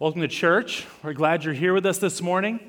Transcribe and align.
Welcome 0.00 0.20
to 0.20 0.28
church. 0.28 0.86
We're 1.02 1.12
glad 1.12 1.42
you're 1.42 1.54
here 1.54 1.74
with 1.74 1.84
us 1.84 1.98
this 1.98 2.22
morning. 2.22 2.60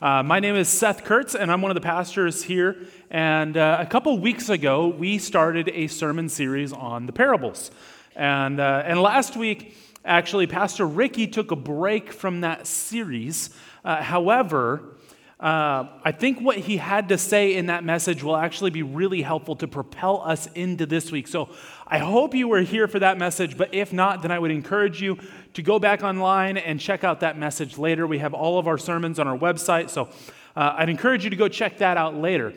Uh, 0.00 0.24
my 0.24 0.40
name 0.40 0.56
is 0.56 0.68
Seth 0.68 1.04
Kurtz, 1.04 1.36
and 1.36 1.48
I'm 1.48 1.62
one 1.62 1.70
of 1.70 1.76
the 1.76 1.80
pastors 1.80 2.42
here. 2.42 2.76
And 3.08 3.56
uh, 3.56 3.76
a 3.78 3.86
couple 3.86 4.18
weeks 4.18 4.48
ago, 4.48 4.88
we 4.88 5.18
started 5.18 5.68
a 5.68 5.86
sermon 5.86 6.28
series 6.28 6.72
on 6.72 7.06
the 7.06 7.12
parables. 7.12 7.70
And, 8.16 8.58
uh, 8.58 8.82
and 8.84 9.00
last 9.00 9.36
week, 9.36 9.76
actually, 10.04 10.48
Pastor 10.48 10.84
Ricky 10.84 11.28
took 11.28 11.52
a 11.52 11.56
break 11.56 12.12
from 12.12 12.40
that 12.40 12.66
series. 12.66 13.50
Uh, 13.84 14.02
however, 14.02 14.96
uh, 15.38 15.88
I 16.04 16.12
think 16.12 16.40
what 16.40 16.56
he 16.56 16.78
had 16.78 17.08
to 17.10 17.18
say 17.18 17.54
in 17.54 17.66
that 17.66 17.82
message 17.82 18.22
will 18.22 18.36
actually 18.36 18.70
be 18.70 18.82
really 18.82 19.22
helpful 19.22 19.54
to 19.56 19.68
propel 19.68 20.20
us 20.22 20.48
into 20.54 20.86
this 20.86 21.10
week. 21.10 21.26
So 21.26 21.48
I 21.92 21.98
hope 21.98 22.34
you 22.34 22.48
were 22.48 22.62
here 22.62 22.88
for 22.88 23.00
that 23.00 23.18
message, 23.18 23.58
but 23.58 23.74
if 23.74 23.92
not, 23.92 24.22
then 24.22 24.30
I 24.30 24.38
would 24.38 24.50
encourage 24.50 25.02
you 25.02 25.18
to 25.52 25.60
go 25.60 25.78
back 25.78 26.02
online 26.02 26.56
and 26.56 26.80
check 26.80 27.04
out 27.04 27.20
that 27.20 27.36
message 27.36 27.76
later. 27.76 28.06
We 28.06 28.16
have 28.16 28.32
all 28.32 28.58
of 28.58 28.66
our 28.66 28.78
sermons 28.78 29.18
on 29.18 29.28
our 29.28 29.36
website, 29.36 29.90
so 29.90 30.08
uh, 30.56 30.72
I'd 30.78 30.88
encourage 30.88 31.22
you 31.22 31.28
to 31.28 31.36
go 31.36 31.48
check 31.48 31.76
that 31.78 31.98
out 31.98 32.16
later. 32.16 32.54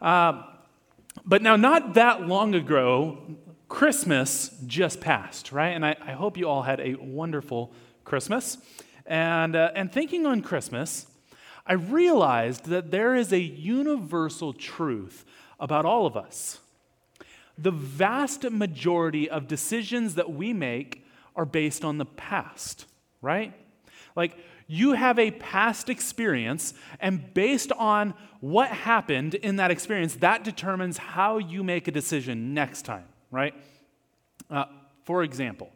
Uh, 0.00 0.44
but 1.24 1.42
now, 1.42 1.56
not 1.56 1.94
that 1.94 2.28
long 2.28 2.54
ago, 2.54 3.18
Christmas 3.68 4.56
just 4.68 5.00
passed, 5.00 5.50
right? 5.50 5.70
And 5.70 5.84
I, 5.84 5.96
I 6.00 6.12
hope 6.12 6.36
you 6.36 6.48
all 6.48 6.62
had 6.62 6.78
a 6.78 6.94
wonderful 6.94 7.72
Christmas. 8.04 8.56
And, 9.04 9.56
uh, 9.56 9.72
and 9.74 9.90
thinking 9.90 10.26
on 10.26 10.42
Christmas, 10.42 11.08
I 11.66 11.72
realized 11.72 12.66
that 12.66 12.92
there 12.92 13.16
is 13.16 13.32
a 13.32 13.40
universal 13.40 14.52
truth 14.52 15.24
about 15.58 15.84
all 15.84 16.06
of 16.06 16.16
us. 16.16 16.60
The 17.58 17.70
vast 17.70 18.50
majority 18.50 19.28
of 19.30 19.48
decisions 19.48 20.14
that 20.16 20.32
we 20.32 20.52
make 20.52 21.04
are 21.34 21.44
based 21.44 21.84
on 21.84 21.98
the 21.98 22.04
past, 22.04 22.86
right? 23.22 23.52
Like, 24.14 24.36
you 24.66 24.92
have 24.94 25.18
a 25.18 25.30
past 25.30 25.88
experience, 25.88 26.74
and 27.00 27.32
based 27.34 27.70
on 27.72 28.14
what 28.40 28.68
happened 28.68 29.34
in 29.34 29.56
that 29.56 29.70
experience, 29.70 30.16
that 30.16 30.42
determines 30.42 30.98
how 30.98 31.38
you 31.38 31.62
make 31.62 31.86
a 31.86 31.92
decision 31.92 32.52
next 32.52 32.82
time, 32.82 33.04
right? 33.30 33.54
Uh, 34.50 34.64
for 35.04 35.22
example, 35.22 35.70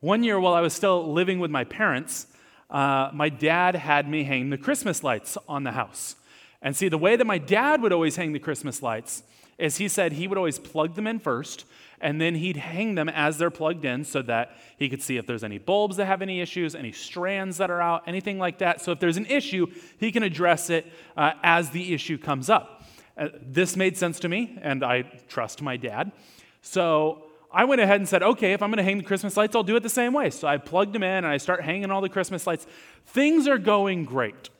one 0.00 0.24
year 0.24 0.38
while 0.40 0.54
I 0.54 0.60
was 0.60 0.74
still 0.74 1.12
living 1.12 1.38
with 1.38 1.50
my 1.50 1.64
parents, 1.64 2.26
uh, 2.68 3.10
my 3.12 3.28
dad 3.28 3.76
had 3.76 4.08
me 4.08 4.24
hang 4.24 4.50
the 4.50 4.58
Christmas 4.58 5.04
lights 5.04 5.38
on 5.48 5.62
the 5.64 5.72
house. 5.72 6.16
And 6.60 6.76
see, 6.76 6.88
the 6.88 6.98
way 6.98 7.16
that 7.16 7.26
my 7.26 7.38
dad 7.38 7.80
would 7.82 7.92
always 7.92 8.16
hang 8.16 8.32
the 8.32 8.38
Christmas 8.38 8.82
lights 8.82 9.22
is 9.58 9.78
he 9.78 9.88
said 9.88 10.12
he 10.12 10.28
would 10.28 10.38
always 10.38 10.58
plug 10.58 10.94
them 10.94 11.06
in 11.06 11.18
first, 11.18 11.64
and 12.00 12.20
then 12.20 12.34
he'd 12.34 12.58
hang 12.58 12.94
them 12.94 13.08
as 13.08 13.38
they're 13.38 13.50
plugged 13.50 13.84
in 13.84 14.04
so 14.04 14.20
that 14.22 14.56
he 14.76 14.88
could 14.88 15.02
see 15.02 15.16
if 15.16 15.26
there's 15.26 15.44
any 15.44 15.58
bulbs 15.58 15.96
that 15.96 16.06
have 16.06 16.20
any 16.20 16.40
issues, 16.40 16.74
any 16.74 16.92
strands 16.92 17.56
that 17.56 17.70
are 17.70 17.80
out, 17.80 18.02
anything 18.06 18.38
like 18.38 18.58
that. 18.58 18.82
So 18.82 18.92
if 18.92 19.00
there's 19.00 19.16
an 19.16 19.26
issue, 19.26 19.66
he 19.98 20.12
can 20.12 20.22
address 20.22 20.68
it 20.68 20.86
uh, 21.16 21.32
as 21.42 21.70
the 21.70 21.94
issue 21.94 22.18
comes 22.18 22.50
up. 22.50 22.84
Uh, 23.16 23.28
this 23.40 23.76
made 23.76 23.96
sense 23.96 24.20
to 24.20 24.28
me, 24.28 24.58
and 24.60 24.84
I 24.84 25.02
trust 25.28 25.62
my 25.62 25.78
dad. 25.78 26.12
So 26.60 27.22
I 27.50 27.64
went 27.64 27.80
ahead 27.80 28.00
and 28.00 28.06
said, 28.06 28.22
okay, 28.22 28.52
if 28.52 28.62
I'm 28.62 28.70
going 28.70 28.76
to 28.76 28.82
hang 28.82 28.98
the 28.98 29.04
Christmas 29.04 29.34
lights, 29.36 29.56
I'll 29.56 29.62
do 29.62 29.76
it 29.76 29.82
the 29.82 29.88
same 29.88 30.12
way. 30.12 30.28
So 30.28 30.46
I 30.46 30.58
plugged 30.58 30.92
them 30.92 31.02
in 31.02 31.24
and 31.24 31.26
I 31.26 31.38
start 31.38 31.62
hanging 31.62 31.90
all 31.90 32.02
the 32.02 32.10
Christmas 32.10 32.46
lights. 32.46 32.66
Things 33.06 33.48
are 33.48 33.56
going 33.56 34.04
great. 34.04 34.50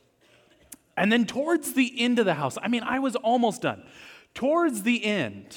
And 0.97 1.13
then 1.13 1.27
towards 1.27 1.75
the 1.75 1.93
end 2.01 2.19
of 2.19 2.25
the 2.25 2.35
house, 2.35 2.57
I 2.63 2.69
mean, 2.69 2.83
I 2.83 2.99
was 3.01 3.15
almost 3.17 3.61
done. 3.61 3.83
Towards 4.37 4.83
the 4.83 5.03
end, 5.03 5.57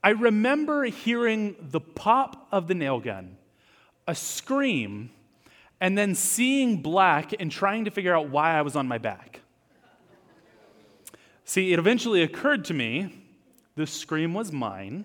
I 0.00 0.10
remember 0.10 0.84
hearing 0.84 1.56
the 1.60 1.80
pop 1.80 2.46
of 2.52 2.68
the 2.68 2.74
nail 2.74 3.00
gun, 3.00 3.36
a 4.06 4.14
scream, 4.14 5.10
and 5.80 5.98
then 5.98 6.14
seeing 6.14 6.82
black 6.82 7.34
and 7.40 7.50
trying 7.50 7.86
to 7.86 7.90
figure 7.90 8.14
out 8.14 8.28
why 8.28 8.56
I 8.56 8.62
was 8.62 8.76
on 8.76 8.86
my 8.86 8.98
back. 8.98 9.40
See, 11.44 11.72
it 11.72 11.80
eventually 11.80 12.22
occurred 12.22 12.64
to 12.66 12.74
me 12.74 13.24
the 13.74 13.88
scream 13.88 14.32
was 14.32 14.52
mine. 14.52 15.04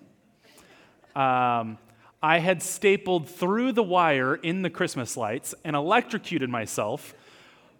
Um, 1.16 1.76
I 2.22 2.38
had 2.38 2.62
stapled 2.62 3.28
through 3.28 3.72
the 3.72 3.82
wire 3.82 4.36
in 4.36 4.62
the 4.62 4.70
Christmas 4.70 5.16
lights 5.16 5.56
and 5.64 5.74
electrocuted 5.74 6.48
myself, 6.48 7.14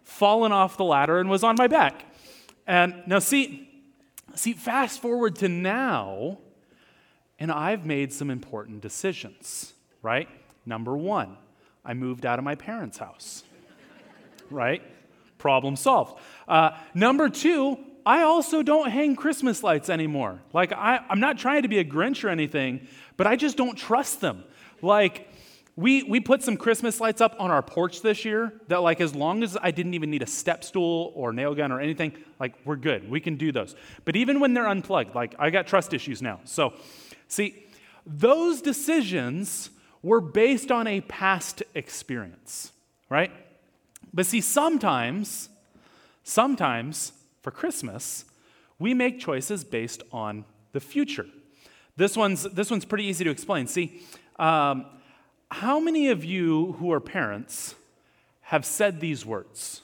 fallen 0.03 0.51
off 0.51 0.75
the 0.75 0.83
ladder, 0.83 1.19
and 1.19 1.29
was 1.29 1.45
on 1.45 1.55
my 1.57 1.67
back. 1.67 2.03
And 2.67 3.03
now, 3.07 3.19
see, 3.19 3.69
see, 4.35 4.53
fast 4.53 5.01
forward 5.01 5.35
to 5.37 5.49
now, 5.49 6.39
and 7.39 7.51
I've 7.51 7.85
made 7.85 8.13
some 8.13 8.29
important 8.29 8.81
decisions, 8.81 9.73
right? 10.01 10.29
Number 10.65 10.95
one, 10.95 11.37
I 11.83 11.93
moved 11.93 12.25
out 12.25 12.39
of 12.39 12.45
my 12.45 12.55
parents' 12.55 12.97
house, 12.97 13.43
right? 14.49 14.81
Problem 15.37 15.75
solved. 15.75 16.19
Uh, 16.47 16.71
number 16.93 17.29
two, 17.29 17.77
I 18.05 18.23
also 18.23 18.63
don't 18.63 18.89
hang 18.89 19.15
Christmas 19.15 19.63
lights 19.63 19.89
anymore. 19.89 20.41
Like, 20.53 20.71
I, 20.71 20.99
I'm 21.09 21.19
not 21.19 21.37
trying 21.37 21.63
to 21.63 21.67
be 21.67 21.79
a 21.79 21.85
Grinch 21.85 22.23
or 22.23 22.29
anything, 22.29 22.87
but 23.17 23.27
I 23.27 23.35
just 23.35 23.57
don't 23.57 23.77
trust 23.77 24.21
them. 24.21 24.43
Like, 24.81 25.29
we, 25.75 26.03
we 26.03 26.19
put 26.19 26.43
some 26.43 26.55
Christmas 26.55 26.99
lights 27.01 27.21
up 27.21 27.35
on 27.39 27.49
our 27.49 27.61
porch 27.61 28.01
this 28.01 28.25
year 28.25 28.53
that, 28.67 28.83
like, 28.83 29.01
as 29.01 29.15
long 29.15 29.41
as 29.43 29.57
I 29.61 29.71
didn't 29.71 29.95
even 29.95 30.11
need 30.11 30.21
a 30.21 30.27
step 30.27 30.63
stool 30.63 31.11
or 31.15 31.33
nail 31.33 31.55
gun 31.55 31.71
or 31.71 31.79
anything, 31.79 32.13
like, 32.39 32.53
we're 32.63 32.75
good. 32.75 33.09
We 33.09 33.19
can 33.19 33.35
do 33.35 33.51
those. 33.51 33.75
But 34.05 34.15
even 34.15 34.39
when 34.39 34.53
they're 34.53 34.67
unplugged, 34.67 35.15
like, 35.15 35.33
I 35.39 35.49
got 35.49 35.65
trust 35.65 35.93
issues 35.93 36.21
now. 36.21 36.41
So, 36.43 36.73
See, 37.33 37.65
those 38.05 38.61
decisions 38.61 39.71
were 40.03 40.21
based 40.21 40.71
on 40.71 40.85
a 40.85 41.01
past 41.01 41.63
experience, 41.73 42.71
right? 43.09 43.31
But 44.13 44.27
see, 44.27 44.39
sometimes, 44.39 45.49
sometimes 46.23 47.13
for 47.41 47.49
Christmas, 47.49 48.25
we 48.77 48.93
make 48.93 49.19
choices 49.19 49.63
based 49.63 50.03
on 50.11 50.45
the 50.73 50.79
future. 50.79 51.25
This 51.95 52.15
one's, 52.15 52.43
this 52.43 52.69
one's 52.69 52.85
pretty 52.85 53.05
easy 53.05 53.23
to 53.23 53.31
explain. 53.31 53.65
See, 53.65 54.03
um, 54.37 54.85
how 55.53 55.79
many 55.79 56.09
of 56.09 56.25
you 56.25 56.73
who 56.79 56.91
are 56.91 56.99
parents 56.99 57.75
have 58.41 58.65
said 58.65 58.99
these 58.99 59.25
words? 59.25 59.81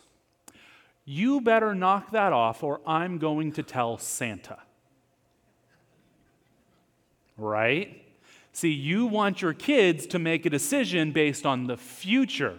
You 1.05 1.41
better 1.41 1.73
knock 1.73 2.11
that 2.11 2.33
off, 2.33 2.63
or 2.63 2.81
I'm 2.85 3.17
going 3.17 3.51
to 3.53 3.63
tell 3.63 3.97
Santa 3.97 4.59
right? 7.39 8.01
See, 8.51 8.71
you 8.71 9.05
want 9.05 9.41
your 9.41 9.53
kids 9.53 10.05
to 10.07 10.19
make 10.19 10.45
a 10.45 10.49
decision 10.49 11.11
based 11.11 11.45
on 11.45 11.67
the 11.67 11.77
future, 11.77 12.57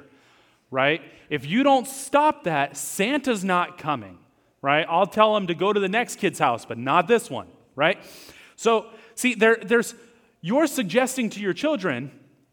right? 0.71 1.03
If 1.29 1.47
you 1.47 1.63
don't 1.63 1.87
stop 1.87 2.45
that, 2.45 2.77
Santa's 2.77 3.45
not 3.45 3.79
coming, 3.79 4.19
right? 4.63 4.87
I'll 4.89 5.07
tell 5.07 5.35
them 5.35 5.47
to 5.49 5.55
go 5.55 5.73
to 5.73 5.81
the 5.81 5.89
next 5.89 6.17
kid's 6.17 6.39
house, 6.39 6.65
but 6.65 6.79
not 6.79 7.07
this 7.07 7.31
one, 7.31 7.49
right? 7.75 7.99
So, 8.57 8.87
see, 9.15 9.35
there, 9.35 9.59
there's, 9.63 9.95
you're 10.41 10.67
suggesting 10.67 11.29
to 11.31 11.41
your 11.41 11.53
children 11.53 12.11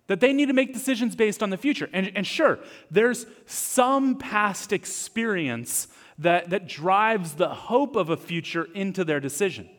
that 0.07 0.19
they 0.19 0.33
need 0.33 0.47
to 0.47 0.53
make 0.53 0.73
decisions 0.73 1.15
based 1.15 1.43
on 1.43 1.49
the 1.49 1.57
future. 1.57 1.89
And, 1.93 2.11
and 2.15 2.25
sure, 2.25 2.59
there's 2.89 3.25
some 3.45 4.17
past 4.17 4.73
experience 4.73 5.87
that, 6.17 6.49
that 6.49 6.67
drives 6.67 7.33
the 7.33 7.49
hope 7.49 7.95
of 7.95 8.09
a 8.09 8.17
future 8.17 8.67
into 8.73 9.03
their 9.03 9.19
decision. 9.19 9.69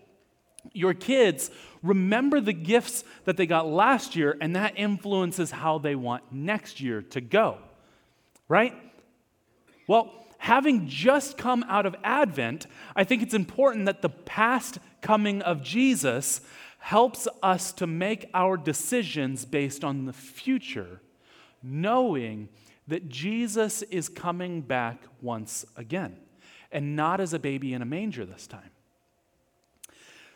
Your 0.73 0.95
kids 0.95 1.51
remember 1.83 2.41
the 2.41 2.53
gifts 2.53 3.05
that 3.25 3.37
they 3.37 3.47
got 3.47 3.67
last 3.67 4.17
year, 4.17 4.37
and 4.41 4.55
that 4.55 4.75
influences 4.77 5.51
how 5.51 5.79
they 5.79 5.95
want 5.95 6.25
next 6.33 6.81
year 6.81 7.03
to 7.03 7.21
go. 7.21 7.59
Right? 8.49 8.75
Well, 9.87 10.13
having 10.39 10.89
just 10.89 11.37
come 11.37 11.65
out 11.69 11.87
of 11.87 11.97
Advent, 12.05 12.67
I 12.95 13.05
think 13.05 13.23
it's 13.23 13.35
important 13.35 13.87
that 13.87 14.03
the 14.03 14.09
past 14.09 14.79
coming 15.01 15.43
of 15.43 15.63
Jesus 15.63 16.41
helps 16.79 17.29
us 17.43 17.73
to 17.73 17.87
make 17.87 18.31
our 18.33 18.57
decisions 18.57 19.45
based 19.45 19.85
on 19.85 20.07
the 20.07 20.13
future, 20.13 21.01
knowing 21.63 22.49
that 22.87 23.09
Jesus 23.09 23.83
is 23.83 24.09
coming 24.09 24.63
back 24.63 25.03
once 25.21 25.67
again, 25.77 26.17
and 26.73 26.97
not 26.97 27.21
as 27.21 27.35
a 27.35 27.39
baby 27.39 27.75
in 27.75 27.83
a 27.83 27.85
manger 27.85 28.25
this 28.25 28.47
time. 28.47 28.71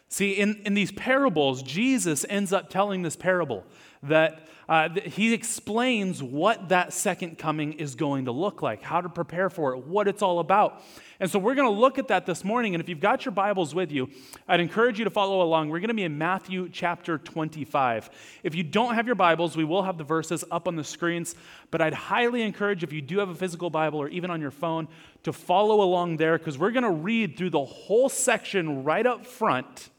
See, 0.09 0.33
in, 0.33 0.61
in 0.67 0.75
these 0.75 0.93
parables, 0.93 1.63
Jesus 1.63 2.27
ends 2.29 2.53
up 2.53 2.69
telling 2.69 3.01
this 3.01 3.17
parable 3.17 3.65
that 4.03 4.47
uh, 4.69 4.91
he 5.01 5.33
explains 5.33 6.23
what 6.23 6.69
that 6.69 6.93
second 6.93 7.39
coming 7.39 7.73
is 7.73 7.95
going 7.95 8.27
to 8.27 8.33
look 8.33 8.61
like, 8.61 8.83
how 8.83 9.01
to 9.01 9.09
prepare 9.09 9.49
for 9.49 9.73
it, 9.73 9.87
what 9.87 10.07
it's 10.09 10.21
all 10.21 10.39
about. 10.39 10.83
And 11.23 11.31
so 11.31 11.39
we're 11.39 11.55
going 11.55 11.73
to 11.73 11.81
look 11.81 11.99
at 11.99 12.09
that 12.09 12.27
this 12.27 12.43
morning. 12.43 12.75
And 12.75 12.83
if 12.83 12.89
you've 12.89 12.99
got 12.99 13.25
your 13.25 13.31
Bibles 13.31 13.77
with 13.77 13.93
you, 13.93 14.11
I'd 14.49 14.59
encourage 14.59 14.99
you 14.99 15.05
to 15.05 15.11
follow 15.11 15.41
along. 15.41 15.69
We're 15.69 15.79
going 15.79 15.87
to 15.87 15.95
be 15.95 16.03
in 16.03 16.19
Matthew 16.19 16.69
chapter 16.69 17.17
25. 17.17 18.11
If 18.43 18.57
you 18.57 18.65
don't 18.65 18.97
have 18.97 19.07
your 19.07 19.15
Bibles, 19.15 19.57
we 19.57 19.63
will 19.63 19.85
have 19.85 19.99
the 19.99 20.03
verses 20.03 20.45
up 20.51 20.67
on 20.67 20.75
the 20.75 20.83
screens. 20.83 21.37
But 21.71 21.81
I'd 21.81 21.95
highly 21.95 22.43
encourage, 22.43 22.83
if 22.83 22.93
you 22.93 23.01
do 23.01 23.21
have 23.21 23.29
a 23.29 23.37
physical 23.37 23.71
Bible 23.71 24.03
or 24.03 24.09
even 24.09 24.33
on 24.33 24.41
your 24.41 24.51
phone, 24.51 24.89
to 25.23 25.33
follow 25.33 25.83
along 25.83 26.17
there 26.17 26.39
because 26.39 26.59
we're 26.59 26.73
going 26.73 26.83
to 26.83 26.91
read 26.91 27.37
through 27.37 27.51
the 27.51 27.65
whole 27.65 28.09
section 28.09 28.83
right 28.83 29.07
up 29.07 29.25
front 29.25 29.91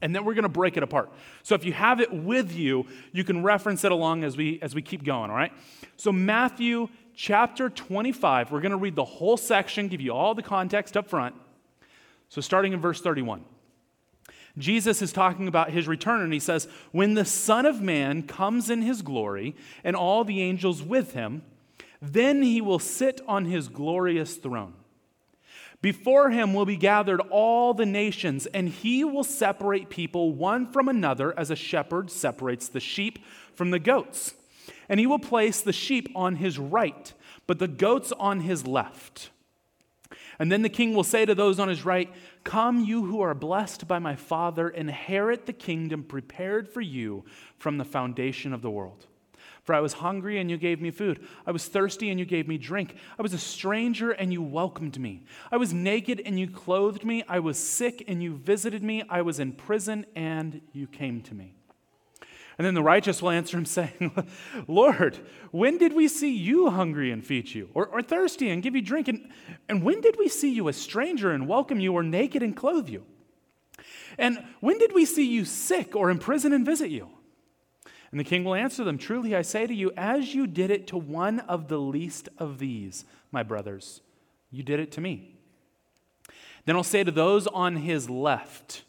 and 0.00 0.14
then 0.14 0.24
we're 0.24 0.34
going 0.34 0.44
to 0.44 0.48
break 0.48 0.78
it 0.78 0.82
apart. 0.82 1.10
So 1.42 1.54
if 1.54 1.64
you 1.64 1.74
have 1.74 2.00
it 2.00 2.12
with 2.12 2.54
you, 2.54 2.86
you 3.12 3.24
can 3.24 3.42
reference 3.42 3.84
it 3.84 3.92
along 3.92 4.24
as 4.24 4.36
we 4.36 4.58
as 4.62 4.74
we 4.74 4.82
keep 4.82 5.04
going, 5.04 5.30
all 5.30 5.36
right? 5.36 5.52
So 5.96 6.12
Matthew 6.12 6.88
chapter 7.16 7.68
25, 7.70 8.52
we're 8.52 8.60
going 8.60 8.70
to 8.70 8.76
read 8.76 8.94
the 8.94 9.04
whole 9.04 9.36
section, 9.36 9.88
give 9.88 10.00
you 10.00 10.12
all 10.12 10.34
the 10.34 10.42
context 10.42 10.96
up 10.96 11.08
front. 11.08 11.34
So 12.28 12.40
starting 12.40 12.72
in 12.72 12.80
verse 12.80 13.00
31. 13.00 13.44
Jesus 14.58 15.02
is 15.02 15.12
talking 15.12 15.48
about 15.48 15.70
his 15.70 15.88
return, 15.88 16.22
and 16.22 16.32
he 16.32 16.38
says, 16.38 16.68
When 16.92 17.14
the 17.14 17.24
Son 17.24 17.66
of 17.66 17.82
Man 17.82 18.22
comes 18.22 18.70
in 18.70 18.82
his 18.82 19.02
glory, 19.02 19.54
and 19.84 19.96
all 19.96 20.24
the 20.24 20.42
angels 20.42 20.82
with 20.82 21.12
him, 21.12 21.42
then 22.00 22.42
he 22.42 22.60
will 22.60 22.78
sit 22.78 23.20
on 23.26 23.46
his 23.46 23.68
glorious 23.68 24.36
throne. 24.36 24.74
Before 25.82 26.30
him 26.30 26.54
will 26.54 26.64
be 26.64 26.76
gathered 26.76 27.20
all 27.30 27.74
the 27.74 27.86
nations, 27.86 28.46
and 28.46 28.68
he 28.68 29.04
will 29.04 29.24
separate 29.24 29.90
people 29.90 30.32
one 30.32 30.66
from 30.66 30.88
another 30.88 31.38
as 31.38 31.50
a 31.50 31.56
shepherd 31.56 32.10
separates 32.10 32.68
the 32.68 32.80
sheep 32.80 33.18
from 33.54 33.70
the 33.70 33.78
goats. 33.78 34.34
And 34.88 35.00
he 35.00 35.06
will 35.06 35.18
place 35.18 35.60
the 35.60 35.72
sheep 35.72 36.08
on 36.14 36.36
his 36.36 36.58
right, 36.58 37.12
but 37.46 37.58
the 37.58 37.68
goats 37.68 38.12
on 38.12 38.40
his 38.40 38.66
left. 38.66 39.30
And 40.38 40.52
then 40.52 40.62
the 40.62 40.68
king 40.68 40.94
will 40.94 41.04
say 41.04 41.24
to 41.24 41.34
those 41.34 41.58
on 41.58 41.68
his 41.68 41.84
right, 41.84 42.12
Come, 42.44 42.84
you 42.84 43.06
who 43.06 43.20
are 43.20 43.34
blessed 43.34 43.88
by 43.88 43.98
my 43.98 44.14
Father, 44.14 44.68
inherit 44.68 45.46
the 45.46 45.52
kingdom 45.52 46.02
prepared 46.02 46.68
for 46.68 46.80
you 46.80 47.24
from 47.58 47.78
the 47.78 47.84
foundation 47.84 48.52
of 48.52 48.62
the 48.62 48.70
world. 48.70 49.06
For 49.64 49.74
I 49.74 49.80
was 49.80 49.94
hungry 49.94 50.38
and 50.38 50.48
you 50.48 50.58
gave 50.58 50.80
me 50.80 50.92
food. 50.92 51.26
I 51.44 51.50
was 51.50 51.66
thirsty 51.66 52.10
and 52.10 52.20
you 52.20 52.24
gave 52.24 52.46
me 52.46 52.56
drink. 52.56 52.94
I 53.18 53.22
was 53.22 53.34
a 53.34 53.38
stranger 53.38 54.12
and 54.12 54.32
you 54.32 54.40
welcomed 54.40 54.96
me. 54.96 55.24
I 55.50 55.56
was 55.56 55.74
naked 55.74 56.22
and 56.24 56.38
you 56.38 56.48
clothed 56.48 57.04
me. 57.04 57.24
I 57.26 57.40
was 57.40 57.58
sick 57.58 58.04
and 58.06 58.22
you 58.22 58.36
visited 58.36 58.84
me. 58.84 59.02
I 59.08 59.22
was 59.22 59.40
in 59.40 59.52
prison 59.52 60.06
and 60.14 60.60
you 60.72 60.86
came 60.86 61.20
to 61.22 61.34
me. 61.34 61.56
And 62.58 62.66
then 62.66 62.74
the 62.74 62.82
righteous 62.82 63.20
will 63.20 63.30
answer 63.30 63.58
him, 63.58 63.64
saying, 63.66 64.12
Lord, 64.66 65.18
when 65.50 65.78
did 65.78 65.92
we 65.92 66.08
see 66.08 66.34
you 66.34 66.70
hungry 66.70 67.10
and 67.10 67.24
feed 67.24 67.54
you, 67.54 67.68
or, 67.74 67.86
or 67.86 68.02
thirsty 68.02 68.50
and 68.50 68.62
give 68.62 68.74
you 68.74 68.82
drink? 68.82 69.08
And, 69.08 69.30
and 69.68 69.82
when 69.82 70.00
did 70.00 70.16
we 70.18 70.28
see 70.28 70.52
you 70.52 70.68
a 70.68 70.72
stranger 70.72 71.32
and 71.32 71.48
welcome 71.48 71.80
you, 71.80 71.92
or 71.92 72.02
naked 72.02 72.42
and 72.42 72.56
clothe 72.56 72.88
you? 72.88 73.04
And 74.18 74.42
when 74.60 74.78
did 74.78 74.94
we 74.94 75.04
see 75.04 75.26
you 75.26 75.44
sick 75.44 75.94
or 75.94 76.10
in 76.10 76.18
prison 76.18 76.52
and 76.52 76.64
visit 76.64 76.90
you? 76.90 77.10
And 78.10 78.20
the 78.20 78.24
king 78.24 78.44
will 78.44 78.54
answer 78.54 78.84
them 78.84 78.98
Truly 78.98 79.36
I 79.36 79.42
say 79.42 79.66
to 79.66 79.74
you, 79.74 79.92
as 79.96 80.34
you 80.34 80.46
did 80.46 80.70
it 80.70 80.86
to 80.88 80.96
one 80.96 81.40
of 81.40 81.68
the 81.68 81.78
least 81.78 82.28
of 82.38 82.58
these, 82.58 83.04
my 83.30 83.42
brothers, 83.42 84.00
you 84.50 84.62
did 84.62 84.80
it 84.80 84.92
to 84.92 85.00
me. 85.00 85.34
Then 86.64 86.76
I'll 86.76 86.82
say 86.82 87.04
to 87.04 87.10
those 87.10 87.46
on 87.46 87.76
his 87.76 88.08
left, 88.08 88.84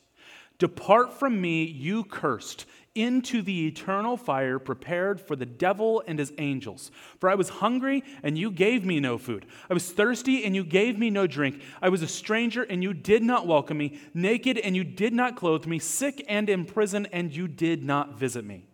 Depart 0.60 1.14
from 1.14 1.40
me, 1.40 1.64
you 1.64 2.04
cursed, 2.04 2.66
into 2.98 3.42
the 3.42 3.68
eternal 3.68 4.18
fire 4.18 4.58
prepared 4.58 5.22
for 5.22 5.36
the 5.36 5.46
devil 5.46 6.04
and 6.08 6.18
his 6.18 6.34
angels. 6.38 6.90
For 7.20 7.30
I 7.30 7.36
was 7.36 7.50
hungry, 7.50 8.04
and 8.24 8.38
you 8.38 8.50
gave 8.50 8.84
me 8.84 9.00
no 9.00 9.18
food. 9.18 9.46
I 9.70 9.74
was 9.74 9.92
thirsty, 9.92 10.44
and 10.44 10.56
you 10.56 10.64
gave 10.64 10.98
me 10.98 11.10
no 11.10 11.28
drink. 11.28 11.62
I 11.82 11.90
was 11.90 12.02
a 12.02 12.08
stranger, 12.08 12.64
and 12.64 12.82
you 12.82 12.94
did 12.94 13.22
not 13.24 13.46
welcome 13.46 13.78
me. 13.78 14.00
Naked, 14.14 14.58
and 14.58 14.76
you 14.76 14.84
did 14.84 15.14
not 15.14 15.36
clothe 15.36 15.68
me. 15.68 15.80
Sick 15.80 16.26
and 16.28 16.50
in 16.50 16.66
prison, 16.66 17.06
and 17.12 17.36
you 17.36 17.48
did 17.48 17.84
not 17.84 18.18
visit 18.18 18.44
me. 18.44 18.66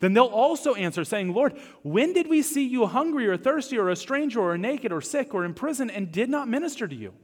Then 0.00 0.12
they'll 0.12 0.26
also 0.26 0.74
answer, 0.74 1.04
saying, 1.04 1.34
Lord, 1.34 1.58
when 1.82 2.12
did 2.12 2.28
we 2.28 2.42
see 2.42 2.66
you 2.66 2.86
hungry 2.86 3.26
or 3.26 3.36
thirsty 3.36 3.76
or 3.76 3.88
a 3.88 3.96
stranger 3.96 4.40
or 4.40 4.56
naked 4.56 4.92
or 4.92 5.00
sick 5.00 5.34
or 5.34 5.44
in 5.44 5.54
prison 5.54 5.90
and 5.90 6.12
did 6.12 6.30
not 6.30 6.48
minister 6.48 6.86
to 6.86 6.94
you? 6.94 7.14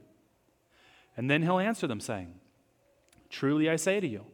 And 1.15 1.29
then 1.29 1.41
he'll 1.41 1.59
answer 1.59 1.87
them, 1.87 2.01
saying, 2.01 2.33
Truly 3.29 3.69
I 3.69 3.77
say 3.77 3.99
to 3.99 4.07
you, 4.07 4.25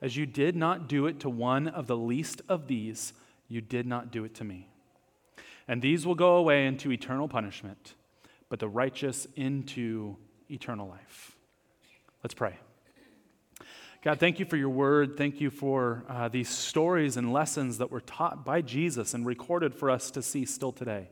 as 0.00 0.16
you 0.16 0.26
did 0.26 0.56
not 0.56 0.88
do 0.88 1.06
it 1.06 1.20
to 1.20 1.30
one 1.30 1.68
of 1.68 1.86
the 1.86 1.96
least 1.96 2.42
of 2.48 2.68
these, 2.68 3.12
you 3.48 3.60
did 3.60 3.86
not 3.86 4.10
do 4.10 4.24
it 4.24 4.34
to 4.36 4.44
me. 4.44 4.68
And 5.66 5.82
these 5.82 6.06
will 6.06 6.14
go 6.14 6.36
away 6.36 6.66
into 6.66 6.92
eternal 6.92 7.28
punishment, 7.28 7.94
but 8.48 8.58
the 8.58 8.68
righteous 8.68 9.26
into 9.36 10.16
eternal 10.50 10.88
life. 10.88 11.36
Let's 12.22 12.34
pray. 12.34 12.56
God, 14.02 14.20
thank 14.20 14.38
you 14.38 14.46
for 14.46 14.56
your 14.56 14.68
word. 14.68 15.16
Thank 15.16 15.40
you 15.40 15.50
for 15.50 16.04
uh, 16.08 16.28
these 16.28 16.48
stories 16.48 17.16
and 17.16 17.32
lessons 17.32 17.78
that 17.78 17.90
were 17.90 18.00
taught 18.00 18.44
by 18.44 18.62
Jesus 18.62 19.12
and 19.12 19.26
recorded 19.26 19.74
for 19.74 19.90
us 19.90 20.10
to 20.12 20.22
see 20.22 20.44
still 20.44 20.72
today. 20.72 21.10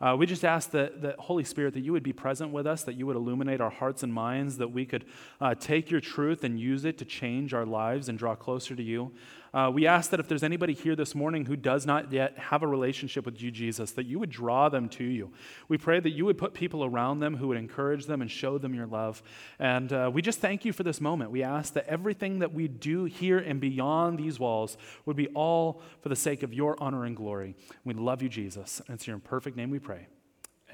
Uh, 0.00 0.16
we 0.18 0.26
just 0.26 0.44
ask 0.44 0.70
that, 0.70 1.02
that, 1.02 1.18
Holy 1.18 1.44
Spirit, 1.44 1.74
that 1.74 1.80
you 1.80 1.92
would 1.92 2.02
be 2.02 2.12
present 2.12 2.50
with 2.52 2.66
us, 2.66 2.82
that 2.84 2.94
you 2.94 3.06
would 3.06 3.16
illuminate 3.16 3.60
our 3.60 3.70
hearts 3.70 4.02
and 4.02 4.12
minds, 4.12 4.58
that 4.58 4.68
we 4.68 4.84
could 4.84 5.04
uh, 5.40 5.54
take 5.54 5.90
your 5.90 6.00
truth 6.00 6.44
and 6.44 6.58
use 6.58 6.84
it 6.84 6.98
to 6.98 7.04
change 7.04 7.54
our 7.54 7.66
lives 7.66 8.08
and 8.08 8.18
draw 8.18 8.34
closer 8.34 8.74
to 8.74 8.82
you. 8.82 9.12
Uh, 9.54 9.70
we 9.70 9.86
ask 9.86 10.10
that 10.10 10.18
if 10.18 10.26
there's 10.26 10.42
anybody 10.42 10.74
here 10.74 10.96
this 10.96 11.14
morning 11.14 11.44
who 11.46 11.54
does 11.54 11.86
not 11.86 12.12
yet 12.12 12.36
have 12.36 12.64
a 12.64 12.66
relationship 12.66 13.24
with 13.24 13.40
you, 13.40 13.52
Jesus, 13.52 13.92
that 13.92 14.04
you 14.04 14.18
would 14.18 14.30
draw 14.30 14.68
them 14.68 14.88
to 14.88 15.04
you. 15.04 15.30
We 15.68 15.78
pray 15.78 16.00
that 16.00 16.10
you 16.10 16.24
would 16.24 16.36
put 16.36 16.54
people 16.54 16.84
around 16.84 17.20
them 17.20 17.36
who 17.36 17.46
would 17.46 17.56
encourage 17.56 18.06
them 18.06 18.20
and 18.20 18.28
show 18.28 18.58
them 18.58 18.74
your 18.74 18.88
love. 18.88 19.22
And 19.60 19.92
uh, 19.92 20.10
we 20.12 20.22
just 20.22 20.40
thank 20.40 20.64
you 20.64 20.72
for 20.72 20.82
this 20.82 21.00
moment. 21.00 21.30
We 21.30 21.44
ask 21.44 21.74
that 21.74 21.86
everything 21.86 22.40
that 22.40 22.52
we 22.52 22.66
do 22.66 23.04
here 23.04 23.38
and 23.38 23.60
beyond 23.60 24.18
these 24.18 24.40
walls 24.40 24.76
would 25.06 25.16
be 25.16 25.28
all 25.28 25.82
for 26.00 26.08
the 26.08 26.16
sake 26.16 26.42
of 26.42 26.52
your 26.52 26.74
honor 26.82 27.04
and 27.04 27.16
glory. 27.16 27.54
We 27.84 27.94
love 27.94 28.22
you, 28.22 28.28
Jesus. 28.28 28.82
And 28.88 28.96
it's 28.96 29.06
your 29.06 29.18
perfect 29.18 29.56
name 29.56 29.70
we 29.70 29.78
pray. 29.78 30.08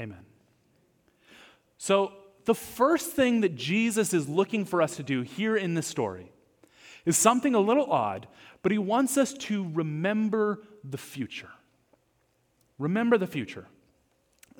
Amen. 0.01 0.25
So, 1.77 2.13
the 2.47 2.55
first 2.55 3.11
thing 3.11 3.43
that 3.43 3.55
Jesus 3.55 4.15
is 4.15 4.27
looking 4.27 4.65
for 4.65 4.81
us 4.81 4.97
to 4.97 5.03
do 5.03 5.21
here 5.21 5.55
in 5.55 5.75
this 5.75 5.87
story 5.87 6.33
is 7.05 7.17
something 7.17 7.55
a 7.55 7.61
little 7.61 7.91
odd, 7.91 8.27
but 8.63 8.73
he 8.73 8.79
wants 8.79 9.17
us 9.17 9.33
to 9.33 9.69
remember 9.73 10.63
the 10.85 10.99
future. 10.99 11.51
Remember 12.79 13.19
the 13.19 13.27
future. 13.27 13.67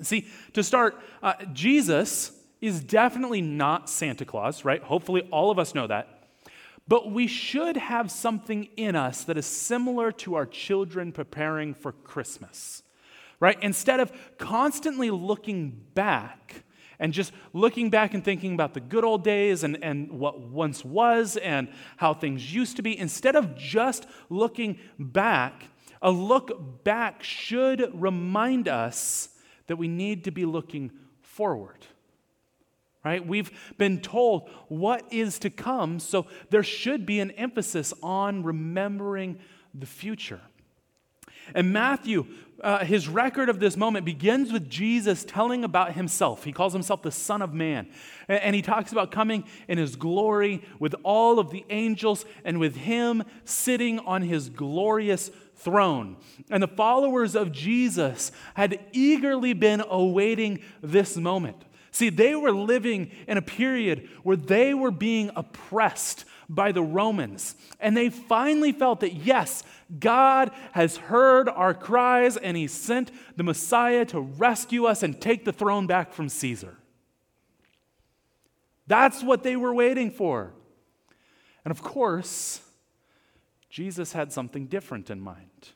See, 0.01 0.27
to 0.53 0.63
start, 0.63 0.95
uh, 1.21 1.33
Jesus 1.53 2.31
is 2.61 2.83
definitely 2.83 3.41
not 3.41 3.89
Santa 3.89 4.25
Claus, 4.25 4.63
right? 4.63 4.81
Hopefully, 4.81 5.27
all 5.31 5.51
of 5.51 5.59
us 5.59 5.75
know 5.75 5.87
that. 5.87 6.21
But 6.87 7.11
we 7.11 7.27
should 7.27 7.77
have 7.77 8.11
something 8.11 8.67
in 8.75 8.95
us 8.95 9.23
that 9.23 9.37
is 9.37 9.45
similar 9.45 10.11
to 10.13 10.35
our 10.35 10.45
children 10.45 11.11
preparing 11.11 11.73
for 11.73 11.91
Christmas, 11.91 12.83
right? 13.39 13.57
Instead 13.61 13.99
of 13.99 14.11
constantly 14.37 15.09
looking 15.09 15.85
back, 15.93 16.63
and 17.01 17.11
just 17.11 17.33
looking 17.51 17.89
back 17.89 18.13
and 18.13 18.23
thinking 18.23 18.53
about 18.53 18.75
the 18.75 18.79
good 18.79 19.03
old 19.03 19.23
days 19.23 19.63
and, 19.63 19.83
and 19.83 20.11
what 20.11 20.39
once 20.39 20.85
was 20.85 21.35
and 21.37 21.67
how 21.97 22.13
things 22.13 22.53
used 22.53 22.75
to 22.75 22.83
be, 22.83 22.97
instead 22.97 23.35
of 23.35 23.57
just 23.57 24.05
looking 24.29 24.77
back, 24.99 25.63
a 26.03 26.11
look 26.11 26.83
back 26.83 27.23
should 27.23 27.89
remind 27.99 28.67
us 28.67 29.29
that 29.65 29.77
we 29.77 29.87
need 29.87 30.25
to 30.25 30.31
be 30.31 30.45
looking 30.45 30.91
forward. 31.21 31.87
Right? 33.03 33.25
We've 33.25 33.51
been 33.79 33.99
told 33.99 34.47
what 34.67 35.03
is 35.11 35.39
to 35.39 35.49
come, 35.49 35.99
so 35.99 36.27
there 36.51 36.61
should 36.61 37.07
be 37.07 37.19
an 37.19 37.31
emphasis 37.31 37.95
on 38.03 38.43
remembering 38.43 39.39
the 39.73 39.87
future. 39.87 40.41
And 41.55 41.73
Matthew 41.73 42.27
uh, 42.63 42.85
his 42.85 43.07
record 43.07 43.49
of 43.49 43.59
this 43.59 43.75
moment 43.75 44.05
begins 44.05 44.51
with 44.51 44.69
Jesus 44.69 45.23
telling 45.23 45.63
about 45.63 45.93
himself. 45.93 46.43
He 46.43 46.51
calls 46.51 46.73
himself 46.73 47.01
the 47.01 47.11
Son 47.11 47.41
of 47.41 47.53
Man. 47.53 47.87
And, 48.27 48.41
and 48.41 48.55
he 48.55 48.61
talks 48.61 48.91
about 48.91 49.11
coming 49.11 49.43
in 49.67 49.77
his 49.77 49.95
glory 49.95 50.63
with 50.79 50.95
all 51.03 51.39
of 51.39 51.51
the 51.51 51.65
angels 51.69 52.25
and 52.45 52.59
with 52.59 52.75
him 52.75 53.23
sitting 53.43 53.99
on 53.99 54.21
his 54.21 54.49
glorious 54.49 55.31
throne. 55.55 56.17
And 56.49 56.61
the 56.61 56.67
followers 56.67 57.35
of 57.35 57.51
Jesus 57.51 58.31
had 58.55 58.79
eagerly 58.91 59.53
been 59.53 59.83
awaiting 59.87 60.59
this 60.81 61.17
moment. 61.17 61.57
See, 61.91 62.09
they 62.09 62.35
were 62.35 62.53
living 62.53 63.11
in 63.27 63.37
a 63.37 63.41
period 63.41 64.09
where 64.23 64.37
they 64.37 64.73
were 64.73 64.91
being 64.91 65.29
oppressed 65.35 66.25
by 66.51 66.73
the 66.73 66.83
Romans. 66.83 67.55
And 67.79 67.95
they 67.95 68.09
finally 68.09 68.73
felt 68.73 68.99
that, 68.99 69.13
yes, 69.13 69.63
God 69.99 70.51
has 70.73 70.97
heard 70.97 71.47
our 71.47 71.73
cries 71.73 72.35
and 72.35 72.57
he 72.57 72.67
sent 72.67 73.09
the 73.37 73.43
Messiah 73.43 74.05
to 74.05 74.19
rescue 74.19 74.85
us 74.85 75.01
and 75.01 75.19
take 75.19 75.45
the 75.45 75.53
throne 75.53 75.87
back 75.87 76.13
from 76.13 76.27
Caesar. 76.27 76.77
That's 78.85 79.23
what 79.23 79.43
they 79.43 79.55
were 79.55 79.73
waiting 79.73 80.11
for. 80.11 80.51
And 81.63 81.71
of 81.71 81.81
course, 81.81 82.61
Jesus 83.69 84.11
had 84.11 84.33
something 84.33 84.67
different 84.67 85.09
in 85.09 85.21
mind. 85.21 85.69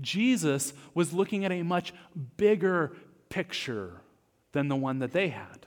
Jesus 0.00 0.72
was 0.94 1.12
looking 1.12 1.44
at 1.44 1.52
a 1.52 1.62
much 1.62 1.94
bigger 2.36 2.96
picture 3.28 4.00
than 4.50 4.66
the 4.66 4.74
one 4.74 4.98
that 4.98 5.12
they 5.12 5.28
had. 5.28 5.66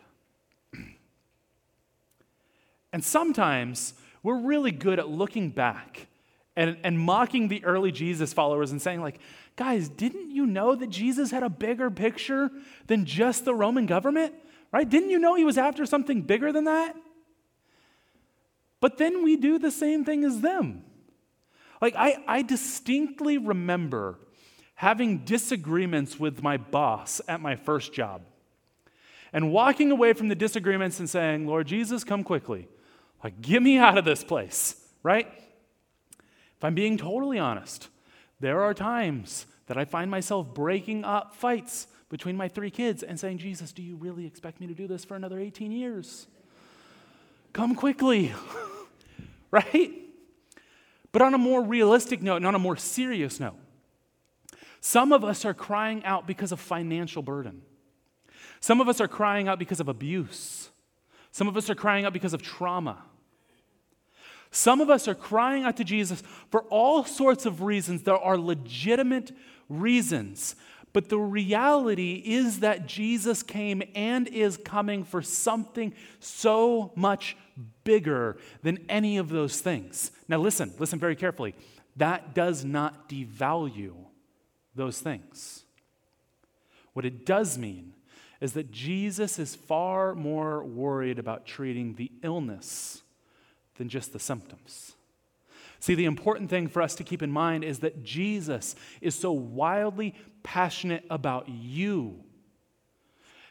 And 2.94 3.04
sometimes 3.04 3.96
we're 4.22 4.40
really 4.40 4.72
good 4.72 5.00
at 5.00 5.10
looking 5.10 5.50
back 5.50 6.08
and, 6.56 6.78
and 6.84 7.00
mocking 7.00 7.48
the 7.48 7.66
early 7.66 7.92
Jesus 7.92 8.32
followers 8.32 8.72
and 8.72 8.80
saying, 8.80 9.02
like, 9.02 9.20
guys, 9.56 9.90
didn't 9.90 10.32
you 10.32 10.46
know 10.46 10.76
that 10.76 10.92
Jesus 10.92 11.32
had 11.32 11.42
a 11.42 11.50
bigger 11.50 11.90
picture 11.90 12.52
than 12.88 13.06
just 13.06 13.44
the 13.44 13.56
Roman 13.56 13.88
government? 13.88 14.36
Right? 14.72 14.88
Didn't 14.88 15.10
you 15.10 15.20
know 15.20 15.36
he 15.36 15.44
was 15.44 15.58
after 15.58 15.86
something 15.86 16.22
bigger 16.22 16.52
than 16.52 16.66
that? 16.66 16.96
But 18.80 18.98
then 18.98 19.24
we 19.24 19.38
do 19.38 19.58
the 19.58 19.72
same 19.72 20.06
thing 20.06 20.24
as 20.24 20.42
them. 20.42 20.84
Like, 21.82 21.96
I, 21.98 22.24
I 22.28 22.42
distinctly 22.44 23.38
remember 23.38 24.20
having 24.76 25.26
disagreements 25.26 26.20
with 26.20 26.44
my 26.44 26.58
boss 26.58 27.22
at 27.28 27.42
my 27.42 27.56
first 27.56 27.94
job 27.94 28.22
and 29.32 29.52
walking 29.52 29.92
away 29.92 30.14
from 30.14 30.28
the 30.28 30.36
disagreements 30.36 31.00
and 31.00 31.10
saying, 31.10 31.48
Lord 31.48 31.68
Jesus, 31.68 32.04
come 32.04 32.24
quickly. 32.24 32.68
Like, 33.24 33.42
get 33.42 33.64
me 33.64 33.78
out 33.78 33.98
of 33.98 34.06
this 34.06 34.24
place, 34.24 34.76
right? 35.02 35.28
If 36.18 36.64
I'm 36.64 36.76
being 36.76 36.98
totally 36.98 37.40
honest, 37.40 37.88
there 38.40 38.62
are 38.62 38.74
times 38.74 39.46
that 39.68 39.78
I 39.78 39.86
find 39.86 40.12
myself 40.12 40.54
breaking 40.54 41.06
up 41.06 41.34
fights 41.36 41.88
between 42.10 42.36
my 42.36 42.48
three 42.48 42.70
kids 42.70 43.02
and 43.02 43.20
saying, 43.20 43.38
Jesus, 43.38 43.72
do 43.72 43.82
you 43.82 43.96
really 43.96 44.26
expect 44.26 44.60
me 44.60 44.68
to 44.68 44.74
do 44.74 44.88
this 44.88 45.06
for 45.06 45.16
another 45.16 45.40
18 45.40 45.72
years? 45.72 46.28
Come 47.54 47.76
quickly, 47.76 48.34
right? 49.52 49.92
But 51.12 51.22
on 51.22 51.34
a 51.34 51.38
more 51.38 51.64
realistic 51.64 52.22
note 52.22 52.38
and 52.38 52.48
on 52.48 52.56
a 52.56 52.60
more 52.60 52.76
serious 52.76 53.40
note, 53.40 53.56
some 54.82 55.14
of 55.14 55.24
us 55.24 55.46
are 55.46 55.54
crying 55.54 56.04
out 56.04 56.28
because 56.28 56.52
of 56.52 56.60
financial 56.60 57.22
burden. 57.22 57.62
Some 58.60 58.82
of 58.82 58.90
us 58.90 59.00
are 59.00 59.08
crying 59.08 59.48
out 59.48 59.60
because 59.60 59.80
of 59.80 59.88
abuse. 59.88 60.70
Some 61.32 61.48
of 61.48 61.56
us 61.56 61.70
are 61.70 61.76
crying 61.76 62.04
out 62.06 62.14
because 62.14 62.34
of 62.34 62.42
trauma. 62.42 63.02
Some 64.54 64.82
of 64.82 64.90
us 64.92 65.08
are 65.08 65.16
crying 65.16 65.64
out 65.64 65.78
to 65.78 65.84
Jesus 65.84 66.22
for 66.52 66.62
all 66.70 67.04
sorts 67.04 67.48
of 67.48 67.64
reasons. 67.64 68.04
There 68.04 68.16
are 68.16 68.38
legitimate 68.38 69.32
reasons. 69.68 70.56
But 70.94 71.10
the 71.10 71.18
reality 71.18 72.22
is 72.24 72.60
that 72.60 72.86
Jesus 72.86 73.42
came 73.42 73.82
and 73.96 74.28
is 74.28 74.58
coming 74.58 75.06
for 75.06 75.24
something 75.24 75.96
so 76.20 76.92
much 76.96 77.36
bigger 77.84 78.38
than 78.62 78.86
any 78.88 79.18
of 79.18 79.30
those 79.30 79.60
things. 79.60 80.12
Now, 80.28 80.38
listen, 80.38 80.72
listen 80.78 81.00
very 81.00 81.16
carefully. 81.16 81.56
That 81.96 82.36
does 82.36 82.64
not 82.64 83.10
devalue 83.10 83.96
those 84.76 85.00
things. 85.00 85.64
What 86.94 87.06
it 87.06 87.26
does 87.26 87.58
mean 87.58 87.94
is 88.40 88.54
that 88.54 88.72
Jesus 88.72 89.40
is 89.40 89.56
far 89.56 90.14
more 90.14 90.64
worried 90.64 91.18
about 91.18 91.48
treating 91.48 91.96
the 91.96 92.12
illness 92.22 93.02
than 93.78 93.90
just 93.90 94.14
the 94.14 94.20
symptoms. 94.20 94.94
See, 95.80 95.96
the 95.96 96.06
important 96.06 96.50
thing 96.50 96.68
for 96.68 96.82
us 96.82 96.96
to 96.96 97.04
keep 97.04 97.22
in 97.22 97.32
mind 97.32 97.64
is 97.64 97.80
that 97.80 98.04
Jesus 98.04 98.76
is 99.02 99.16
so 99.16 99.32
wildly 99.32 100.16
passionate 100.44 101.06
about 101.10 101.50
you 101.50 102.24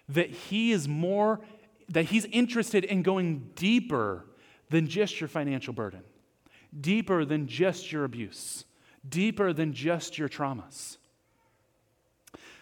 that 0.08 0.30
he 0.30 0.72
is 0.72 0.88
more, 0.88 1.40
that 1.88 2.06
he's 2.06 2.24
interested 2.26 2.84
in 2.84 3.02
going 3.02 3.50
deeper 3.54 4.24
than 4.70 4.86
just 4.86 5.20
your 5.20 5.28
financial 5.28 5.72
burden, 5.72 6.02
deeper 6.78 7.24
than 7.24 7.46
just 7.46 7.92
your 7.92 8.04
abuse, 8.04 8.64
deeper 9.08 9.52
than 9.52 9.72
just 9.72 10.18
your 10.18 10.28
traumas. 10.28 10.96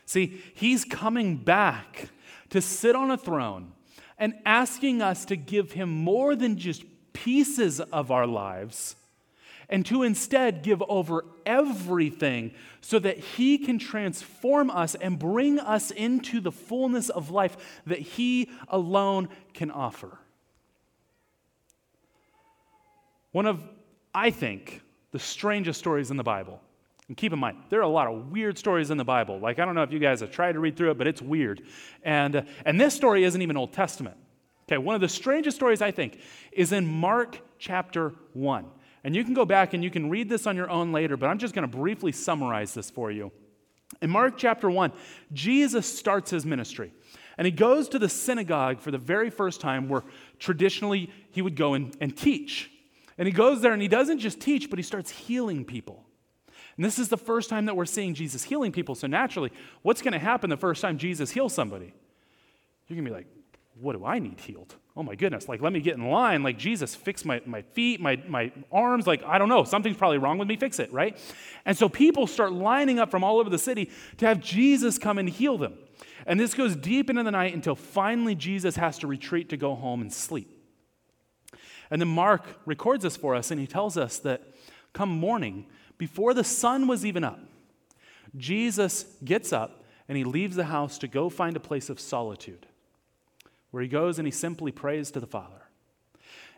See, 0.06 0.40
he's 0.54 0.84
coming 0.84 1.36
back 1.36 2.10
to 2.50 2.60
sit 2.60 2.96
on 2.96 3.10
a 3.10 3.16
throne 3.16 3.72
and 4.18 4.34
asking 4.44 5.02
us 5.02 5.24
to 5.26 5.36
give 5.36 5.72
him 5.72 5.88
more 5.88 6.34
than 6.34 6.58
just 6.58 6.82
pieces 7.12 7.80
of 7.80 8.10
our 8.10 8.26
lives 8.26 8.96
and 9.70 9.86
to 9.86 10.02
instead 10.02 10.62
give 10.62 10.82
over 10.88 11.24
everything 11.46 12.52
so 12.80 12.98
that 12.98 13.18
He 13.18 13.56
can 13.56 13.78
transform 13.78 14.68
us 14.70 14.94
and 14.96 15.18
bring 15.18 15.58
us 15.58 15.90
into 15.92 16.40
the 16.40 16.52
fullness 16.52 17.08
of 17.08 17.30
life 17.30 17.56
that 17.86 18.00
He 18.00 18.50
alone 18.68 19.28
can 19.54 19.70
offer. 19.70 20.18
One 23.32 23.46
of, 23.46 23.62
I 24.12 24.30
think, 24.30 24.82
the 25.12 25.20
strangest 25.20 25.78
stories 25.78 26.10
in 26.10 26.16
the 26.16 26.24
Bible. 26.24 26.60
And 27.06 27.16
keep 27.16 27.32
in 27.32 27.38
mind, 27.38 27.58
there 27.70 27.80
are 27.80 27.82
a 27.82 27.88
lot 27.88 28.08
of 28.08 28.30
weird 28.30 28.58
stories 28.58 28.90
in 28.90 28.96
the 28.96 29.04
Bible. 29.04 29.38
Like, 29.38 29.58
I 29.58 29.64
don't 29.64 29.74
know 29.74 29.82
if 29.82 29.92
you 29.92 29.98
guys 29.98 30.20
have 30.20 30.30
tried 30.30 30.52
to 30.52 30.60
read 30.60 30.76
through 30.76 30.92
it, 30.92 30.98
but 30.98 31.06
it's 31.06 31.22
weird. 31.22 31.62
And, 32.02 32.46
and 32.64 32.80
this 32.80 32.94
story 32.94 33.24
isn't 33.24 33.40
even 33.40 33.56
Old 33.56 33.72
Testament. 33.72 34.16
Okay, 34.70 34.78
one 34.78 34.94
of 34.94 35.00
the 35.00 35.08
strangest 35.08 35.56
stories 35.56 35.82
I 35.82 35.90
think 35.90 36.20
is 36.52 36.70
in 36.70 36.86
Mark 36.86 37.40
chapter 37.58 38.14
1. 38.34 38.66
And 39.02 39.16
you 39.16 39.24
can 39.24 39.34
go 39.34 39.44
back 39.44 39.74
and 39.74 39.82
you 39.82 39.90
can 39.90 40.08
read 40.08 40.28
this 40.28 40.46
on 40.46 40.54
your 40.54 40.70
own 40.70 40.92
later, 40.92 41.16
but 41.16 41.26
I'm 41.26 41.38
just 41.38 41.54
going 41.54 41.68
to 41.68 41.76
briefly 41.76 42.12
summarize 42.12 42.72
this 42.72 42.88
for 42.88 43.10
you. 43.10 43.32
In 44.00 44.10
Mark 44.10 44.34
chapter 44.36 44.70
1, 44.70 44.92
Jesus 45.32 45.92
starts 45.92 46.30
his 46.30 46.46
ministry. 46.46 46.92
And 47.36 47.46
he 47.46 47.50
goes 47.50 47.88
to 47.88 47.98
the 47.98 48.08
synagogue 48.08 48.80
for 48.80 48.92
the 48.92 48.98
very 48.98 49.28
first 49.28 49.60
time 49.60 49.88
where 49.88 50.04
traditionally 50.38 51.10
he 51.32 51.42
would 51.42 51.56
go 51.56 51.74
and, 51.74 51.96
and 52.00 52.16
teach. 52.16 52.70
And 53.18 53.26
he 53.26 53.32
goes 53.32 53.62
there 53.62 53.72
and 53.72 53.82
he 53.82 53.88
doesn't 53.88 54.20
just 54.20 54.38
teach, 54.38 54.70
but 54.70 54.78
he 54.78 54.84
starts 54.84 55.10
healing 55.10 55.64
people. 55.64 56.04
And 56.76 56.84
this 56.84 57.00
is 57.00 57.08
the 57.08 57.16
first 57.16 57.50
time 57.50 57.66
that 57.66 57.74
we're 57.74 57.86
seeing 57.86 58.14
Jesus 58.14 58.44
healing 58.44 58.70
people. 58.70 58.94
So 58.94 59.08
naturally, 59.08 59.50
what's 59.82 60.00
going 60.00 60.12
to 60.12 60.20
happen 60.20 60.48
the 60.48 60.56
first 60.56 60.80
time 60.80 60.96
Jesus 60.96 61.32
heals 61.32 61.52
somebody? 61.52 61.92
You're 62.86 62.96
going 62.96 63.04
to 63.04 63.10
be 63.10 63.16
like, 63.16 63.26
what 63.80 63.96
do 63.96 64.04
I 64.04 64.18
need 64.18 64.40
healed? 64.40 64.74
Oh 64.96 65.02
my 65.02 65.14
goodness, 65.14 65.48
like 65.48 65.60
let 65.60 65.72
me 65.72 65.80
get 65.80 65.96
in 65.96 66.10
line. 66.10 66.42
Like 66.42 66.58
Jesus, 66.58 66.94
fix 66.94 67.24
my, 67.24 67.40
my 67.46 67.62
feet, 67.62 68.00
my, 68.00 68.20
my 68.28 68.52
arms. 68.70 69.06
Like, 69.06 69.22
I 69.24 69.38
don't 69.38 69.48
know, 69.48 69.64
something's 69.64 69.96
probably 69.96 70.18
wrong 70.18 70.38
with 70.38 70.48
me, 70.48 70.56
fix 70.56 70.78
it, 70.78 70.92
right? 70.92 71.16
And 71.64 71.76
so 71.76 71.88
people 71.88 72.26
start 72.26 72.52
lining 72.52 72.98
up 72.98 73.10
from 73.10 73.24
all 73.24 73.38
over 73.38 73.48
the 73.48 73.58
city 73.58 73.90
to 74.18 74.26
have 74.26 74.40
Jesus 74.40 74.98
come 74.98 75.18
and 75.18 75.28
heal 75.28 75.56
them. 75.56 75.78
And 76.26 76.38
this 76.38 76.54
goes 76.54 76.76
deep 76.76 77.08
into 77.08 77.22
the 77.22 77.30
night 77.30 77.54
until 77.54 77.74
finally 77.74 78.34
Jesus 78.34 78.76
has 78.76 78.98
to 78.98 79.06
retreat 79.06 79.48
to 79.50 79.56
go 79.56 79.74
home 79.74 80.02
and 80.02 80.12
sleep. 80.12 80.56
And 81.90 82.00
then 82.00 82.08
Mark 82.08 82.44
records 82.66 83.02
this 83.02 83.16
for 83.16 83.34
us, 83.34 83.50
and 83.50 83.60
he 83.60 83.66
tells 83.66 83.96
us 83.96 84.18
that 84.20 84.42
come 84.92 85.08
morning, 85.08 85.66
before 85.98 86.34
the 86.34 86.44
sun 86.44 86.86
was 86.86 87.04
even 87.04 87.24
up, 87.24 87.40
Jesus 88.36 89.04
gets 89.24 89.52
up 89.52 89.82
and 90.08 90.16
he 90.16 90.24
leaves 90.24 90.56
the 90.56 90.64
house 90.64 90.98
to 90.98 91.08
go 91.08 91.28
find 91.28 91.56
a 91.56 91.60
place 91.60 91.90
of 91.90 91.98
solitude 91.98 92.66
where 93.70 93.82
he 93.82 93.88
goes 93.88 94.18
and 94.18 94.26
he 94.26 94.32
simply 94.32 94.72
prays 94.72 95.10
to 95.12 95.20
the 95.20 95.26
Father. 95.26 95.62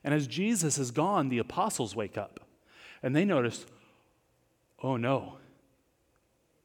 And 0.04 0.12
as 0.12 0.26
Jesus 0.26 0.78
is 0.78 0.90
gone, 0.90 1.28
the 1.28 1.38
apostles 1.38 1.94
wake 1.94 2.18
up 2.18 2.40
and 3.02 3.14
they 3.14 3.24
notice, 3.24 3.66
oh 4.82 4.96
no, 4.96 5.36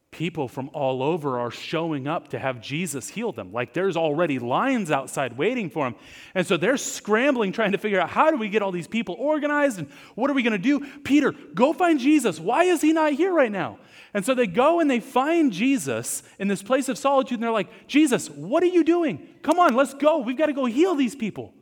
people 0.10 0.48
from 0.48 0.70
all 0.74 1.04
over 1.04 1.38
are 1.38 1.52
showing 1.52 2.08
up 2.08 2.30
to 2.30 2.40
have 2.40 2.62
Jesus 2.62 3.10
heal 3.10 3.32
them. 3.32 3.52
Like 3.54 3.74
there's 3.74 3.96
already 3.96 4.40
lines 4.40 4.90
outside 4.90 5.38
waiting 5.38 5.70
for 5.70 5.86
him. 5.86 5.96
And 6.34 6.48
so 6.48 6.58
they're 6.58 6.78
scrambling, 6.78 7.52
trying 7.52 7.74
to 7.74 7.78
figure 7.78 8.00
out 8.00 8.10
how 8.10 8.32
do 8.32 8.38
we 8.38 8.50
get 8.50 8.62
all 8.62 8.72
these 8.72 8.88
people 8.88 9.16
organized 9.20 9.78
and 9.78 9.88
what 10.16 10.32
are 10.32 10.34
we 10.34 10.44
going 10.44 10.54
to 10.54 10.58
do? 10.58 10.88
Peter, 11.04 11.34
go 11.54 11.74
find 11.74 12.00
Jesus. 12.00 12.40
Why 12.40 12.64
is 12.64 12.82
he 12.82 12.94
not 12.94 13.14
here 13.14 13.34
right 13.34 13.52
now? 13.52 13.78
And 14.14 14.26
so 14.26 14.34
they 14.34 14.48
go 14.48 14.80
and 14.80 14.90
they 14.90 15.00
find 15.00 15.52
Jesus 15.52 16.24
in 16.40 16.48
this 16.48 16.64
place 16.64 16.90
of 16.90 16.98
solitude, 16.98 17.36
and 17.36 17.44
they're 17.44 17.52
like, 17.52 17.88
Jesus, 17.88 18.30
what 18.30 18.64
are 18.64 18.68
you 18.68 18.84
doing? 18.84 19.28
Come 19.44 19.60
on, 19.60 19.76
let's 19.76 19.94
go. 19.94 20.20
We've 20.20 20.38
got 20.38 20.48
to 20.48 20.54
go 20.54 20.66
heal 20.66 20.96
these 20.96 21.16
people. 21.16 21.54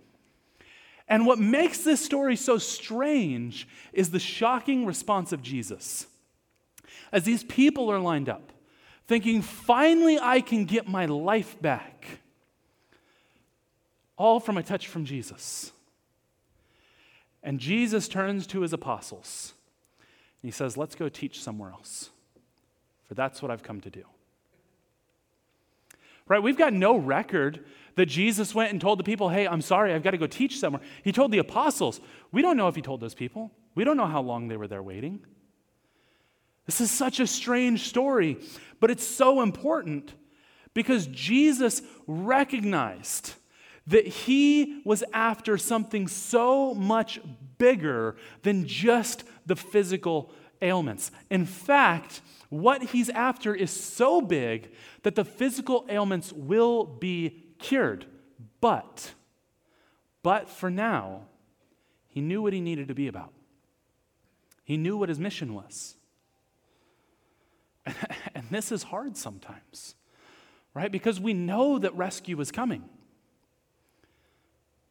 And 1.08 1.26
what 1.26 1.40
makes 1.40 1.80
this 1.80 2.04
story 2.04 2.36
so 2.36 2.58
strange 2.58 3.68
is 3.94 4.10
the 4.10 4.20
shocking 4.20 4.86
response 4.86 5.32
of 5.32 5.42
Jesus. 5.42 6.08
As 7.12 7.24
these 7.24 7.44
people 7.44 7.92
are 7.92 8.00
lined 8.00 8.30
up, 8.30 8.52
thinking, 9.08 9.42
finally, 9.42 10.20
I 10.20 10.42
can 10.42 10.66
get 10.66 10.88
my 10.88 11.06
life 11.06 11.62
back, 11.62 12.20
all 14.18 14.40
from 14.40 14.58
a 14.58 14.64
touch 14.64 14.88
from 14.88 15.06
Jesus. 15.06 15.72
And 17.44 17.60
Jesus 17.60 18.08
turns 18.08 18.48
to 18.48 18.62
his 18.62 18.74
apostles 18.74 19.54
and 20.42 20.48
he 20.48 20.52
says, 20.52 20.78
Let's 20.78 20.96
go 20.96 21.10
teach 21.10 21.42
somewhere 21.44 21.70
else 21.70 22.10
for 23.08 23.14
that's 23.14 23.42
what 23.42 23.52
I've 23.52 23.64
come 23.64 23.82
to 23.82 23.90
do. 23.90 24.04
Right? 26.28 26.42
We've 26.42 26.58
got 26.58 26.74
no 26.74 26.96
record 26.96 27.64
that 27.96 28.08
Jesus 28.08 28.54
went 28.56 28.72
and 28.72 28.82
told 28.82 29.00
the 29.00 29.04
people, 29.04 29.30
hey, 29.30 29.48
I'm 29.48 29.62
sorry, 29.62 29.94
I've 29.94 30.04
got 30.04 30.12
to 30.12 30.18
go 30.18 30.28
teach 30.28 30.60
somewhere. 30.60 30.82
He 31.04 31.12
told 31.12 31.32
the 31.32 31.38
apostles. 31.38 32.02
We 32.32 32.42
don't 32.42 32.58
know 32.58 32.68
if 32.68 32.76
he 32.76 32.82
told 32.82 33.00
those 33.00 33.14
people. 33.14 33.52
We 33.76 33.84
don't 33.84 33.98
know 33.98 34.08
how 34.08 34.22
long 34.22 34.48
they 34.48 34.58
were 34.58 34.68
there 34.68 34.84
waiting. 34.84 35.22
This 36.66 36.82
is 36.82 36.90
such 36.90 37.20
a 37.20 37.28
strange 37.28 37.88
story, 37.88 38.38
but 38.80 38.90
it's 38.90 39.06
so 39.06 39.42
important 39.42 40.14
because 40.74 41.08
Jesus 41.08 41.82
recognized 42.08 43.34
that 43.88 44.08
he 44.08 44.82
was 44.84 45.04
after 45.14 45.58
something 45.58 46.08
so 46.08 46.74
much 46.74 47.20
bigger 47.60 48.16
than 48.42 48.66
just 48.66 49.24
the 49.46 49.56
physical 49.56 50.32
ailments. 50.66 51.12
In 51.30 51.46
fact, 51.46 52.22
what 52.50 52.82
he's 52.84 53.10
after 53.10 53.54
is 53.56 53.72
so 53.72 54.22
big 54.22 54.72
that 55.04 55.16
the 55.16 55.26
physical 55.26 55.86
ailments 55.90 56.34
will 56.34 56.86
be 56.86 57.44
cured. 57.60 58.06
But, 58.62 59.14
but 60.24 60.50
for 60.50 60.70
now, 60.70 61.24
he 62.08 62.22
knew 62.22 62.42
what 62.42 62.54
he 62.54 62.62
needed 62.62 62.88
to 62.88 62.96
be 62.96 63.08
about. 63.08 63.34
He 64.64 64.78
knew 64.78 64.98
what 64.98 65.10
his 65.10 65.20
mission 65.20 65.54
was. 65.54 65.96
And 68.36 68.46
this 68.52 68.72
is 68.72 68.84
hard 68.84 69.18
sometimes, 69.18 69.96
right? 70.74 70.92
Because 70.92 71.20
we 71.20 71.34
know 71.34 71.80
that 71.80 71.96
rescue 71.96 72.40
is 72.42 72.52
coming, 72.52 72.84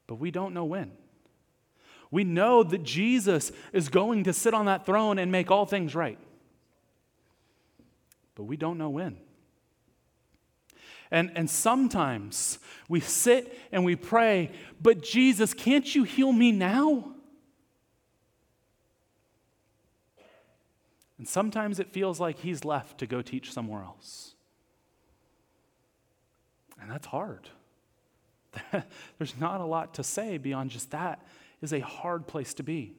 but 0.07 0.16
we 0.16 0.31
don't 0.31 0.54
know 0.54 0.64
when. 0.64 0.93
We 2.11 2.25
know 2.25 2.63
that 2.63 2.83
Jesus 2.85 3.53
is 3.73 3.89
going 3.89 4.25
to 4.25 4.33
sit 4.33 4.55
on 4.55 4.67
that 4.67 4.87
throne 4.87 5.19
and 5.19 5.33
make 5.33 5.51
all 5.51 5.67
things 5.67 5.95
right, 5.95 6.19
but 8.35 8.45
we 8.45 8.57
don't 8.57 8.79
know 8.79 8.91
when. 8.91 9.17
And, 11.11 11.31
and 11.37 11.49
sometimes 11.49 12.59
we 12.89 13.01
sit 13.01 13.59
and 13.71 13.85
we 13.85 13.95
pray, 13.95 14.51
but 14.83 15.03
Jesus, 15.03 15.55
can't 15.55 15.95
you 15.95 16.05
heal 16.05 16.33
me 16.33 16.51
now? 16.51 17.15
And 21.19 21.29
sometimes 21.29 21.79
it 21.79 21.91
feels 21.91 22.19
like 22.19 22.41
he's 22.41 22.65
left 22.65 22.99
to 22.99 23.07
go 23.07 23.23
teach 23.23 23.53
somewhere 23.53 23.83
else. 23.83 24.35
And 26.81 26.91
that's 26.91 27.07
hard. 27.07 27.49
There's 29.19 29.39
not 29.39 29.61
a 29.61 29.65
lot 29.65 29.95
to 29.95 30.03
say 30.03 30.39
beyond 30.39 30.71
just 30.71 30.91
that 30.91 31.25
is 31.64 31.73
a 31.73 31.80
hard 31.80 32.28
place 32.28 32.54
to 32.54 32.62
be. 32.62 32.94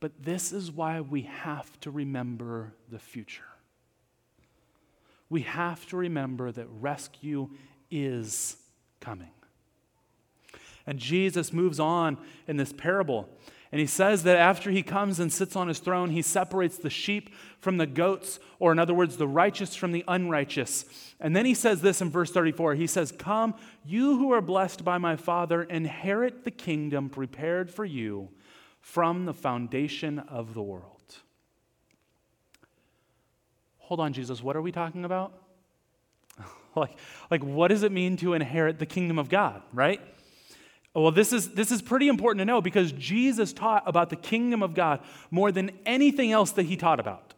But 0.00 0.12
this 0.22 0.52
is 0.52 0.70
why 0.70 1.00
we 1.00 1.22
have 1.22 1.80
to 1.80 1.90
remember 1.90 2.74
the 2.90 2.98
future. 2.98 3.44
We 5.30 5.42
have 5.42 5.86
to 5.86 5.96
remember 5.96 6.52
that 6.52 6.66
rescue 6.68 7.48
is 7.90 8.56
coming. 9.00 9.30
And 10.86 10.98
Jesus 10.98 11.52
moves 11.52 11.78
on 11.78 12.18
in 12.48 12.56
this 12.56 12.72
parable 12.72 13.28
and 13.72 13.80
he 13.80 13.86
says 13.86 14.22
that 14.24 14.36
after 14.36 14.70
he 14.70 14.82
comes 14.82 15.18
and 15.18 15.32
sits 15.32 15.56
on 15.56 15.66
his 15.66 15.78
throne, 15.78 16.10
he 16.10 16.20
separates 16.20 16.76
the 16.76 16.90
sheep 16.90 17.34
from 17.58 17.78
the 17.78 17.86
goats, 17.86 18.38
or 18.58 18.70
in 18.70 18.78
other 18.78 18.92
words, 18.92 19.16
the 19.16 19.26
righteous 19.26 19.74
from 19.74 19.92
the 19.92 20.04
unrighteous. 20.06 20.84
And 21.18 21.34
then 21.34 21.46
he 21.46 21.54
says 21.54 21.80
this 21.80 22.02
in 22.02 22.10
verse 22.10 22.30
34 22.30 22.74
He 22.74 22.86
says, 22.86 23.12
Come, 23.12 23.54
you 23.82 24.18
who 24.18 24.30
are 24.32 24.42
blessed 24.42 24.84
by 24.84 24.98
my 24.98 25.16
Father, 25.16 25.62
inherit 25.62 26.44
the 26.44 26.50
kingdom 26.50 27.08
prepared 27.08 27.70
for 27.70 27.86
you 27.86 28.28
from 28.82 29.24
the 29.24 29.32
foundation 29.32 30.18
of 30.18 30.52
the 30.52 30.62
world. 30.62 31.16
Hold 33.78 34.00
on, 34.00 34.12
Jesus, 34.12 34.42
what 34.42 34.54
are 34.54 34.62
we 34.62 34.72
talking 34.72 35.06
about? 35.06 35.32
like, 36.76 36.98
like, 37.30 37.42
what 37.42 37.68
does 37.68 37.84
it 37.84 37.92
mean 37.92 38.18
to 38.18 38.34
inherit 38.34 38.78
the 38.78 38.86
kingdom 38.86 39.18
of 39.18 39.30
God, 39.30 39.62
right? 39.72 40.00
Well, 40.94 41.10
this 41.10 41.32
is, 41.32 41.54
this 41.54 41.70
is 41.70 41.80
pretty 41.80 42.08
important 42.08 42.40
to 42.40 42.44
know 42.44 42.60
because 42.60 42.92
Jesus 42.92 43.52
taught 43.52 43.82
about 43.86 44.10
the 44.10 44.16
kingdom 44.16 44.62
of 44.62 44.74
God 44.74 45.00
more 45.30 45.50
than 45.50 45.70
anything 45.86 46.32
else 46.32 46.50
that 46.52 46.64
he 46.64 46.76
taught 46.76 47.00
about. 47.00 47.32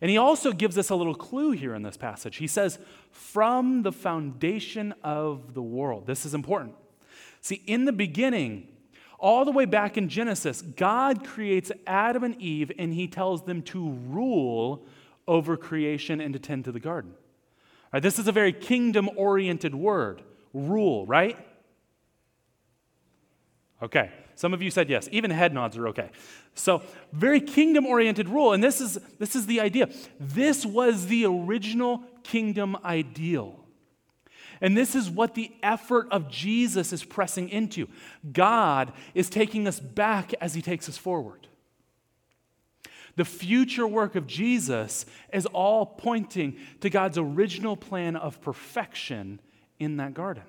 And 0.00 0.10
he 0.10 0.16
also 0.16 0.52
gives 0.52 0.78
us 0.78 0.90
a 0.90 0.96
little 0.96 1.14
clue 1.14 1.52
here 1.52 1.74
in 1.74 1.82
this 1.82 1.96
passage. 1.96 2.36
He 2.36 2.46
says, 2.46 2.78
from 3.10 3.82
the 3.82 3.92
foundation 3.92 4.94
of 5.04 5.54
the 5.54 5.62
world. 5.62 6.06
This 6.06 6.24
is 6.24 6.34
important. 6.34 6.74
See, 7.42 7.62
in 7.66 7.84
the 7.84 7.92
beginning, 7.92 8.66
all 9.18 9.44
the 9.44 9.52
way 9.52 9.66
back 9.66 9.96
in 9.96 10.08
Genesis, 10.08 10.62
God 10.62 11.24
creates 11.24 11.70
Adam 11.86 12.24
and 12.24 12.40
Eve 12.40 12.72
and 12.78 12.92
he 12.94 13.06
tells 13.06 13.44
them 13.44 13.62
to 13.64 13.90
rule 14.08 14.86
over 15.28 15.56
creation 15.56 16.20
and 16.20 16.32
to 16.32 16.40
tend 16.40 16.64
to 16.64 16.72
the 16.72 16.80
garden. 16.80 17.12
Right, 17.92 18.02
this 18.02 18.18
is 18.18 18.26
a 18.26 18.32
very 18.32 18.52
kingdom 18.52 19.10
oriented 19.16 19.74
word 19.74 20.22
rule, 20.54 21.06
right? 21.06 21.36
Okay. 23.82 24.10
Some 24.34 24.54
of 24.54 24.62
you 24.62 24.70
said 24.70 24.88
yes. 24.88 25.08
Even 25.12 25.30
head 25.30 25.52
nods 25.52 25.76
are 25.76 25.88
okay. 25.88 26.10
So, 26.54 26.82
very 27.12 27.40
kingdom 27.40 27.86
oriented 27.86 28.28
rule. 28.28 28.52
And 28.52 28.64
this 28.64 28.80
is, 28.80 28.98
this 29.18 29.36
is 29.36 29.46
the 29.46 29.60
idea. 29.60 29.90
This 30.18 30.64
was 30.64 31.06
the 31.06 31.26
original 31.26 32.02
kingdom 32.22 32.76
ideal. 32.84 33.60
And 34.60 34.76
this 34.76 34.94
is 34.94 35.08
what 35.08 35.34
the 35.34 35.52
effort 35.62 36.08
of 36.10 36.30
Jesus 36.30 36.92
is 36.92 37.04
pressing 37.04 37.48
into. 37.48 37.88
God 38.32 38.92
is 39.14 39.30
taking 39.30 39.66
us 39.66 39.80
back 39.80 40.34
as 40.40 40.54
he 40.54 40.62
takes 40.62 40.88
us 40.88 40.98
forward. 40.98 41.46
The 43.16 43.24
future 43.24 43.86
work 43.86 44.14
of 44.14 44.26
Jesus 44.26 45.04
is 45.32 45.46
all 45.46 45.84
pointing 45.84 46.56
to 46.80 46.90
God's 46.90 47.18
original 47.18 47.76
plan 47.76 48.16
of 48.16 48.40
perfection 48.40 49.40
in 49.78 49.96
that 49.96 50.14
garden. 50.14 50.44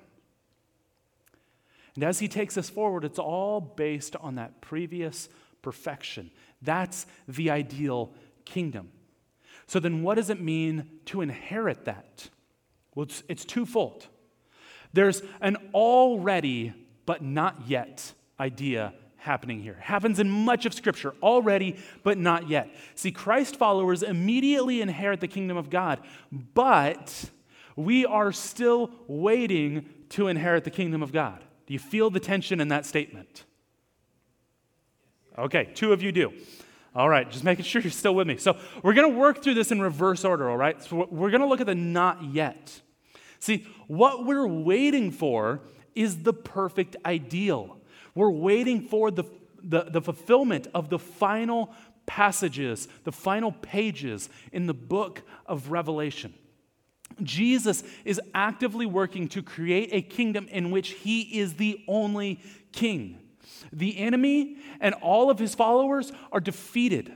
And 1.94 2.04
as 2.04 2.18
he 2.18 2.28
takes 2.28 2.56
us 2.56 2.70
forward, 2.70 3.04
it's 3.04 3.18
all 3.18 3.60
based 3.60 4.16
on 4.16 4.36
that 4.36 4.60
previous 4.60 5.28
perfection. 5.60 6.30
That's 6.62 7.06
the 7.28 7.50
ideal 7.50 8.12
kingdom. 8.44 8.90
So 9.66 9.78
then, 9.78 10.02
what 10.02 10.16
does 10.16 10.30
it 10.30 10.40
mean 10.40 10.88
to 11.06 11.20
inherit 11.20 11.84
that? 11.84 12.28
Well, 12.94 13.04
it's, 13.04 13.22
it's 13.28 13.44
twofold. 13.44 14.06
There's 14.92 15.22
an 15.40 15.56
already 15.72 16.74
but 17.06 17.22
not 17.22 17.66
yet 17.66 18.12
idea 18.38 18.92
happening 19.16 19.62
here. 19.62 19.76
Happens 19.80 20.18
in 20.18 20.28
much 20.28 20.66
of 20.66 20.74
Scripture, 20.74 21.14
already 21.22 21.76
but 22.02 22.18
not 22.18 22.48
yet. 22.48 22.68
See, 22.94 23.12
Christ 23.12 23.56
followers 23.56 24.02
immediately 24.02 24.80
inherit 24.80 25.20
the 25.20 25.28
kingdom 25.28 25.56
of 25.56 25.70
God, 25.70 26.00
but 26.30 27.30
we 27.76 28.04
are 28.04 28.32
still 28.32 28.90
waiting 29.06 29.86
to 30.10 30.28
inherit 30.28 30.64
the 30.64 30.70
kingdom 30.70 31.02
of 31.02 31.12
God. 31.12 31.42
Do 31.72 31.74
you 31.74 31.78
feel 31.78 32.10
the 32.10 32.20
tension 32.20 32.60
in 32.60 32.68
that 32.68 32.84
statement? 32.84 33.46
Okay, 35.38 35.70
two 35.74 35.94
of 35.94 36.02
you 36.02 36.12
do. 36.12 36.34
All 36.94 37.08
right, 37.08 37.30
just 37.30 37.44
making 37.44 37.64
sure 37.64 37.80
you're 37.80 37.90
still 37.90 38.14
with 38.14 38.26
me. 38.26 38.36
So, 38.36 38.58
we're 38.82 38.92
going 38.92 39.10
to 39.10 39.18
work 39.18 39.42
through 39.42 39.54
this 39.54 39.72
in 39.72 39.80
reverse 39.80 40.22
order, 40.22 40.50
all 40.50 40.58
right? 40.58 40.82
So, 40.82 41.08
we're 41.10 41.30
going 41.30 41.40
to 41.40 41.46
look 41.46 41.62
at 41.62 41.66
the 41.66 41.74
not 41.74 42.24
yet. 42.24 42.78
See, 43.38 43.66
what 43.86 44.26
we're 44.26 44.46
waiting 44.46 45.10
for 45.10 45.62
is 45.94 46.24
the 46.24 46.34
perfect 46.34 46.96
ideal. 47.06 47.78
We're 48.14 48.30
waiting 48.30 48.86
for 48.86 49.10
the, 49.10 49.24
the, 49.62 49.84
the 49.84 50.02
fulfillment 50.02 50.66
of 50.74 50.90
the 50.90 50.98
final 50.98 51.72
passages, 52.04 52.86
the 53.04 53.12
final 53.12 53.50
pages 53.50 54.28
in 54.52 54.66
the 54.66 54.74
book 54.74 55.22
of 55.46 55.70
Revelation. 55.70 56.34
Jesus 57.22 57.82
is 58.04 58.20
actively 58.34 58.86
working 58.86 59.28
to 59.28 59.42
create 59.42 59.90
a 59.92 60.02
kingdom 60.02 60.48
in 60.50 60.70
which 60.70 60.90
he 60.90 61.22
is 61.38 61.54
the 61.54 61.82
only 61.88 62.40
king. 62.72 63.18
The 63.72 63.98
enemy 63.98 64.58
and 64.80 64.94
all 64.94 65.30
of 65.30 65.38
his 65.38 65.54
followers 65.54 66.12
are 66.30 66.40
defeated. 66.40 67.12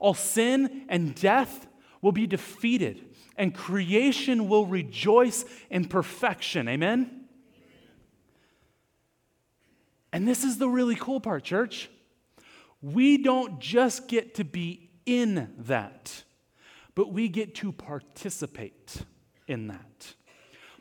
All 0.00 0.14
sin 0.14 0.84
and 0.88 1.14
death 1.14 1.66
will 2.00 2.12
be 2.12 2.26
defeated, 2.26 3.04
and 3.36 3.54
creation 3.54 4.48
will 4.48 4.66
rejoice 4.66 5.44
in 5.70 5.86
perfection. 5.86 6.68
Amen? 6.68 7.24
And 10.12 10.26
this 10.26 10.44
is 10.44 10.58
the 10.58 10.68
really 10.68 10.94
cool 10.94 11.20
part, 11.20 11.44
church. 11.44 11.90
We 12.80 13.18
don't 13.18 13.58
just 13.58 14.08
get 14.08 14.36
to 14.36 14.44
be 14.44 14.90
in 15.04 15.52
that, 15.58 16.22
but 16.94 17.12
we 17.12 17.28
get 17.28 17.56
to 17.56 17.72
participate 17.72 19.02
in 19.48 19.68
that. 19.68 20.14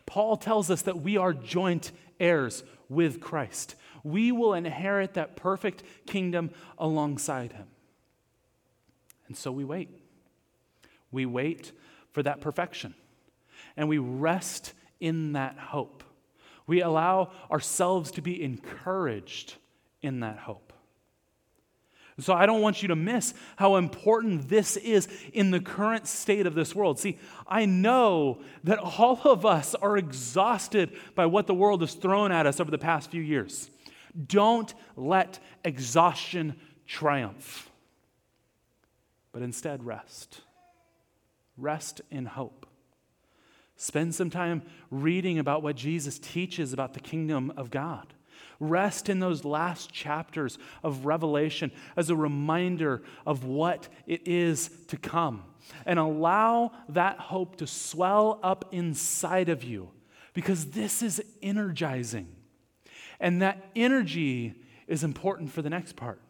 Paul 0.06 0.38
tells 0.38 0.69
us 0.69 0.84
that 0.84 1.01
we 1.01 1.17
are 1.17 1.34
joint 1.34 1.91
heirs 2.19 2.63
with 2.89 3.19
Christ. 3.19 3.75
We 4.03 4.32
will 4.32 4.53
inherit 4.53 5.15
that 5.15 5.36
perfect 5.36 5.84
kingdom 6.06 6.51
alongside 6.77 7.53
him. 7.53 7.67
And 9.27 9.36
so 9.36 9.51
we 9.51 9.65
wait. 9.65 9.89
We 11.12 11.25
wait 11.25 11.71
for 12.12 12.23
that 12.23 12.41
perfection. 12.41 12.93
And 13.75 13.89
we 13.89 13.97
rest 13.97 14.73
in 14.99 15.34
that 15.34 15.58
hope. 15.58 16.03
We 16.65 16.82
allow 16.82 17.32
ourselves 17.51 18.12
to 18.12 18.21
be 18.21 18.41
encouraged 18.41 19.56
in 20.01 20.21
that 20.21 20.38
hope. 20.39 20.66
So 22.19 22.34
I 22.34 22.47
don't 22.47 22.62
want 22.62 22.82
you 22.82 22.88
to 22.88 22.95
miss 22.95 23.36
how 23.58 23.75
important 23.75 24.49
this 24.49 24.75
is 24.75 25.08
in 25.34 25.51
the 25.51 25.60
current 25.60 26.08
state 26.08 26.47
of 26.47 26.56
this 26.56 26.73
world. 26.73 26.99
See, 26.99 27.19
I 27.47 27.65
know 27.65 28.39
that 28.63 28.80
all 28.80 29.21
of 29.23 29.45
us 29.45 29.75
are 29.75 29.97
exhausted 29.97 30.95
by 31.13 31.27
what 31.27 31.45
the 31.45 31.53
world 31.53 31.82
has 31.82 31.93
thrown 31.93 32.32
at 32.32 32.47
us 32.47 32.60
over 32.60 32.71
the 32.71 32.80
past 32.80 33.12
few 33.12 33.21
years. 33.21 33.69
Don't 34.25 34.73
let 34.95 35.38
exhaustion 35.63 36.56
triumph, 36.88 37.69
but 39.32 39.43
instead 39.43 39.84
rest. 39.84 40.41
Rest 41.56 42.01
in 42.10 42.25
hope. 42.25 42.65
Spend 43.75 44.15
some 44.15 44.32
time 44.32 44.63
reading 44.89 45.38
about 45.38 45.62
what 45.62 45.75
Jesus 45.75 46.17
teaches 46.17 46.73
about 46.73 46.95
the 46.95 46.99
kingdom 46.99 47.53
of 47.56 47.69
God. 47.69 48.12
Rest 48.59 49.09
in 49.09 49.19
those 49.19 49.45
last 49.45 49.91
chapters 49.91 50.57
of 50.83 51.05
Revelation 51.05 51.71
as 51.95 52.09
a 52.09 52.15
reminder 52.15 53.03
of 53.25 53.43
what 53.43 53.87
it 54.05 54.27
is 54.27 54.69
to 54.87 54.97
come. 54.97 55.43
And 55.85 55.99
allow 55.99 56.71
that 56.89 57.19
hope 57.19 57.57
to 57.57 57.67
swell 57.67 58.39
up 58.41 58.69
inside 58.71 59.49
of 59.49 59.63
you 59.63 59.91
because 60.33 60.71
this 60.71 61.01
is 61.01 61.21
energizing. 61.41 62.27
And 63.19 63.41
that 63.41 63.71
energy 63.75 64.55
is 64.87 65.03
important 65.03 65.51
for 65.51 65.61
the 65.61 65.69
next 65.69 65.95
part. 65.95 66.21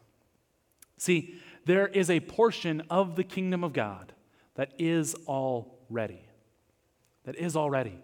See, 0.97 1.35
there 1.65 1.87
is 1.87 2.09
a 2.09 2.19
portion 2.21 2.81
of 2.89 3.15
the 3.15 3.23
kingdom 3.23 3.63
of 3.63 3.73
God 3.73 4.13
that 4.55 4.73
is 4.79 5.15
already. 5.27 6.21
That 7.25 7.35
is 7.35 7.55
already. 7.55 7.99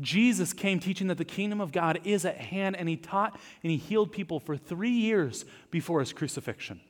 Jesus 0.00 0.52
came 0.52 0.80
teaching 0.80 1.06
that 1.06 1.18
the 1.18 1.24
kingdom 1.24 1.60
of 1.60 1.70
God 1.70 2.00
is 2.04 2.24
at 2.24 2.36
hand, 2.36 2.76
and 2.76 2.88
he 2.88 2.96
taught 2.96 3.38
and 3.62 3.70
he 3.70 3.76
healed 3.76 4.10
people 4.10 4.40
for 4.40 4.56
three 4.56 4.90
years 4.90 5.44
before 5.70 6.00
his 6.00 6.12
crucifixion. 6.12 6.80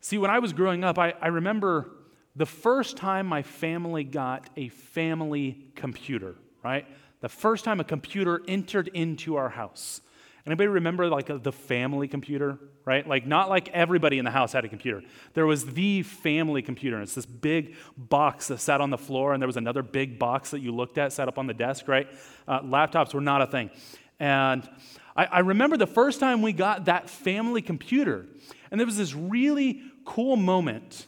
See, 0.00 0.18
when 0.18 0.30
I 0.30 0.38
was 0.38 0.52
growing 0.52 0.84
up, 0.84 0.98
I, 0.98 1.14
I 1.20 1.28
remember 1.28 1.90
the 2.36 2.46
first 2.46 2.96
time 2.96 3.26
my 3.26 3.42
family 3.42 4.04
got 4.04 4.48
a 4.56 4.68
family 4.68 5.64
computer, 5.74 6.36
right? 6.62 6.86
The 7.20 7.28
first 7.28 7.64
time 7.64 7.80
a 7.80 7.84
computer 7.84 8.42
entered 8.46 8.88
into 8.88 9.36
our 9.36 9.48
house. 9.48 10.00
Anybody 10.46 10.68
remember 10.68 11.08
like 11.08 11.42
the 11.42 11.52
family 11.52 12.08
computer, 12.08 12.58
right? 12.84 13.06
Like 13.06 13.26
not 13.26 13.48
like 13.48 13.68
everybody 13.68 14.18
in 14.18 14.24
the 14.24 14.30
house 14.30 14.52
had 14.52 14.64
a 14.64 14.68
computer. 14.68 15.02
There 15.34 15.46
was 15.46 15.66
the 15.66 16.02
family 16.02 16.62
computer. 16.62 16.96
And 16.96 17.02
it's 17.02 17.14
this 17.14 17.26
big 17.26 17.74
box 17.96 18.48
that 18.48 18.60
sat 18.60 18.80
on 18.80 18.90
the 18.90 18.98
floor, 18.98 19.34
and 19.34 19.42
there 19.42 19.46
was 19.46 19.56
another 19.56 19.82
big 19.82 20.18
box 20.18 20.50
that 20.52 20.60
you 20.60 20.72
looked 20.72 20.96
at, 20.96 21.12
sat 21.12 21.28
up 21.28 21.38
on 21.38 21.46
the 21.46 21.54
desk, 21.54 21.86
right? 21.88 22.08
Uh, 22.46 22.60
laptops 22.62 23.12
were 23.12 23.20
not 23.20 23.42
a 23.42 23.46
thing. 23.46 23.70
And 24.18 24.68
I, 25.14 25.26
I 25.26 25.38
remember 25.40 25.76
the 25.76 25.86
first 25.86 26.20
time 26.20 26.40
we 26.42 26.52
got 26.52 26.86
that 26.86 27.10
family 27.10 27.60
computer, 27.60 28.26
and 28.70 28.80
there 28.80 28.86
was 28.86 28.96
this 28.96 29.14
really 29.14 29.82
cool 30.04 30.36
moment 30.36 31.06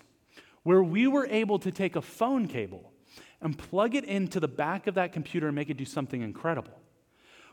where 0.64 0.82
we 0.82 1.06
were 1.06 1.26
able 1.26 1.58
to 1.60 1.70
take 1.70 1.96
a 1.96 2.02
phone 2.02 2.46
cable 2.46 2.92
and 3.40 3.56
plug 3.56 3.94
it 3.94 4.04
into 4.04 4.38
the 4.38 4.48
back 4.48 4.86
of 4.86 4.96
that 4.96 5.12
computer 5.12 5.46
and 5.46 5.56
make 5.56 5.70
it 5.70 5.76
do 5.76 5.84
something 5.84 6.20
incredible 6.20 6.79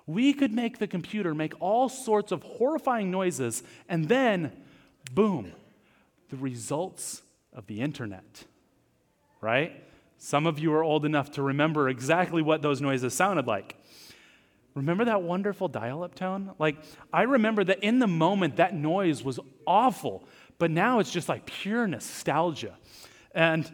we 0.07 0.33
could 0.33 0.53
make 0.53 0.79
the 0.79 0.87
computer 0.87 1.35
make 1.35 1.53
all 1.59 1.89
sorts 1.89 2.31
of 2.31 2.41
horrifying 2.41 3.11
noises, 3.11 3.61
and 3.87 4.07
then, 4.07 4.51
boom, 5.13 5.51
the 6.29 6.37
results 6.37 7.21
of 7.53 7.67
the 7.67 7.81
internet. 7.81 8.45
Right? 9.41 9.83
Some 10.17 10.47
of 10.47 10.57
you 10.57 10.73
are 10.73 10.83
old 10.83 11.05
enough 11.05 11.31
to 11.33 11.43
remember 11.43 11.89
exactly 11.89 12.41
what 12.41 12.61
those 12.61 12.81
noises 12.81 13.13
sounded 13.13 13.45
like. 13.45 13.75
Remember 14.73 15.05
that 15.05 15.21
wonderful 15.23 15.67
dial 15.67 16.03
up 16.03 16.15
tone? 16.15 16.51
Like, 16.57 16.77
I 17.11 17.23
remember 17.23 17.63
that 17.63 17.83
in 17.83 17.99
the 17.99 18.07
moment 18.07 18.57
that 18.57 18.73
noise 18.73 19.23
was 19.23 19.39
awful, 19.65 20.27
but 20.57 20.71
now 20.71 20.99
it's 20.99 21.11
just 21.11 21.27
like 21.27 21.45
pure 21.45 21.87
nostalgia. 21.87 22.77
And 23.33 23.69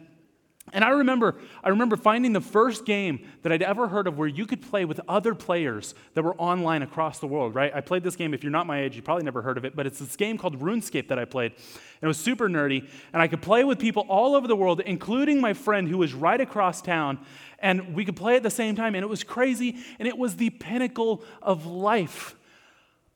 and 0.72 0.84
I 0.84 0.90
remember, 0.90 1.36
I 1.64 1.70
remember 1.70 1.98
finding 1.98 2.32
the 2.32 2.42
first 2.42 2.86
game 2.86 3.28
that 3.42 3.52
I'd 3.52 3.62
ever 3.62 3.90
heard 3.90 4.08
of 4.08 4.18
where 4.18 4.28
you 4.28 4.46
could 4.46 4.62
play 4.62 4.86
with 4.86 5.00
other 5.10 5.36
players 5.36 5.94
that 6.14 6.24
were 6.24 6.36
online 6.36 6.82
across 6.82 7.20
the 7.20 7.28
world, 7.28 7.54
right? 7.54 7.72
I 7.76 7.82
played 7.82 8.04
this 8.04 8.16
game. 8.16 8.34
If 8.34 8.44
you're 8.44 8.52
not 8.52 8.66
my 8.66 8.82
age, 8.82 8.96
you 8.96 9.02
probably 9.02 9.26
never 9.26 9.42
heard 9.42 9.58
of 9.58 9.66
it, 9.66 9.76
but 9.76 9.86
it's 9.86 10.00
this 10.00 10.16
game 10.16 10.38
called 10.38 10.60
RuneScape 10.62 11.10
that 11.10 11.20
I 11.20 11.26
played. 11.26 11.52
And 11.52 12.04
it 12.04 12.08
was 12.08 12.18
super 12.18 12.48
nerdy, 12.48 12.88
and 13.12 13.22
I 13.22 13.28
could 13.28 13.42
play 13.42 13.64
with 13.66 13.78
people 13.78 14.06
all 14.08 14.36
over 14.36 14.48
the 14.48 14.56
world, 14.56 14.80
including 14.80 15.42
my 15.42 15.54
friend 15.54 15.88
who 15.88 15.98
was 15.98 16.14
right 16.14 16.40
across 16.40 16.82
town, 16.82 17.20
and 17.60 17.94
we 17.94 18.06
could 18.06 18.16
play 18.16 18.38
at 18.38 18.44
the 18.44 18.50
same 18.50 18.76
time, 18.76 18.96
and 18.96 19.04
it 19.04 19.10
was 19.10 19.24
crazy, 19.24 19.78
and 20.00 20.08
it 20.08 20.18
was 20.18 20.38
the 20.38 20.50
pinnacle 20.50 21.24
of 21.42 21.66
life 21.66 22.36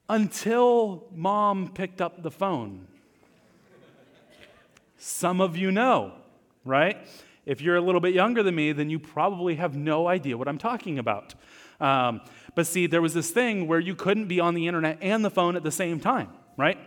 until 0.10 1.08
mom 1.16 1.70
picked 1.70 2.02
up 2.02 2.24
the 2.24 2.32
phone. 2.32 2.88
Some 4.98 5.42
of 5.42 5.56
you 5.56 5.72
know, 5.72 6.14
right? 6.66 6.98
If 7.48 7.62
you're 7.62 7.78
a 7.78 7.82
little 7.82 8.02
bit 8.02 8.14
younger 8.14 8.44
than 8.44 8.56
me, 8.56 8.74
then 8.74 8.90
you 8.90 9.00
probably 9.00 9.56
have 9.56 9.74
no 9.74 10.08
idea 10.08 10.38
what 10.38 10.50
I'm 10.50 10.58
talking 10.58 11.00
about. 11.00 11.34
Um, 11.80 12.20
but 12.56 12.68
see, 12.68 12.88
there 12.88 13.02
was 13.02 13.14
this 13.14 13.32
thing 13.32 13.68
where 13.68 13.80
you 13.80 13.96
couldn't 13.96 14.28
be 14.28 14.42
on 14.42 14.54
the 14.54 14.68
internet 14.68 14.98
and 15.02 15.24
the 15.24 15.30
phone 15.30 15.56
at 15.56 15.64
the 15.64 15.72
same 15.72 16.02
time, 16.02 16.30
right? 16.58 16.78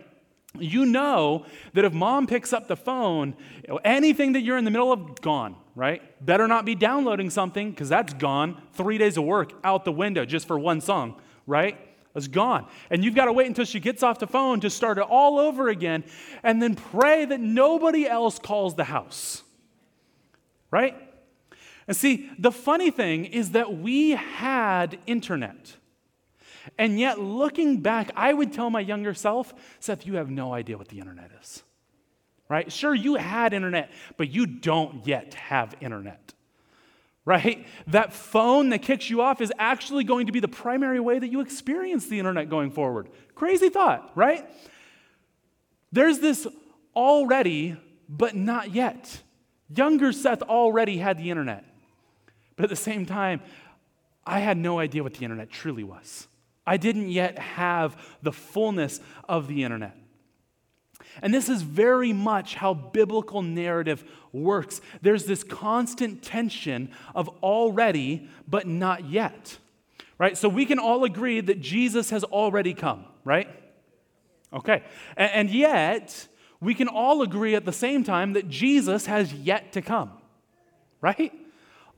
You 0.59 0.85
know 0.85 1.45
that 1.73 1.83
if 1.83 1.93
mom 1.93 2.27
picks 2.27 2.53
up 2.53 2.67
the 2.67 2.75
phone, 2.75 3.35
anything 3.83 4.33
that 4.33 4.41
you're 4.41 4.57
in 4.57 4.65
the 4.65 4.71
middle 4.71 4.91
of, 4.91 5.19
gone, 5.21 5.55
right? 5.75 6.03
Better 6.23 6.47
not 6.47 6.63
be 6.63 6.75
downloading 6.75 7.31
something 7.31 7.71
because 7.71 7.89
that's 7.89 8.13
gone. 8.13 8.61
Three 8.73 8.99
days 8.99 9.17
of 9.17 9.23
work 9.23 9.53
out 9.63 9.83
the 9.83 9.91
window 9.91 10.25
just 10.25 10.47
for 10.47 10.59
one 10.59 10.79
song, 10.79 11.19
right? 11.47 11.75
It's 12.13 12.27
gone. 12.27 12.67
And 12.91 13.03
you've 13.03 13.15
got 13.15 13.25
to 13.25 13.33
wait 13.33 13.47
until 13.47 13.65
she 13.65 13.79
gets 13.79 14.03
off 14.03 14.19
the 14.19 14.27
phone 14.27 14.59
to 14.59 14.69
start 14.69 14.99
it 14.99 15.05
all 15.09 15.39
over 15.39 15.69
again 15.69 16.03
and 16.43 16.61
then 16.61 16.75
pray 16.75 17.25
that 17.25 17.39
nobody 17.39 18.05
else 18.07 18.37
calls 18.37 18.75
the 18.75 18.83
house 18.83 19.41
right? 20.71 20.95
And 21.87 21.95
see, 21.95 22.29
the 22.39 22.51
funny 22.51 22.89
thing 22.89 23.25
is 23.25 23.51
that 23.51 23.77
we 23.77 24.11
had 24.11 24.97
internet. 25.05 25.75
And 26.77 26.99
yet, 26.99 27.19
looking 27.19 27.81
back, 27.81 28.11
I 28.15 28.33
would 28.33 28.53
tell 28.53 28.69
my 28.69 28.79
younger 28.79 29.13
self, 29.13 29.53
Seth, 29.79 30.05
you 30.05 30.15
have 30.15 30.29
no 30.29 30.53
idea 30.53 30.77
what 30.77 30.87
the 30.87 30.99
internet 30.99 31.31
is. 31.41 31.63
Right? 32.47 32.71
Sure, 32.71 32.93
you 32.93 33.15
had 33.15 33.53
internet, 33.53 33.91
but 34.17 34.29
you 34.29 34.45
don't 34.45 35.05
yet 35.07 35.33
have 35.33 35.75
internet. 35.81 36.33
Right? 37.23 37.65
That 37.87 38.13
phone 38.13 38.69
that 38.69 38.81
kicks 38.81 39.09
you 39.09 39.21
off 39.21 39.41
is 39.41 39.53
actually 39.57 40.03
going 40.03 40.25
to 40.25 40.31
be 40.31 40.39
the 40.39 40.47
primary 40.47 40.99
way 40.99 41.19
that 41.19 41.31
you 41.31 41.41
experience 41.41 42.07
the 42.07 42.19
internet 42.19 42.49
going 42.49 42.71
forward. 42.71 43.09
Crazy 43.35 43.69
thought, 43.69 44.11
right? 44.15 44.49
There's 45.91 46.19
this 46.19 46.47
already, 46.95 47.77
but 48.09 48.35
not 48.35 48.73
yet. 48.73 49.21
Younger 49.75 50.11
Seth 50.11 50.41
already 50.41 50.97
had 50.97 51.17
the 51.17 51.29
internet. 51.29 51.65
But 52.55 52.65
at 52.65 52.69
the 52.69 52.75
same 52.75 53.05
time, 53.05 53.41
I 54.25 54.39
had 54.39 54.57
no 54.57 54.79
idea 54.79 55.03
what 55.03 55.15
the 55.15 55.23
internet 55.23 55.49
truly 55.49 55.83
was. 55.83 56.27
I 56.65 56.77
didn't 56.77 57.09
yet 57.09 57.39
have 57.39 57.97
the 58.21 58.31
fullness 58.31 58.99
of 59.27 59.47
the 59.47 59.63
internet. 59.63 59.97
And 61.21 61.33
this 61.33 61.49
is 61.49 61.61
very 61.61 62.13
much 62.13 62.55
how 62.55 62.73
biblical 62.73 63.41
narrative 63.41 64.03
works. 64.31 64.79
There's 65.01 65.25
this 65.25 65.43
constant 65.43 66.21
tension 66.21 66.91
of 67.15 67.27
already, 67.41 68.29
but 68.47 68.67
not 68.67 69.09
yet. 69.09 69.57
Right? 70.17 70.37
So 70.37 70.47
we 70.47 70.65
can 70.65 70.77
all 70.77 71.03
agree 71.03 71.41
that 71.41 71.59
Jesus 71.61 72.11
has 72.11 72.23
already 72.23 72.73
come, 72.73 73.05
right? 73.25 73.49
Okay. 74.53 74.83
And, 75.17 75.49
yet, 75.49 76.27
we 76.61 76.75
can 76.75 76.87
all 76.87 77.23
agree 77.23 77.55
at 77.55 77.65
the 77.65 77.73
same 77.73 78.03
time 78.03 78.33
that 78.33 78.47
Jesus 78.47 79.07
has 79.07 79.33
yet 79.33 79.73
to 79.73 79.81
come, 79.81 80.11
right? 81.01 81.33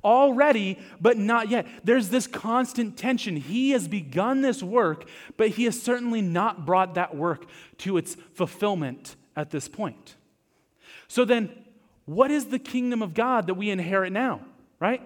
Already, 0.04 0.80
but 1.02 1.18
not 1.18 1.50
yet. 1.50 1.68
There's 1.84 2.10
this 2.10 2.28
constant 2.28 2.98
tension. 2.98 3.36
He 3.36 3.72
has 3.72 3.88
begun 3.88 4.42
this 4.42 4.64
work, 4.64 5.08
but 5.38 5.50
he 5.50 5.66
has 5.66 5.82
certainly 5.82 6.22
not 6.22 6.66
brought 6.66 6.96
that 6.96 7.16
work 7.16 7.46
to 7.80 7.98
its 7.98 8.16
fulfillment 8.34 9.18
at 9.36 9.50
this 9.50 9.68
point. 9.68 10.16
So 11.10 11.26
then, 11.26 11.52
what 12.06 12.32
is 12.32 12.46
the 12.46 12.60
kingdom 12.60 13.02
of 13.02 13.14
God 13.14 13.48
that 13.48 13.54
we 13.54 13.70
inherit 13.70 14.12
now, 14.12 14.42
right? 14.80 15.02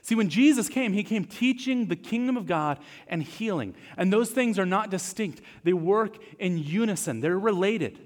See, 0.00 0.14
when 0.14 0.28
Jesus 0.28 0.68
came, 0.68 0.92
he 0.92 1.04
came 1.04 1.24
teaching 1.24 1.86
the 1.86 1.96
kingdom 1.96 2.36
of 2.36 2.46
God 2.46 2.78
and 3.06 3.22
healing. 3.22 3.74
And 3.96 4.12
those 4.12 4.30
things 4.30 4.58
are 4.58 4.66
not 4.66 4.90
distinct, 4.90 5.42
they 5.64 5.72
work 5.72 6.16
in 6.38 6.58
unison, 6.58 7.20
they're 7.20 7.38
related. 7.38 7.98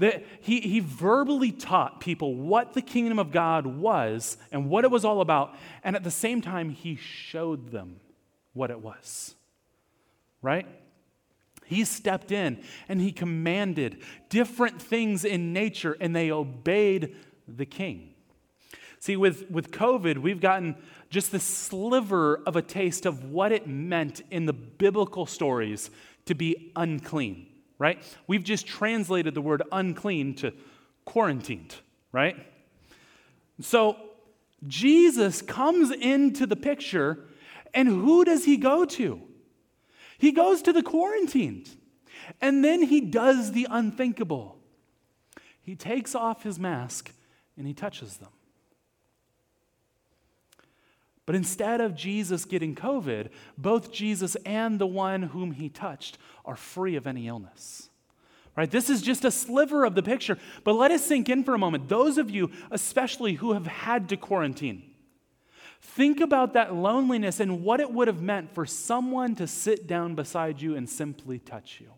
That 0.00 0.24
he, 0.40 0.60
he 0.60 0.80
verbally 0.80 1.52
taught 1.52 2.00
people 2.00 2.34
what 2.34 2.72
the 2.72 2.80
kingdom 2.80 3.18
of 3.18 3.30
God 3.30 3.66
was 3.66 4.38
and 4.50 4.70
what 4.70 4.84
it 4.84 4.90
was 4.90 5.04
all 5.04 5.20
about, 5.20 5.54
and 5.84 5.94
at 5.94 6.04
the 6.04 6.10
same 6.10 6.40
time, 6.40 6.70
he 6.70 6.96
showed 6.96 7.70
them 7.70 8.00
what 8.54 8.70
it 8.70 8.80
was. 8.80 9.34
Right? 10.40 10.66
He 11.66 11.84
stepped 11.84 12.32
in 12.32 12.62
and 12.88 12.98
he 13.02 13.12
commanded 13.12 13.98
different 14.30 14.80
things 14.80 15.22
in 15.22 15.52
nature, 15.52 15.98
and 16.00 16.16
they 16.16 16.30
obeyed 16.30 17.14
the 17.46 17.66
king. 17.66 18.14
See, 19.00 19.18
with, 19.18 19.50
with 19.50 19.70
COVID, 19.70 20.16
we've 20.16 20.40
gotten 20.40 20.76
just 21.10 21.30
the 21.30 21.40
sliver 21.40 22.40
of 22.46 22.56
a 22.56 22.62
taste 22.62 23.04
of 23.04 23.24
what 23.24 23.52
it 23.52 23.66
meant 23.66 24.22
in 24.30 24.46
the 24.46 24.54
biblical 24.54 25.26
stories 25.26 25.90
to 26.24 26.34
be 26.34 26.72
unclean 26.74 27.49
right? 27.80 28.00
We've 28.28 28.44
just 28.44 28.68
translated 28.68 29.34
the 29.34 29.40
word 29.40 29.62
unclean 29.72 30.34
to 30.36 30.52
quarantined, 31.06 31.74
right? 32.12 32.36
So 33.60 33.96
Jesus 34.68 35.42
comes 35.42 35.90
into 35.90 36.46
the 36.46 36.56
picture, 36.56 37.24
and 37.72 37.88
who 37.88 38.24
does 38.24 38.44
he 38.44 38.58
go 38.58 38.84
to? 38.84 39.22
He 40.18 40.30
goes 40.30 40.60
to 40.62 40.72
the 40.72 40.82
quarantined. 40.82 41.70
And 42.40 42.62
then 42.62 42.82
he 42.82 43.00
does 43.00 43.52
the 43.52 43.66
unthinkable. 43.70 44.58
He 45.62 45.74
takes 45.74 46.14
off 46.14 46.42
his 46.42 46.58
mask 46.58 47.12
and 47.56 47.66
he 47.66 47.72
touches 47.74 48.18
them. 48.18 48.28
But 51.30 51.36
instead 51.36 51.80
of 51.80 51.94
Jesus 51.94 52.44
getting 52.44 52.74
COVID, 52.74 53.28
both 53.56 53.92
Jesus 53.92 54.34
and 54.44 54.80
the 54.80 54.86
one 54.88 55.22
whom 55.22 55.52
he 55.52 55.68
touched 55.68 56.18
are 56.44 56.56
free 56.56 56.96
of 56.96 57.06
any 57.06 57.28
illness. 57.28 57.88
Right? 58.56 58.68
This 58.68 58.90
is 58.90 59.00
just 59.00 59.24
a 59.24 59.30
sliver 59.30 59.84
of 59.84 59.94
the 59.94 60.02
picture, 60.02 60.38
but 60.64 60.72
let 60.72 60.90
us 60.90 61.06
sink 61.06 61.28
in 61.28 61.44
for 61.44 61.54
a 61.54 61.58
moment. 61.58 61.88
Those 61.88 62.18
of 62.18 62.30
you, 62.30 62.50
especially 62.72 63.34
who 63.34 63.52
have 63.52 63.68
had 63.68 64.08
to 64.08 64.16
quarantine, 64.16 64.82
think 65.80 66.20
about 66.20 66.54
that 66.54 66.74
loneliness 66.74 67.38
and 67.38 67.62
what 67.62 67.78
it 67.78 67.92
would 67.92 68.08
have 68.08 68.20
meant 68.20 68.52
for 68.52 68.66
someone 68.66 69.36
to 69.36 69.46
sit 69.46 69.86
down 69.86 70.16
beside 70.16 70.60
you 70.60 70.74
and 70.74 70.90
simply 70.90 71.38
touch 71.38 71.80
you. 71.80 71.92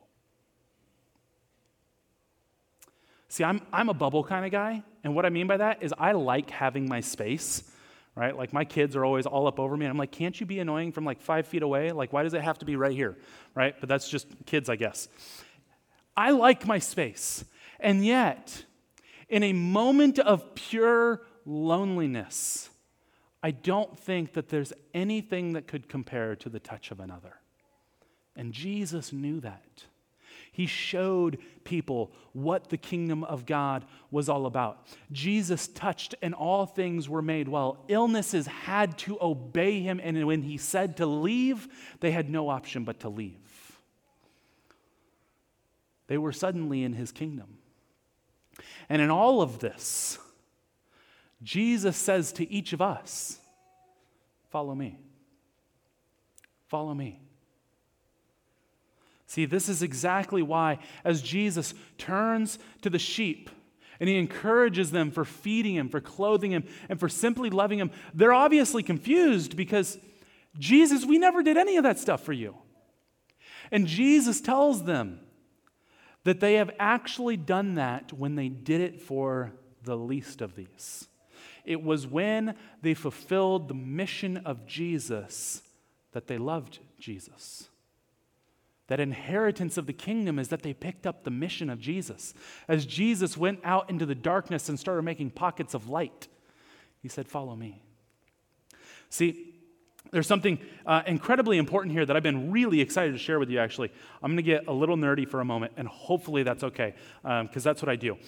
See, 3.29 3.45
I'm, 3.45 3.63
I'm 3.73 3.89
a 3.89 3.95
bubble 3.95 4.25
kind 4.25 4.45
of 4.45 4.53
guy, 4.53 4.83
and 5.03 5.15
what 5.15 5.25
I 5.25 5.31
mean 5.31 5.47
by 5.47 5.57
that 5.57 5.83
is 5.83 5.95
I 5.99 6.13
like 6.13 6.51
having 6.51 6.87
my 6.87 7.01
space 7.01 7.72
right? 8.15 8.37
Like 8.37 8.53
my 8.53 8.65
kids 8.65 8.95
are 8.97 9.05
always 9.05 9.27
all 9.27 9.47
up 9.47 9.59
over 9.59 9.77
me. 9.77 9.87
and 9.87 9.91
I'm 9.91 9.99
like, 9.99 10.13
can't 10.13 10.39
you 10.39 10.47
be 10.47 10.59
annoying 10.59 10.93
from 10.93 11.05
like 11.05 11.21
five 11.21 11.47
feet 11.47 11.63
away? 11.63 11.93
Like, 11.93 12.13
why 12.13 12.23
does 12.23 12.35
it 12.35 12.43
have 12.43 12.59
to 12.59 12.65
be 12.65 12.77
right 12.77 12.93
here, 12.93 13.17
right? 13.55 13.75
But 13.79 13.89
that's 13.89 14.09
just 14.09 14.27
kids, 14.47 14.69
I 14.69 14.77
guess. 14.77 15.09
I 16.17 16.31
like 16.31 16.67
my 16.67 16.79
space. 16.79 17.45
And 17.81 18.05
yet, 18.05 18.65
in 19.29 19.43
a 19.43 19.53
moment 19.53 20.19
of 20.19 20.55
pure 20.55 21.23
loneliness, 21.47 22.69
I 23.43 23.51
don't 23.51 23.99
think 23.99 24.35
that 24.35 24.51
there's 24.51 24.73
anything 24.95 25.55
that 25.55 25.67
could 25.67 25.89
compare 25.89 26.37
to 26.37 26.49
the 26.49 26.61
touch 26.61 26.91
of 26.91 27.01
another. 27.01 27.35
And 28.37 28.53
Jesus 28.53 29.13
knew 29.13 29.41
that. 29.41 29.85
He 30.53 30.67
showed 30.67 31.39
people 31.65 32.13
what 32.35 32.69
the 32.69 32.77
kingdom 32.77 33.25
of 33.25 33.47
God 33.47 33.87
was 34.11 34.29
all 34.29 34.45
about. 34.45 34.87
Jesus 35.11 35.67
touched, 35.67 36.15
and 36.21 36.35
all 36.35 36.67
things 36.67 37.09
were 37.09 37.23
made 37.23 37.49
well. 37.49 37.83
Illnesses 37.89 38.47
had 38.47 38.99
to 38.99 39.19
obey 39.21 39.81
him, 39.81 39.99
and 40.03 40.27
when 40.27 40.43
he 40.43 40.59
said 40.59 40.99
to 40.99 41.07
leave, 41.07 41.69
they 42.01 42.11
had 42.11 42.29
no 42.29 42.51
option 42.51 42.85
but 42.85 43.01
to 43.01 43.09
leave. 43.09 43.81
They 46.07 46.19
were 46.19 46.33
suddenly 46.33 46.85
in 46.85 46.93
his 46.93 47.13
kingdom. 47.13 47.57
And 48.91 49.01
in 49.01 49.09
all 49.09 49.41
of 49.41 49.61
this, 49.61 50.19
Jesus 51.43 51.97
says 51.97 52.31
to 52.35 52.51
each 52.53 52.75
of 52.75 52.83
us, 52.83 53.39
Follow 54.51 54.75
me. 54.75 54.99
Follow 56.69 56.93
me. 56.93 57.23
See, 59.33 59.47
this 59.47 59.71
is 59.71 59.83
exactly 59.83 60.43
why, 60.43 60.79
as 61.05 61.23
Jesus 61.23 61.73
turns 61.97 62.59
to 62.83 62.91
the 62.91 62.99
sheep 62.99 63.49
and 63.99 64.07
he 64.07 64.19
encourages 64.19 64.91
them 64.91 65.11
for 65.11 65.25
feeding 65.25 65.75
him, 65.75 65.89
for 65.89 66.03
clothing 66.03 66.51
him, 66.51 66.65
and 66.91 67.01
for 67.01 67.09
simply 67.09 67.49
loving 67.49 67.79
him, 67.79 67.93
they're 68.13 68.35
obviously 68.35 68.83
confused 68.83 69.57
because 69.57 69.97
Jesus, 70.59 71.07
we 71.07 71.17
never 71.17 71.43
did 71.43 71.57
any 71.57 71.79
of 71.79 71.85
that 71.85 71.99
stuff 71.99 72.23
for 72.23 72.35
you. 72.35 72.55
And 73.71 73.87
Jesus 73.87 74.43
tells 74.43 74.85
them 74.85 75.21
that 76.25 76.41
they 76.41 76.57
have 76.57 76.71
actually 76.79 77.39
done 77.39 77.77
that 77.77 78.13
when 78.13 78.35
they 78.35 78.51
did 78.51 78.83
it 78.83 79.01
for 79.01 79.55
the 79.83 79.97
least 79.97 80.43
of 80.43 80.57
these. 80.57 81.09
It 81.65 81.83
was 81.83 82.07
when 82.07 82.55
they 82.83 82.93
fulfilled 82.93 83.69
the 83.69 83.75
mission 83.75 84.37
of 84.37 84.67
Jesus 84.67 85.63
that 86.13 86.27
they 86.27 86.37
loved 86.37 86.81
Jesus. 86.99 87.71
That 88.93 89.01
inheritance 89.01 89.79
of 89.79 89.87
the 89.87 89.95
kingdom 89.95 90.39
is 90.39 90.49
that 90.49 90.61
they 90.61 90.75
picked 90.75 91.07
up 91.07 91.25
the 91.25 91.31
mission 91.31 91.71
of 91.71 91.81
Jesus. 91.81 92.35
As 92.69 92.85
Jesus 92.85 93.39
went 93.39 93.61
out 93.65 93.89
into 93.89 94.05
the 94.05 94.15
darkness 94.15 94.69
and 94.69 94.79
started 94.79 95.01
making 95.01 95.31
pockets 95.31 95.73
of 95.73 95.89
light, 95.89 96.29
he 97.01 97.09
said, 97.09 97.27
Follow 97.27 97.57
me. 97.57 97.81
See, 99.09 99.55
there's 100.11 100.27
something 100.27 100.59
uh, 100.85 101.05
incredibly 101.07 101.57
important 101.57 101.95
here 101.95 102.05
that 102.05 102.15
I've 102.15 102.23
been 102.23 102.53
really 102.53 102.83
excited 102.83 103.13
to 103.13 103.19
share 103.19 103.39
with 103.39 103.49
you, 103.49 103.61
actually. 103.61 103.91
I'm 104.23 104.33
going 104.33 104.37
to 104.37 104.43
get 104.43 104.67
a 104.67 104.73
little 104.75 104.99
nerdy 104.99 105.27
for 105.27 105.41
a 105.41 105.45
moment, 105.47 105.73
and 105.79 105.89
hopefully 105.89 106.43
that's 106.43 106.63
okay, 106.63 106.93
because 107.23 107.41
um, 107.41 107.63
that's 107.63 107.81
what 107.81 107.89
I 107.89 107.97
do. 107.97 108.19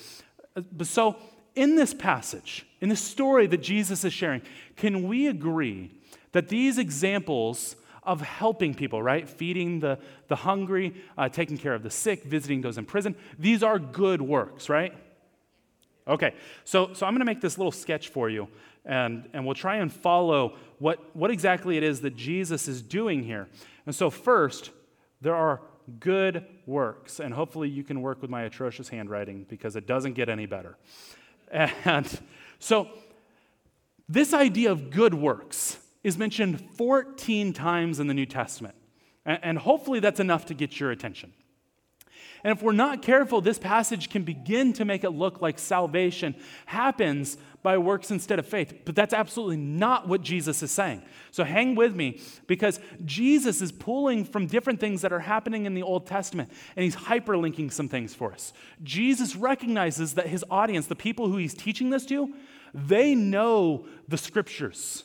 Uh, 0.57 0.62
but 0.72 0.87
so, 0.87 1.16
in 1.55 1.77
this 1.77 1.92
passage, 1.92 2.64
in 2.81 2.88
the 2.88 2.96
story 2.96 3.46
that 3.48 3.62
Jesus 3.62 4.03
is 4.03 4.14
sharing, 4.14 4.40
can 4.77 5.07
we 5.07 5.27
agree 5.27 5.90
that 6.33 6.48
these 6.48 6.79
examples 6.79 7.77
of 8.05 8.21
helping 8.21 8.75
people, 8.75 9.03
right? 9.03 9.29
Feeding 9.29 9.81
the, 9.81 9.99
the 10.29 10.37
hungry, 10.37 10.95
uh, 11.17 11.29
taking 11.29 11.59
care 11.59 11.75
of 11.75 11.83
the 11.83 11.90
sick, 11.90 12.25
visiting 12.25 12.61
those 12.61 12.79
in 12.79 12.85
prison. 12.85 13.14
These 13.38 13.62
are 13.62 13.79
good 13.79 14.21
works, 14.21 14.69
right? 14.69 14.95
Okay, 16.07 16.35
so, 16.64 16.93
so 16.93 17.07
I'm 17.07 17.12
going 17.12 17.21
to 17.21 17.25
make 17.25 17.40
this 17.40 17.57
little 17.57 17.73
sketch 17.73 18.09
for 18.09 18.29
you, 18.29 18.49
and, 18.85 19.29
and 19.33 19.47
we'll 19.47 19.55
try 19.55 19.77
and 19.77 19.90
follow 19.90 20.57
what, 20.79 21.17
what 21.17 21.31
exactly 21.31 21.79
it 21.79 21.83
is 21.83 22.03
that 22.03 22.14
Jesus 22.14 22.69
is 22.69 22.83
doing 22.83 23.23
here. 23.23 23.49
And 23.87 23.95
so, 23.95 24.11
first, 24.11 24.71
there 25.23 25.35
are 25.35 25.62
good 26.01 26.45
works, 26.67 27.21
and 27.21 27.33
hopefully 27.33 27.71
you 27.71 27.83
can 27.85 28.03
work 28.03 28.21
with 28.21 28.31
my 28.31 28.43
atrocious 28.43 28.88
handwriting 28.90 29.47
because 29.49 29.77
it 29.77 29.87
doesn't 29.87 30.12
get 30.12 30.29
any 30.29 30.47
better. 30.47 30.77
And 31.85 32.21
so, 32.59 32.88
this 34.09 34.35
idea 34.35 34.73
of 34.73 34.90
good 34.90 35.14
works 35.14 35.79
is 36.05 36.17
mentioned 36.17 36.61
14 36.77 37.53
times 37.53 37.99
in 37.99 38.07
the 38.07 38.14
New 38.14 38.27
Testament. 38.27 38.77
And 39.27 39.59
hopefully 39.59 40.01
that's 40.01 40.21
enough 40.21 40.47
to 40.47 40.55
get 40.55 40.79
your 40.79 40.90
attention. 40.90 41.33
And 42.45 42.55
if 42.55 42.62
we're 42.62 42.73
not 42.73 43.01
careful, 43.01 43.40
this 43.40 43.59
passage 43.59 44.11
can 44.11 44.23
begin 44.23 44.75
to 44.75 44.85
make 44.85 45.03
it 45.03 45.11
look 45.11 45.40
like 45.40 45.59
salvation 45.59 46.35
happens 46.67 47.38
by 47.62 47.79
works 47.79 48.11
instead 48.11 48.38
of 48.38 48.47
faith. 48.47 48.83
But 48.85 48.95
that's 48.95 49.14
absolutely 49.14 49.57
not 49.57 50.07
what 50.07 50.21
Jesus 50.21 50.62
is 50.62 50.71
saying. 50.71 51.03
So 51.31 51.43
hang 51.43 51.75
with 51.75 51.97
me 51.97 52.21
because 52.47 52.81
Jesus 53.07 53.62
is 53.62 53.73
pulling 53.73 54.27
from 54.27 54.47
different 54.47 54.79
things 54.79 55.01
that 55.01 55.12
are 55.12 55.21
happening 55.21 55.64
in 55.64 55.73
the 55.73 55.83
Old 55.83 56.07
Testament 56.07 56.51
and 56.77 56.85
he's 56.85 56.97
hyperlinking 56.97 57.73
some 57.73 57.88
things 57.88 58.14
for 58.14 58.31
us. 58.31 58.53
Jesus 58.83 59.35
recognizes 59.35 60.12
that 60.12 60.27
his 60.27 60.45
audience, 60.51 60.87
the 60.87 60.95
people 60.95 61.31
who 61.31 61.38
he's 61.38 61.55
teaching 61.55 61.88
this 61.88 62.05
to, 62.07 62.35
they 62.75 63.14
know 63.14 63.87
the 64.07 64.19
scriptures. 64.19 65.05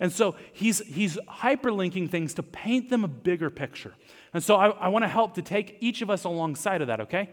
And 0.00 0.12
so 0.12 0.36
he's, 0.52 0.80
he's 0.80 1.16
hyperlinking 1.28 2.10
things 2.10 2.34
to 2.34 2.42
paint 2.42 2.90
them 2.90 3.04
a 3.04 3.08
bigger 3.08 3.50
picture. 3.50 3.94
And 4.32 4.42
so 4.42 4.56
I, 4.56 4.68
I 4.70 4.88
want 4.88 5.04
to 5.04 5.08
help 5.08 5.34
to 5.34 5.42
take 5.42 5.78
each 5.80 6.02
of 6.02 6.10
us 6.10 6.24
alongside 6.24 6.80
of 6.80 6.88
that, 6.88 7.00
okay? 7.02 7.30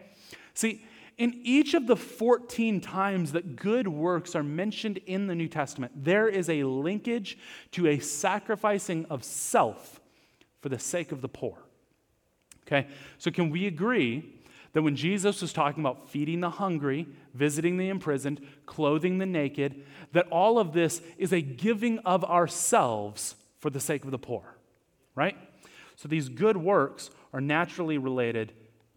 See, 0.54 0.86
in 1.17 1.39
each 1.43 1.74
of 1.74 1.88
the 1.88 1.95
14 1.95 2.82
times 2.82 3.32
that 3.34 3.56
good 3.56 3.88
works 3.88 4.36
are 4.36 4.43
mentioned 4.43 4.97
in 5.06 5.28
the 5.28 5.36
New 5.36 5.47
Testament, 5.47 5.91
there 5.95 6.28
is 6.28 6.50
a 6.50 6.63
linkage 6.63 7.38
to 7.71 7.88
a 7.88 8.00
sacrificing 8.00 9.06
of 9.06 9.24
self 9.24 10.00
for 10.62 10.69
the 10.69 10.80
sake 10.80 11.12
of 11.12 11.21
the 11.21 11.28
poor. 11.28 11.58
Okay? 12.65 12.88
So, 13.17 13.32
can 13.32 13.50
we 13.50 13.67
agree 13.67 14.40
that 14.73 14.81
when 14.81 14.95
Jesus 14.95 15.41
was 15.41 15.53
talking 15.53 15.84
about 15.84 16.10
feeding 16.10 16.39
the 16.39 16.49
hungry, 16.49 17.07
visiting 17.34 17.77
the 17.77 17.89
imprisoned, 17.89 18.41
clothing 18.65 19.17
the 19.17 19.25
naked, 19.25 19.84
that 20.13 20.27
all 20.27 20.60
of 20.60 20.73
this 20.73 21.01
is 21.17 21.34
a 21.34 21.41
giving 21.41 21.99
of 21.99 22.23
ourselves 22.23 23.36
for 23.60 23.69
the 23.69 23.79
sake 23.79 24.05
of 24.05 24.12
the 24.12 24.17
poor, 24.17 24.55
right? 25.15 25.38
So 25.95 26.07
these 26.07 26.29
good 26.29 26.57
works 26.57 27.10
are 27.34 27.41
naturally 27.41 27.97
related 27.97 28.53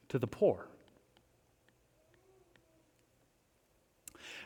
to 0.09 0.19
the 0.19 0.27
poor. 0.27 0.69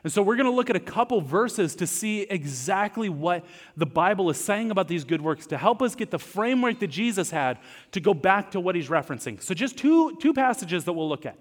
And 0.04 0.12
so 0.12 0.22
we're 0.22 0.36
going 0.36 0.46
to 0.46 0.52
look 0.52 0.70
at 0.70 0.76
a 0.76 0.80
couple 0.80 1.20
verses 1.20 1.74
to 1.76 1.86
see 1.86 2.22
exactly 2.22 3.08
what 3.08 3.44
the 3.76 3.86
Bible 3.86 4.30
is 4.30 4.36
saying 4.36 4.70
about 4.70 4.86
these 4.86 5.04
good 5.04 5.20
works 5.20 5.46
to 5.48 5.58
help 5.58 5.82
us 5.82 5.94
get 5.94 6.10
the 6.10 6.18
framework 6.18 6.78
that 6.80 6.88
Jesus 6.88 7.30
had 7.30 7.58
to 7.92 8.00
go 8.00 8.14
back 8.14 8.52
to 8.52 8.60
what 8.60 8.74
he's 8.74 8.88
referencing. 8.88 9.42
So 9.42 9.54
just 9.54 9.76
two, 9.76 10.16
two 10.16 10.32
passages 10.32 10.84
that 10.84 10.92
we'll 10.92 11.08
look 11.08 11.26
at. 11.26 11.36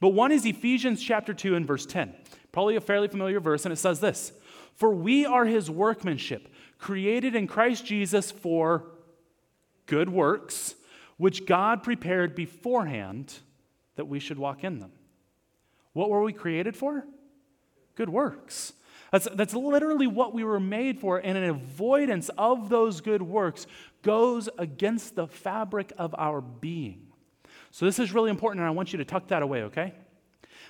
But 0.00 0.10
one 0.10 0.30
is 0.30 0.44
Ephesians 0.44 1.02
chapter 1.02 1.34
2 1.34 1.56
and 1.56 1.66
verse 1.66 1.86
10. 1.86 2.14
Probably 2.52 2.76
a 2.76 2.80
fairly 2.80 3.08
familiar 3.08 3.40
verse, 3.40 3.64
and 3.64 3.72
it 3.72 3.76
says 3.76 4.00
this 4.00 4.32
For 4.74 4.94
we 4.94 5.26
are 5.26 5.44
his 5.44 5.70
workmanship, 5.70 6.48
created 6.78 7.34
in 7.34 7.46
Christ 7.46 7.84
Jesus 7.84 8.30
for 8.30 8.84
good 9.86 10.10
works, 10.10 10.74
which 11.16 11.46
God 11.46 11.82
prepared 11.82 12.34
beforehand 12.34 13.34
that 13.96 14.06
we 14.06 14.20
should 14.20 14.38
walk 14.38 14.62
in 14.64 14.78
them. 14.78 14.92
What 15.92 16.10
were 16.10 16.22
we 16.22 16.32
created 16.32 16.76
for? 16.76 17.04
Good 17.96 18.08
works. 18.08 18.72
That's, 19.10 19.28
that's 19.34 19.54
literally 19.54 20.06
what 20.06 20.34
we 20.34 20.44
were 20.44 20.60
made 20.60 20.98
for, 20.98 21.18
and 21.18 21.38
an 21.38 21.44
avoidance 21.44 22.30
of 22.36 22.68
those 22.68 23.00
good 23.00 23.22
works 23.22 23.66
goes 24.02 24.48
against 24.58 25.14
the 25.14 25.26
fabric 25.26 25.92
of 25.98 26.14
our 26.18 26.40
being. 26.40 27.08
So, 27.70 27.84
this 27.84 27.98
is 27.98 28.12
really 28.12 28.30
important, 28.30 28.60
and 28.60 28.68
I 28.68 28.72
want 28.72 28.92
you 28.92 28.98
to 28.98 29.04
tuck 29.04 29.28
that 29.28 29.42
away, 29.42 29.62
okay? 29.64 29.92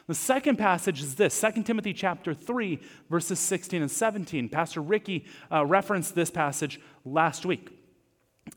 The 0.06 0.14
second 0.14 0.56
passage 0.56 1.02
is 1.02 1.16
this 1.16 1.40
2 1.40 1.64
Timothy 1.64 1.92
chapter 1.92 2.32
3, 2.34 2.80
verses 3.10 3.40
16 3.40 3.82
and 3.82 3.90
17. 3.90 4.48
Pastor 4.48 4.80
Ricky 4.80 5.24
uh, 5.50 5.66
referenced 5.66 6.14
this 6.14 6.30
passage 6.30 6.80
last 7.04 7.44
week. 7.44 7.75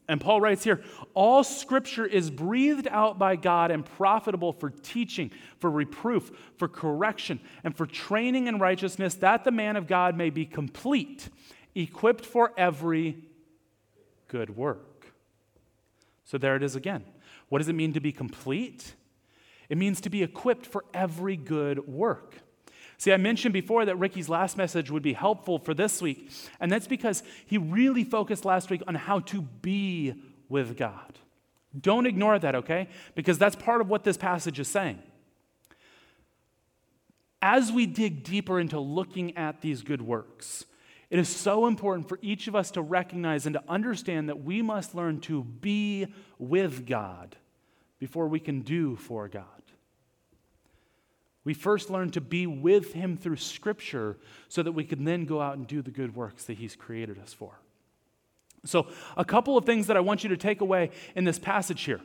And 0.08 0.20
Paul 0.20 0.42
writes 0.42 0.64
here 0.64 0.84
all 1.14 1.44
scripture 1.44 2.06
is 2.06 2.32
breathed 2.32 2.88
out 2.90 3.20
by 3.20 3.36
God 3.36 3.72
and 3.72 3.86
profitable 3.86 4.52
for 4.52 4.70
teaching, 4.70 5.32
for 5.60 5.70
reproof, 5.70 6.32
for 6.58 6.68
correction, 6.68 7.40
and 7.64 7.76
for 7.76 7.86
training 7.86 8.48
in 8.48 8.60
righteousness, 8.60 9.16
that 9.16 9.44
the 9.44 9.52
man 9.52 9.76
of 9.76 9.88
God 9.88 10.18
may 10.18 10.30
be 10.30 10.46
complete, 10.46 11.30
equipped 11.76 12.26
for 12.26 12.54
every 12.58 13.24
good 14.28 14.56
work. 14.56 15.14
So 16.26 16.38
there 16.38 16.56
it 16.56 16.64
is 16.64 16.76
again. 16.76 17.04
What 17.50 17.60
does 17.60 17.70
it 17.70 17.74
mean 17.74 17.94
to 17.94 18.00
be 18.00 18.12
complete? 18.12 18.94
It 19.70 19.78
means 19.78 20.02
to 20.02 20.10
be 20.10 20.24
equipped 20.24 20.66
for 20.66 20.86
every 20.94 21.36
good 21.36 21.88
work. 21.88 22.42
See, 23.00 23.14
I 23.14 23.18
mentioned 23.18 23.54
before 23.54 23.86
that 23.86 23.96
Ricky's 23.96 24.28
last 24.28 24.58
message 24.58 24.92
would 24.92 25.02
be 25.02 25.14
helpful 25.14 25.58
for 25.58 25.74
this 25.74 26.02
week, 26.02 26.30
and 26.60 26.70
that's 26.70 26.86
because 26.86 27.24
he 27.46 27.58
really 27.58 28.04
focused 28.04 28.44
last 28.44 28.70
week 28.70 28.84
on 28.88 28.96
how 28.96 29.22
to 29.22 29.42
be 29.42 30.22
with 30.50 30.76
God. 30.78 31.18
Don't 31.80 32.06
ignore 32.06 32.38
that, 32.40 32.56
okay? 32.56 32.90
Because 33.16 33.38
that's 33.38 33.56
part 33.56 33.80
of 33.80 33.88
what 33.88 34.04
this 34.04 34.18
passage 34.18 34.60
is 34.60 34.68
saying. 34.68 35.02
As 37.42 37.72
we 37.72 37.86
dig 37.86 38.24
deeper 38.26 38.60
into 38.60 38.82
looking 38.82 39.38
at 39.38 39.62
these 39.62 39.82
good 39.82 40.02
works, 40.02 40.66
it 41.10 41.20
is 41.20 41.30
so 41.30 41.68
important 41.68 42.10
for 42.10 42.20
each 42.22 42.50
of 42.50 42.56
us 42.56 42.70
to 42.72 42.82
recognize 42.82 43.46
and 43.46 43.54
to 43.54 43.64
understand 43.70 44.28
that 44.28 44.44
we 44.44 44.62
must 44.62 44.94
learn 44.94 45.22
to 45.22 45.46
be 45.46 46.08
with 46.38 46.86
God 46.86 47.38
before 47.98 48.28
we 48.28 48.42
can 48.42 48.60
do 48.60 48.98
for 48.98 49.30
God. 49.30 49.59
We 51.44 51.54
first 51.54 51.90
learn 51.90 52.12
to 52.12 52.22
be 52.22 52.48
with 52.48 52.94
Him 52.94 53.18
through 53.18 53.38
Scripture 53.38 54.18
so 54.50 54.62
that 54.64 54.74
we 54.74 54.84
can 54.84 55.04
then 55.04 55.26
go 55.26 55.42
out 55.42 55.58
and 55.58 55.66
do 55.66 55.82
the 55.82 55.92
good 55.92 56.16
works 56.16 56.46
that 56.46 56.58
He's 56.58 56.76
created 56.76 57.20
us 57.20 57.34
for. 57.34 57.60
So, 58.66 58.88
a 59.16 59.24
couple 59.24 59.58
of 59.58 59.66
things 59.66 59.88
that 59.88 59.96
I 59.96 60.02
want 60.02 60.24
you 60.24 60.30
to 60.30 60.38
take 60.38 60.62
away 60.62 60.92
in 61.16 61.24
this 61.24 61.40
passage 61.40 61.84
here. 61.84 62.02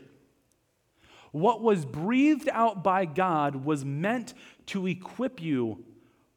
What 1.32 1.60
was 1.60 1.84
breathed 1.84 2.48
out 2.52 2.84
by 2.84 3.06
God 3.06 3.64
was 3.64 3.84
meant 3.84 4.34
to 4.66 4.86
equip 4.86 5.42
you 5.42 5.84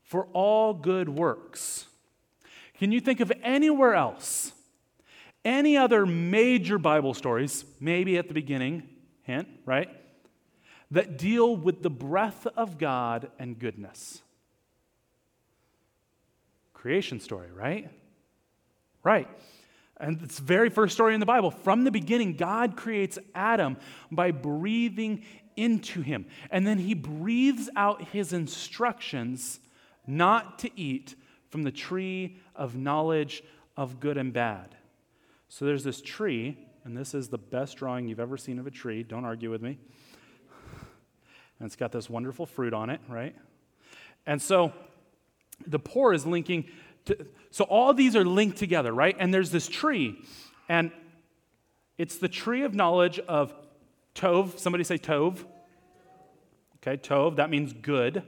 for 0.01 0.25
all 0.33 0.73
good 0.73 1.07
works. 1.07 1.85
Can 2.79 2.91
you 2.91 2.99
think 2.99 3.19
of 3.19 3.31
anywhere 3.43 3.93
else, 3.93 4.53
any 5.45 5.77
other 5.77 6.05
major 6.05 6.79
Bible 6.79 7.13
stories, 7.13 7.63
maybe 7.79 8.17
at 8.17 8.27
the 8.27 8.33
beginning, 8.33 8.89
hint, 9.21 9.47
right? 9.65 9.89
That 10.91 11.17
deal 11.17 11.55
with 11.55 11.83
the 11.83 11.89
breath 11.89 12.47
of 12.55 12.77
God 12.77 13.29
and 13.39 13.59
goodness. 13.59 14.21
Creation 16.73 17.19
story, 17.19 17.51
right? 17.51 17.89
Right. 19.03 19.27
And 19.99 20.21
it's 20.21 20.37
the 20.37 20.43
very 20.43 20.69
first 20.69 20.93
story 20.93 21.13
in 21.13 21.19
the 21.19 21.25
Bible. 21.25 21.51
From 21.51 21.83
the 21.83 21.91
beginning, 21.91 22.35
God 22.35 22.77
creates 22.77 23.17
Adam 23.33 23.77
by 24.11 24.31
breathing 24.31 25.23
into 25.55 26.01
him. 26.01 26.27
And 26.51 26.67
then 26.67 26.77
he 26.77 26.93
breathes 26.93 27.69
out 27.75 28.09
his 28.09 28.31
instructions 28.31 29.59
not 30.05 30.59
to 30.59 30.79
eat 30.79 31.15
from 31.49 31.63
the 31.63 31.71
tree 31.71 32.37
of 32.55 32.75
knowledge 32.75 33.43
of 33.75 33.99
good 33.99 34.17
and 34.17 34.31
bad. 34.31 34.75
So 35.49 35.65
there's 35.65 35.83
this 35.83 36.01
tree, 36.01 36.57
and 36.83 36.95
this 36.95 37.13
is 37.13 37.29
the 37.29 37.37
best 37.37 37.77
drawing 37.77 38.07
you've 38.07 38.19
ever 38.19 38.37
seen 38.37 38.59
of 38.59 38.67
a 38.67 38.71
tree. 38.71 39.03
Don't 39.03 39.25
argue 39.25 39.49
with 39.49 39.61
me 39.61 39.79
and 41.59 41.65
it's 41.65 41.75
got 41.75 41.91
this 41.91 42.09
wonderful 42.09 42.45
fruit 42.45 42.73
on 42.73 42.89
it, 42.89 43.01
right? 43.07 43.35
And 44.25 44.41
so 44.41 44.73
the 45.65 45.79
poor 45.79 46.13
is 46.13 46.25
linking 46.25 46.65
to, 47.05 47.25
so 47.51 47.63
all 47.65 47.93
these 47.93 48.15
are 48.15 48.25
linked 48.25 48.57
together, 48.57 48.91
right? 48.91 49.15
And 49.17 49.33
there's 49.33 49.51
this 49.51 49.67
tree, 49.67 50.19
and 50.67 50.91
it's 51.97 52.17
the 52.17 52.27
tree 52.27 52.63
of 52.63 52.75
knowledge 52.75 53.19
of 53.19 53.53
Tov. 54.13 54.59
Somebody 54.59 54.83
say 54.83 54.97
Tov. 54.97 55.45
Okay, 56.77 56.97
Tov, 56.97 57.37
that 57.37 57.49
means 57.49 57.73
good. 57.73 58.23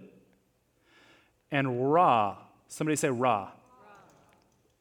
And 1.52 1.92
Ra, 1.94 2.38
somebody 2.68 2.96
say 2.96 3.10
Ra. 3.10 3.42
Ra. 3.42 3.50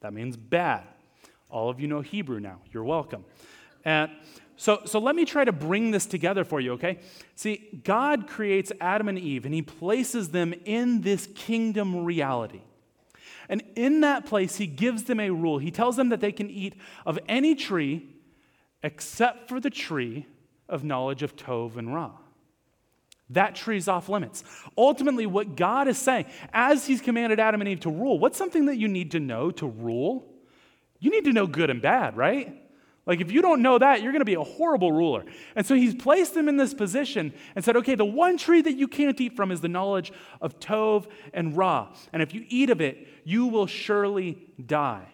That 0.01 0.13
means 0.13 0.37
bad. 0.37 0.83
All 1.49 1.69
of 1.69 1.79
you 1.79 1.87
know 1.87 2.01
Hebrew 2.01 2.39
now. 2.39 2.59
You're 2.71 2.83
welcome. 2.83 3.25
And 3.83 4.11
so, 4.59 4.81
so 4.83 4.99
let 4.99 5.15
me 5.15 5.23
try 5.23 5.45
to 5.45 5.53
bring 5.53 5.91
this 5.91 6.05
together 6.05 6.43
for 6.43 6.59
you, 6.59 6.73
okay? 6.73 6.99
See, 7.35 7.79
God 7.85 8.27
creates 8.27 8.73
Adam 8.81 9.07
and 9.07 9.17
Eve 9.17 9.45
and 9.45 9.53
he 9.53 9.61
places 9.61 10.31
them 10.31 10.53
in 10.65 10.99
this 10.99 11.29
kingdom 11.33 12.03
reality. 12.03 12.59
And 13.47 13.63
in 13.77 14.01
that 14.01 14.25
place, 14.25 14.57
he 14.57 14.67
gives 14.67 15.05
them 15.05 15.21
a 15.21 15.29
rule. 15.29 15.59
He 15.59 15.71
tells 15.71 15.95
them 15.95 16.09
that 16.09 16.19
they 16.19 16.33
can 16.33 16.49
eat 16.49 16.75
of 17.05 17.17
any 17.29 17.55
tree 17.55 18.05
except 18.83 19.47
for 19.47 19.61
the 19.61 19.69
tree 19.69 20.25
of 20.67 20.83
knowledge 20.83 21.23
of 21.23 21.37
Tov 21.37 21.77
and 21.77 21.95
Ra. 21.95 22.11
That 23.29 23.55
tree's 23.55 23.87
off 23.87 24.09
limits. 24.09 24.43
Ultimately, 24.77 25.25
what 25.25 25.55
God 25.55 25.87
is 25.87 25.97
saying, 25.97 26.25
as 26.51 26.85
He's 26.85 26.99
commanded 26.99 27.39
Adam 27.39 27.61
and 27.61 27.69
Eve 27.69 27.79
to 27.81 27.89
rule, 27.89 28.19
what's 28.19 28.37
something 28.37 28.65
that 28.65 28.75
you 28.75 28.89
need 28.89 29.11
to 29.11 29.21
know 29.21 29.51
to 29.51 29.67
rule? 29.67 30.27
You 30.99 31.11
need 31.11 31.23
to 31.23 31.31
know 31.31 31.47
good 31.47 31.69
and 31.69 31.81
bad, 31.81 32.17
right? 32.17 32.68
Like, 33.09 33.21
if 33.21 33.31
you 33.31 33.41
don't 33.41 33.63
know 33.63 33.79
that, 33.79 34.03
you're 34.03 34.11
going 34.11 34.21
to 34.21 34.25
be 34.25 34.35
a 34.35 34.43
horrible 34.43 34.91
ruler. 34.91 35.25
And 35.55 35.65
so 35.65 35.73
he's 35.73 35.95
placed 35.95 36.35
them 36.35 36.47
in 36.47 36.57
this 36.57 36.75
position 36.75 37.33
and 37.55 37.65
said, 37.65 37.75
okay, 37.77 37.95
the 37.95 38.05
one 38.05 38.37
tree 38.37 38.61
that 38.61 38.75
you 38.75 38.87
can't 38.87 39.19
eat 39.19 39.35
from 39.35 39.51
is 39.51 39.61
the 39.61 39.67
knowledge 39.67 40.13
of 40.41 40.59
Tov 40.59 41.07
and 41.33 41.57
Ra. 41.57 41.87
And 42.13 42.21
if 42.21 42.35
you 42.35 42.45
eat 42.49 42.69
of 42.69 42.81
it, 42.81 43.07
you 43.23 43.47
will 43.47 43.65
surely 43.65 44.37
die. 44.63 45.07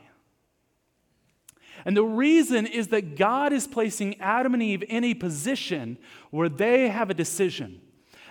And 1.86 1.95
the 1.95 2.03
reason 2.03 2.67
is 2.67 2.89
that 2.89 3.15
God 3.15 3.53
is 3.53 3.65
placing 3.65 4.19
Adam 4.19 4.53
and 4.53 4.62
Eve 4.62 4.84
in 4.89 5.05
a 5.05 5.13
position 5.13 5.97
where 6.31 6.49
they 6.49 6.89
have 6.89 7.10
a 7.10 7.13
decision. 7.13 7.79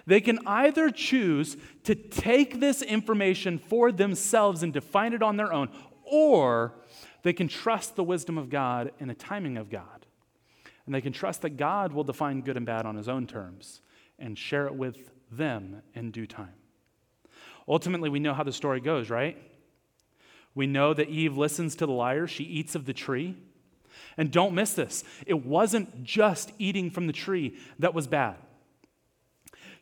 They 0.06 0.20
can 0.20 0.40
either 0.46 0.90
choose 0.90 1.56
to 1.84 1.94
take 1.94 2.60
this 2.60 2.82
information 2.82 3.56
for 3.56 3.90
themselves 3.90 4.62
and 4.62 4.74
define 4.74 5.14
it 5.14 5.22
on 5.22 5.38
their 5.38 5.54
own, 5.54 5.70
or 6.02 6.74
they 7.24 7.32
can 7.32 7.48
trust 7.48 7.96
the 7.96 8.04
wisdom 8.04 8.38
of 8.38 8.50
God 8.50 8.92
and 9.00 9.10
the 9.10 9.14
timing 9.14 9.56
of 9.56 9.70
God. 9.70 10.06
And 10.86 10.94
they 10.94 11.00
can 11.00 11.12
trust 11.12 11.42
that 11.42 11.56
God 11.56 11.92
will 11.92 12.04
define 12.04 12.42
good 12.42 12.56
and 12.56 12.66
bad 12.66 12.86
on 12.86 12.94
his 12.94 13.08
own 13.08 13.26
terms 13.26 13.80
and 14.18 14.38
share 14.38 14.66
it 14.66 14.74
with 14.74 15.10
them 15.32 15.82
in 15.94 16.10
due 16.10 16.26
time. 16.26 16.52
Ultimately, 17.66 18.10
we 18.10 18.20
know 18.20 18.34
how 18.34 18.42
the 18.42 18.52
story 18.52 18.78
goes, 18.80 19.08
right? 19.08 19.38
We 20.54 20.66
know 20.66 20.92
that 20.92 21.08
Eve 21.08 21.36
listens 21.36 21.74
to 21.76 21.86
the 21.86 21.92
liar, 21.92 22.26
she 22.26 22.44
eats 22.44 22.74
of 22.74 22.84
the 22.84 22.92
tree. 22.92 23.36
And 24.16 24.30
don't 24.30 24.54
miss 24.54 24.74
this 24.74 25.02
it 25.26 25.44
wasn't 25.44 26.04
just 26.04 26.52
eating 26.58 26.90
from 26.90 27.06
the 27.06 27.12
tree 27.12 27.56
that 27.78 27.94
was 27.94 28.06
bad. 28.06 28.36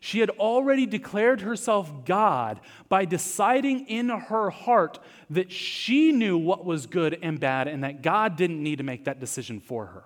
She 0.05 0.19
had 0.19 0.31
already 0.31 0.85
declared 0.85 1.39
herself 1.39 2.03
God 2.03 2.59
by 2.89 3.05
deciding 3.05 3.87
in 3.87 4.09
her 4.09 4.49
heart 4.49 4.99
that 5.29 5.49
she 5.49 6.11
knew 6.11 6.37
what 6.37 6.65
was 6.65 6.87
good 6.87 7.17
and 7.21 7.39
bad 7.39 7.69
and 7.69 7.85
that 7.85 8.01
God 8.01 8.35
didn't 8.35 8.61
need 8.61 8.79
to 8.79 8.83
make 8.83 9.05
that 9.05 9.21
decision 9.21 9.61
for 9.61 9.85
her. 9.85 10.03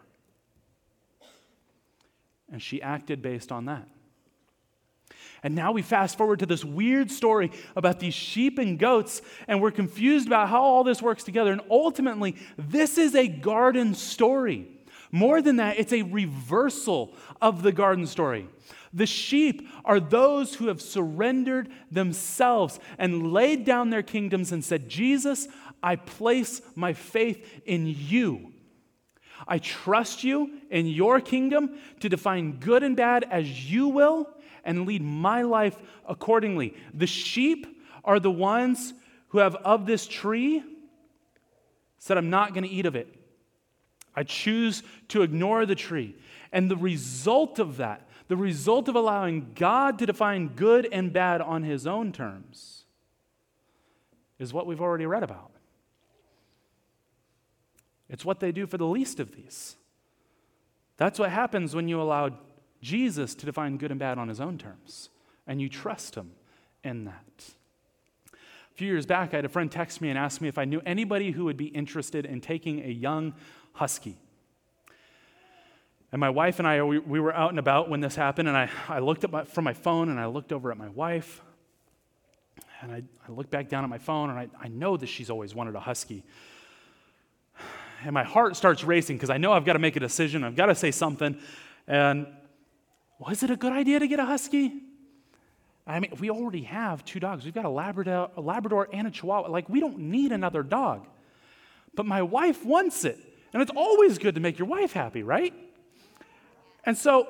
And 2.51 2.61
she 2.61 2.79
acted 2.79 3.23
based 3.23 3.51
on 3.51 3.65
that. 3.65 3.87
And 5.41 5.55
now 5.55 5.71
we 5.71 5.81
fast 5.81 6.15
forward 6.15 6.37
to 6.41 6.45
this 6.45 6.63
weird 6.63 7.09
story 7.09 7.49
about 7.75 7.99
these 7.99 8.13
sheep 8.13 8.59
and 8.59 8.77
goats, 8.77 9.23
and 9.47 9.59
we're 9.59 9.71
confused 9.71 10.27
about 10.27 10.49
how 10.49 10.61
all 10.61 10.83
this 10.83 11.01
works 11.01 11.23
together. 11.23 11.51
And 11.51 11.61
ultimately, 11.71 12.35
this 12.55 12.99
is 12.99 13.15
a 13.15 13.27
garden 13.27 13.95
story. 13.95 14.67
More 15.11 15.41
than 15.41 15.55
that, 15.55 15.79
it's 15.79 15.93
a 15.93 16.03
reversal 16.03 17.15
of 17.41 17.63
the 17.63 17.71
garden 17.71 18.05
story. 18.05 18.47
The 18.97 19.05
sheep 19.05 19.69
are 19.85 19.99
those 19.99 20.55
who 20.55 20.69
have 20.69 20.81
surrendered 20.81 21.69
themselves 21.91 22.79
and 22.97 23.31
laid 23.31 23.63
down 23.63 23.91
their 23.91 24.01
kingdoms 24.01 24.51
and 24.51 24.65
said, 24.65 24.89
Jesus, 24.89 25.47
I 25.83 25.97
place 25.97 26.63
my 26.73 26.93
faith 26.93 27.61
in 27.63 27.85
you. 27.85 28.53
I 29.47 29.59
trust 29.59 30.23
you 30.23 30.61
in 30.71 30.87
your 30.87 31.21
kingdom 31.21 31.77
to 31.99 32.09
define 32.09 32.53
good 32.53 32.81
and 32.81 32.97
bad 32.97 33.23
as 33.29 33.71
you 33.71 33.87
will 33.87 34.27
and 34.63 34.87
lead 34.87 35.03
my 35.03 35.43
life 35.43 35.77
accordingly. 36.09 36.73
The 36.91 37.05
sheep 37.05 37.79
are 38.03 38.19
the 38.19 38.31
ones 38.31 38.95
who 39.27 39.37
have 39.37 39.55
of 39.57 39.85
this 39.85 40.07
tree 40.07 40.63
said, 41.99 42.17
I'm 42.17 42.31
not 42.31 42.55
going 42.55 42.63
to 42.63 42.69
eat 42.69 42.87
of 42.87 42.95
it. 42.95 43.13
I 44.15 44.23
choose 44.23 44.81
to 45.09 45.21
ignore 45.21 45.67
the 45.67 45.75
tree. 45.75 46.15
And 46.51 46.71
the 46.71 46.77
result 46.77 47.59
of 47.59 47.77
that 47.77 48.06
the 48.27 48.37
result 48.37 48.87
of 48.89 48.95
allowing 48.95 49.51
God 49.55 49.97
to 49.99 50.05
define 50.05 50.49
good 50.49 50.87
and 50.91 51.13
bad 51.13 51.41
on 51.41 51.63
his 51.63 51.87
own 51.87 52.11
terms 52.11 52.83
is 54.37 54.53
what 54.53 54.67
we've 54.67 54.81
already 54.81 55.05
read 55.05 55.23
about. 55.23 55.51
It's 58.09 58.25
what 58.25 58.39
they 58.39 58.51
do 58.51 58.67
for 58.67 58.77
the 58.77 58.85
least 58.85 59.19
of 59.19 59.35
these. 59.35 59.75
That's 60.97 61.19
what 61.19 61.31
happens 61.31 61.75
when 61.75 61.87
you 61.87 62.01
allow 62.01 62.31
Jesus 62.81 63.35
to 63.35 63.45
define 63.45 63.77
good 63.77 63.91
and 63.91 63.99
bad 63.99 64.17
on 64.17 64.27
his 64.27 64.39
own 64.39 64.57
terms, 64.57 65.09
and 65.45 65.61
you 65.61 65.69
trust 65.69 66.15
him 66.15 66.31
in 66.83 67.05
that. 67.05 67.53
A 68.33 68.75
few 68.75 68.87
years 68.87 69.05
back, 69.05 69.33
I 69.33 69.37
had 69.37 69.45
a 69.45 69.49
friend 69.49 69.71
text 69.71 70.01
me 70.01 70.09
and 70.09 70.17
ask 70.17 70.39
me 70.41 70.47
if 70.47 70.57
I 70.57 70.65
knew 70.65 70.81
anybody 70.85 71.31
who 71.31 71.45
would 71.45 71.57
be 71.57 71.67
interested 71.67 72.25
in 72.25 72.41
taking 72.41 72.83
a 72.83 72.89
young 72.89 73.33
husky 73.73 74.17
and 76.11 76.19
my 76.21 76.29
wife 76.29 76.59
and 76.59 76.67
I, 76.67 76.81
we, 76.83 76.99
we 76.99 77.19
were 77.19 77.33
out 77.33 77.49
and 77.49 77.59
about 77.59 77.89
when 77.89 77.99
this 77.99 78.15
happened, 78.15 78.47
and 78.47 78.57
I, 78.57 78.69
I 78.87 78.99
looked 78.99 79.25
up 79.25 79.31
my, 79.31 79.43
from 79.43 79.65
my 79.65 79.73
phone 79.73 80.09
and 80.09 80.19
I 80.19 80.27
looked 80.27 80.53
over 80.53 80.71
at 80.71 80.77
my 80.77 80.89
wife. 80.89 81.41
And 82.81 82.91
I, 82.91 83.03
I 83.27 83.31
looked 83.31 83.49
back 83.49 83.69
down 83.69 83.83
at 83.83 83.89
my 83.89 83.97
phone, 83.97 84.29
and 84.29 84.39
I, 84.39 84.47
I 84.61 84.67
know 84.67 84.95
that 84.97 85.07
she's 85.07 85.29
always 85.29 85.53
wanted 85.53 85.75
a 85.75 85.79
husky. 85.79 86.23
and 88.03 88.13
my 88.13 88.23
heart 88.23 88.55
starts 88.55 88.83
racing 88.83 89.17
because 89.17 89.29
I 89.29 89.37
know 89.37 89.51
I've 89.51 89.65
got 89.65 89.73
to 89.73 89.79
make 89.79 89.95
a 89.95 89.99
decision. 89.99 90.43
I've 90.43 90.55
got 90.55 90.67
to 90.67 90.75
say 90.75 90.91
something. 90.91 91.37
And 91.87 92.27
was 93.19 93.43
it 93.43 93.49
a 93.49 93.55
good 93.55 93.73
idea 93.73 93.99
to 93.99 94.07
get 94.07 94.19
a 94.19 94.25
husky? 94.25 94.71
I 95.85 95.99
mean, 95.99 96.11
we 96.19 96.29
already 96.29 96.63
have 96.63 97.03
two 97.03 97.19
dogs. 97.19 97.45
We've 97.45 97.53
got 97.53 97.65
a 97.65 97.69
Labrador, 97.69 98.29
a 98.37 98.41
Labrador 98.41 98.87
and 98.93 99.07
a 99.07 99.11
Chihuahua. 99.11 99.49
Like, 99.49 99.69
we 99.69 99.79
don't 99.79 99.97
need 99.97 100.31
another 100.31 100.61
dog. 100.61 101.07
But 101.95 102.05
my 102.05 102.21
wife 102.21 102.65
wants 102.65 103.05
it. 103.05 103.17
And 103.53 103.61
it's 103.61 103.71
always 103.75 104.17
good 104.19 104.35
to 104.35 104.41
make 104.41 104.59
your 104.59 104.67
wife 104.67 104.93
happy, 104.93 105.23
right? 105.23 105.53
And 106.87 106.97
so, 106.97 107.27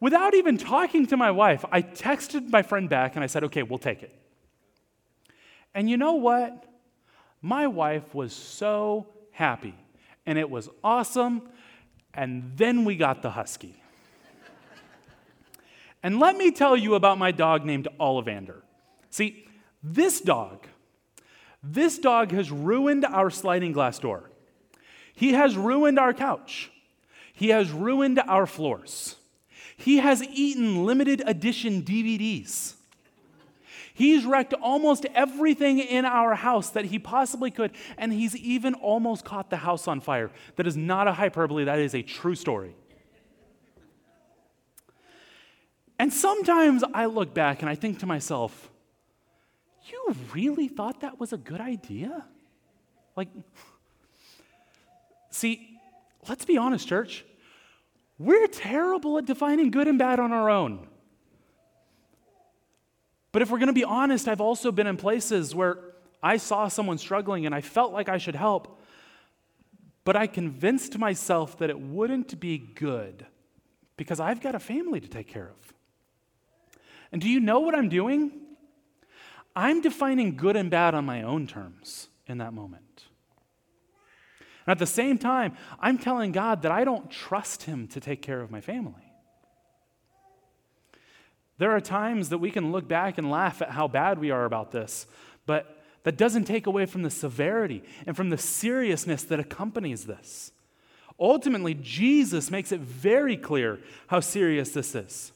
without 0.00 0.34
even 0.34 0.56
talking 0.56 1.06
to 1.08 1.16
my 1.18 1.30
wife, 1.30 1.62
I 1.70 1.82
texted 1.82 2.48
my 2.50 2.62
friend 2.62 2.88
back 2.88 3.16
and 3.16 3.22
I 3.22 3.26
said, 3.26 3.44
okay, 3.44 3.62
we'll 3.62 3.78
take 3.78 4.02
it. 4.02 4.18
And 5.74 5.90
you 5.90 5.98
know 5.98 6.14
what? 6.14 6.64
My 7.42 7.66
wife 7.66 8.14
was 8.14 8.32
so 8.32 9.06
happy, 9.30 9.74
and 10.24 10.38
it 10.38 10.48
was 10.48 10.70
awesome. 10.82 11.42
And 12.14 12.52
then 12.56 12.86
we 12.86 12.96
got 12.96 13.20
the 13.20 13.30
husky. 13.30 13.74
And 16.02 16.18
let 16.18 16.36
me 16.38 16.50
tell 16.50 16.74
you 16.74 16.94
about 16.94 17.18
my 17.18 17.30
dog 17.30 17.66
named 17.66 17.88
Ollivander. 18.00 18.62
See, 19.10 19.46
this 19.82 20.22
dog, 20.22 20.66
this 21.62 21.98
dog 21.98 22.32
has 22.32 22.50
ruined 22.50 23.04
our 23.04 23.28
sliding 23.28 23.72
glass 23.72 23.98
door. 23.98 24.30
He 25.14 25.32
has 25.34 25.58
ruined 25.58 25.98
our 25.98 26.14
couch. 26.14 26.70
He 27.34 27.48
has 27.48 27.70
ruined 27.72 28.20
our 28.20 28.46
floors. 28.46 29.16
He 29.76 29.98
has 29.98 30.22
eaten 30.22 30.86
limited 30.86 31.22
edition 31.26 31.82
DVDs. 31.82 32.74
He's 33.92 34.24
wrecked 34.24 34.54
almost 34.54 35.06
everything 35.14 35.78
in 35.78 36.04
our 36.04 36.34
house 36.34 36.70
that 36.70 36.86
he 36.86 36.98
possibly 36.98 37.50
could, 37.50 37.72
and 37.98 38.12
he's 38.12 38.34
even 38.36 38.74
almost 38.74 39.24
caught 39.24 39.50
the 39.50 39.58
house 39.58 39.86
on 39.86 40.00
fire. 40.00 40.30
That 40.56 40.66
is 40.66 40.76
not 40.76 41.06
a 41.06 41.12
hyperbole, 41.12 41.64
that 41.64 41.78
is 41.78 41.94
a 41.94 42.02
true 42.02 42.34
story. 42.34 42.74
And 45.98 46.12
sometimes 46.12 46.82
I 46.92 47.06
look 47.06 47.34
back 47.34 47.62
and 47.62 47.70
I 47.70 47.74
think 47.74 48.00
to 48.00 48.06
myself, 48.06 48.70
you 49.86 50.16
really 50.32 50.68
thought 50.68 51.02
that 51.02 51.20
was 51.20 51.32
a 51.32 51.36
good 51.36 51.60
idea? 51.60 52.24
Like, 53.16 53.28
see, 55.30 55.73
let's 56.28 56.44
be 56.44 56.56
honest, 56.56 56.86
church. 56.88 57.24
We're 58.18 58.46
terrible 58.46 59.18
at 59.18 59.26
defining 59.26 59.70
good 59.70 59.88
and 59.88 59.98
bad 59.98 60.20
on 60.20 60.32
our 60.32 60.48
own. 60.48 60.86
But 63.32 63.42
if 63.42 63.50
we're 63.50 63.58
going 63.58 63.66
to 63.66 63.72
be 63.72 63.84
honest, 63.84 64.28
I've 64.28 64.40
also 64.40 64.70
been 64.70 64.86
in 64.86 64.96
places 64.96 65.54
where 65.54 65.78
I 66.22 66.36
saw 66.36 66.68
someone 66.68 66.98
struggling 66.98 67.46
and 67.46 67.54
I 67.54 67.60
felt 67.60 67.92
like 67.92 68.08
I 68.08 68.18
should 68.18 68.36
help, 68.36 68.80
but 70.04 70.14
I 70.14 70.28
convinced 70.28 70.98
myself 70.98 71.58
that 71.58 71.68
it 71.68 71.80
wouldn't 71.80 72.38
be 72.38 72.58
good 72.58 73.26
because 73.96 74.20
I've 74.20 74.40
got 74.40 74.54
a 74.54 74.60
family 74.60 75.00
to 75.00 75.08
take 75.08 75.26
care 75.26 75.50
of. 75.50 75.74
And 77.10 77.20
do 77.20 77.28
you 77.28 77.40
know 77.40 77.58
what 77.58 77.74
I'm 77.74 77.88
doing? 77.88 78.30
I'm 79.56 79.80
defining 79.80 80.36
good 80.36 80.54
and 80.54 80.70
bad 80.70 80.94
on 80.94 81.04
my 81.04 81.22
own 81.22 81.48
terms 81.48 82.08
in 82.26 82.38
that 82.38 82.52
moment. 82.52 82.93
And 84.66 84.72
at 84.72 84.78
the 84.78 84.86
same 84.86 85.18
time, 85.18 85.56
I'm 85.80 85.98
telling 85.98 86.32
God 86.32 86.62
that 86.62 86.72
I 86.72 86.84
don't 86.84 87.10
trust 87.10 87.64
Him 87.64 87.86
to 87.88 88.00
take 88.00 88.22
care 88.22 88.40
of 88.40 88.50
my 88.50 88.60
family. 88.60 89.12
There 91.58 91.70
are 91.70 91.80
times 91.80 92.30
that 92.30 92.38
we 92.38 92.50
can 92.50 92.72
look 92.72 92.88
back 92.88 93.18
and 93.18 93.30
laugh 93.30 93.62
at 93.62 93.70
how 93.70 93.88
bad 93.88 94.18
we 94.18 94.30
are 94.30 94.44
about 94.44 94.72
this, 94.72 95.06
but 95.46 95.84
that 96.02 96.18
doesn't 96.18 96.44
take 96.44 96.66
away 96.66 96.86
from 96.86 97.02
the 97.02 97.10
severity 97.10 97.82
and 98.06 98.16
from 98.16 98.30
the 98.30 98.38
seriousness 98.38 99.22
that 99.24 99.40
accompanies 99.40 100.06
this. 100.06 100.52
Ultimately, 101.18 101.74
Jesus 101.74 102.50
makes 102.50 102.72
it 102.72 102.80
very 102.80 103.36
clear 103.36 103.78
how 104.08 104.20
serious 104.20 104.70
this 104.70 104.94
is. 104.94 105.32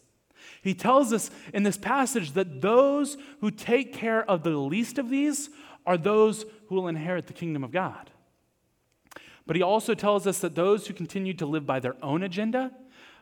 He 0.61 0.75
tells 0.75 1.13
us 1.13 1.31
in 1.55 1.63
this 1.63 1.79
passage 1.79 2.33
that 2.33 2.61
those 2.61 3.17
who 3.41 3.51
take 3.51 3.93
care 3.93 4.29
of 4.29 4.43
the 4.43 4.51
least 4.51 4.99
of 4.99 5.09
these 5.09 5.51
are 5.87 5.97
those 5.97 6.45
who 6.67 6.75
will 6.75 6.89
inherit 6.89 7.29
the 7.29 7.33
kingdom 7.33 7.63
of 7.63 7.71
God. 7.71 8.11
But 9.49 9.57
he 9.57 9.63
also 9.63 9.95
tells 9.95 10.27
us 10.27 10.41
that 10.41 10.55
those 10.55 10.87
who 10.87 10.93
continue 10.93 11.33
to 11.33 11.47
live 11.47 11.65
by 11.65 11.81
their 11.81 11.97
own 12.03 12.23
agenda, 12.23 12.71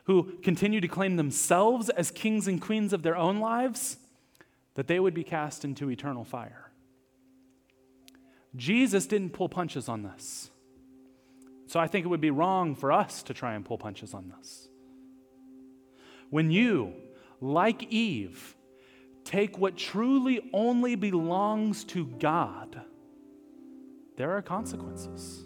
who 0.03 0.37
continue 0.43 0.81
to 0.81 0.87
claim 0.89 1.15
themselves 1.15 1.87
as 1.89 2.11
kings 2.11 2.49
and 2.49 2.61
queens 2.61 2.91
of 2.91 3.01
their 3.01 3.15
own 3.15 3.39
lives, 3.39 3.95
that 4.73 4.87
they 4.87 4.99
would 4.99 5.13
be 5.13 5.23
cast 5.23 5.63
into 5.63 5.89
eternal 5.89 6.25
fire. 6.25 6.69
Jesus 8.57 9.05
didn't 9.05 9.29
pull 9.29 9.47
punches 9.47 9.87
on 9.87 10.03
this. 10.03 10.51
So 11.65 11.79
I 11.79 11.87
think 11.87 12.05
it 12.05 12.09
would 12.09 12.19
be 12.19 12.29
wrong 12.29 12.75
for 12.75 12.91
us 12.91 13.23
to 13.23 13.33
try 13.33 13.53
and 13.53 13.63
pull 13.63 13.77
punches 13.77 14.13
on 14.13 14.33
this. 14.37 14.67
When 16.29 16.51
you 16.51 16.93
like 17.39 17.83
Eve, 17.83 18.53
take 19.23 19.57
what 19.57 19.77
truly 19.77 20.49
only 20.51 20.95
belongs 20.95 21.85
to 21.85 22.05
God, 22.05 22.81
there 24.17 24.31
are 24.31 24.41
consequences. 24.41 25.45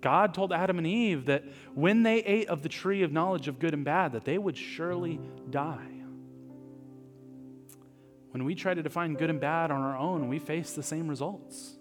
God 0.00 0.32
told 0.34 0.52
Adam 0.52 0.78
and 0.78 0.86
Eve 0.86 1.26
that 1.26 1.44
when 1.74 2.02
they 2.02 2.18
ate 2.18 2.48
of 2.48 2.62
the 2.62 2.68
tree 2.68 3.02
of 3.02 3.12
knowledge 3.12 3.48
of 3.48 3.58
good 3.58 3.74
and 3.74 3.84
bad, 3.84 4.12
that 4.12 4.24
they 4.24 4.38
would 4.38 4.56
surely 4.56 5.20
die. 5.50 5.98
When 8.30 8.44
we 8.44 8.54
try 8.54 8.74
to 8.74 8.82
define 8.82 9.14
good 9.14 9.30
and 9.30 9.40
bad 9.40 9.70
on 9.70 9.80
our 9.80 9.96
own, 9.96 10.28
we 10.28 10.38
face 10.38 10.72
the 10.72 10.82
same 10.82 11.08
results. 11.08 11.76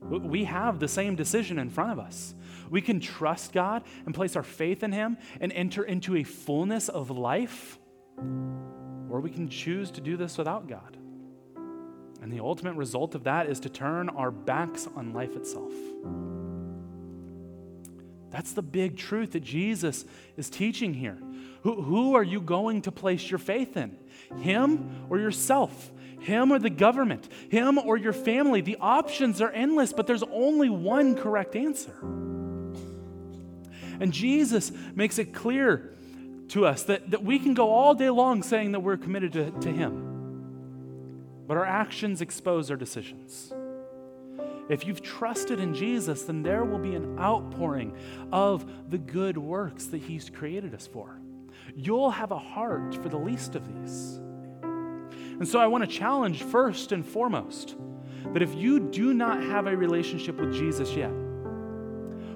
We 0.00 0.44
have 0.44 0.80
the 0.80 0.88
same 0.88 1.14
decision 1.14 1.58
in 1.58 1.70
front 1.70 1.92
of 1.92 1.98
us. 1.98 2.34
We 2.68 2.82
can 2.82 3.00
trust 3.00 3.52
God 3.52 3.84
and 4.04 4.14
place 4.14 4.36
our 4.36 4.42
faith 4.42 4.82
in 4.82 4.92
Him 4.92 5.16
and 5.40 5.50
enter 5.52 5.82
into 5.84 6.16
a 6.16 6.24
fullness 6.24 6.90
of 6.90 7.10
life, 7.10 7.78
or 8.18 9.20
we 9.20 9.30
can 9.30 9.48
choose 9.48 9.90
to 9.92 10.02
do 10.02 10.18
this 10.18 10.36
without 10.36 10.68
God. 10.68 10.98
And 12.20 12.32
the 12.32 12.40
ultimate 12.40 12.74
result 12.74 13.14
of 13.14 13.24
that 13.24 13.48
is 13.48 13.60
to 13.60 13.68
turn 13.68 14.08
our 14.10 14.30
backs 14.30 14.88
on 14.94 15.12
life 15.12 15.36
itself. 15.36 15.72
That's 18.34 18.52
the 18.52 18.62
big 18.62 18.96
truth 18.96 19.30
that 19.32 19.44
Jesus 19.44 20.04
is 20.36 20.50
teaching 20.50 20.92
here. 20.92 21.16
Who, 21.62 21.80
who 21.80 22.16
are 22.16 22.22
you 22.24 22.40
going 22.40 22.82
to 22.82 22.90
place 22.90 23.30
your 23.30 23.38
faith 23.38 23.76
in? 23.76 23.96
Him 24.40 25.06
or 25.08 25.20
yourself? 25.20 25.92
Him 26.18 26.52
or 26.52 26.58
the 26.58 26.68
government? 26.68 27.28
Him 27.48 27.78
or 27.78 27.96
your 27.96 28.12
family? 28.12 28.60
The 28.60 28.76
options 28.80 29.40
are 29.40 29.50
endless, 29.50 29.92
but 29.92 30.08
there's 30.08 30.24
only 30.24 30.68
one 30.68 31.14
correct 31.14 31.54
answer. 31.54 31.94
And 34.00 34.12
Jesus 34.12 34.72
makes 34.96 35.20
it 35.20 35.32
clear 35.32 35.94
to 36.48 36.66
us 36.66 36.82
that, 36.82 37.12
that 37.12 37.22
we 37.22 37.38
can 37.38 37.54
go 37.54 37.70
all 37.70 37.94
day 37.94 38.10
long 38.10 38.42
saying 38.42 38.72
that 38.72 38.80
we're 38.80 38.96
committed 38.96 39.32
to, 39.34 39.52
to 39.52 39.70
Him, 39.70 41.44
but 41.46 41.56
our 41.56 41.64
actions 41.64 42.20
expose 42.20 42.68
our 42.68 42.76
decisions. 42.76 43.52
If 44.68 44.86
you've 44.86 45.02
trusted 45.02 45.60
in 45.60 45.74
Jesus, 45.74 46.22
then 46.22 46.42
there 46.42 46.64
will 46.64 46.78
be 46.78 46.94
an 46.94 47.18
outpouring 47.18 47.94
of 48.32 48.90
the 48.90 48.98
good 48.98 49.36
works 49.36 49.86
that 49.86 49.98
He's 49.98 50.30
created 50.30 50.74
us 50.74 50.86
for. 50.86 51.20
You'll 51.76 52.10
have 52.10 52.32
a 52.32 52.38
heart 52.38 52.94
for 52.94 53.08
the 53.08 53.18
least 53.18 53.54
of 53.56 53.66
these. 53.66 54.20
And 54.62 55.46
so 55.46 55.58
I 55.58 55.66
want 55.66 55.84
to 55.84 55.90
challenge 55.90 56.42
first 56.42 56.92
and 56.92 57.04
foremost 57.04 57.76
that 58.32 58.42
if 58.42 58.54
you 58.54 58.80
do 58.80 59.12
not 59.12 59.42
have 59.42 59.66
a 59.66 59.76
relationship 59.76 60.36
with 60.36 60.54
Jesus 60.54 60.92
yet, 60.92 61.12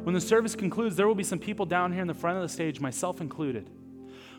when 0.05 0.15
the 0.15 0.21
service 0.21 0.55
concludes, 0.55 0.97
there 0.97 1.07
will 1.07 1.15
be 1.15 1.25
some 1.25 1.39
people 1.39 1.67
down 1.67 1.93
here 1.93 2.03
in 2.03 2.09
the 2.09 2.15
front 2.15 2.37
of 2.37 2.43
the 2.43 2.49
stage, 2.49 2.81
myself 2.81 3.21
included, 3.21 3.71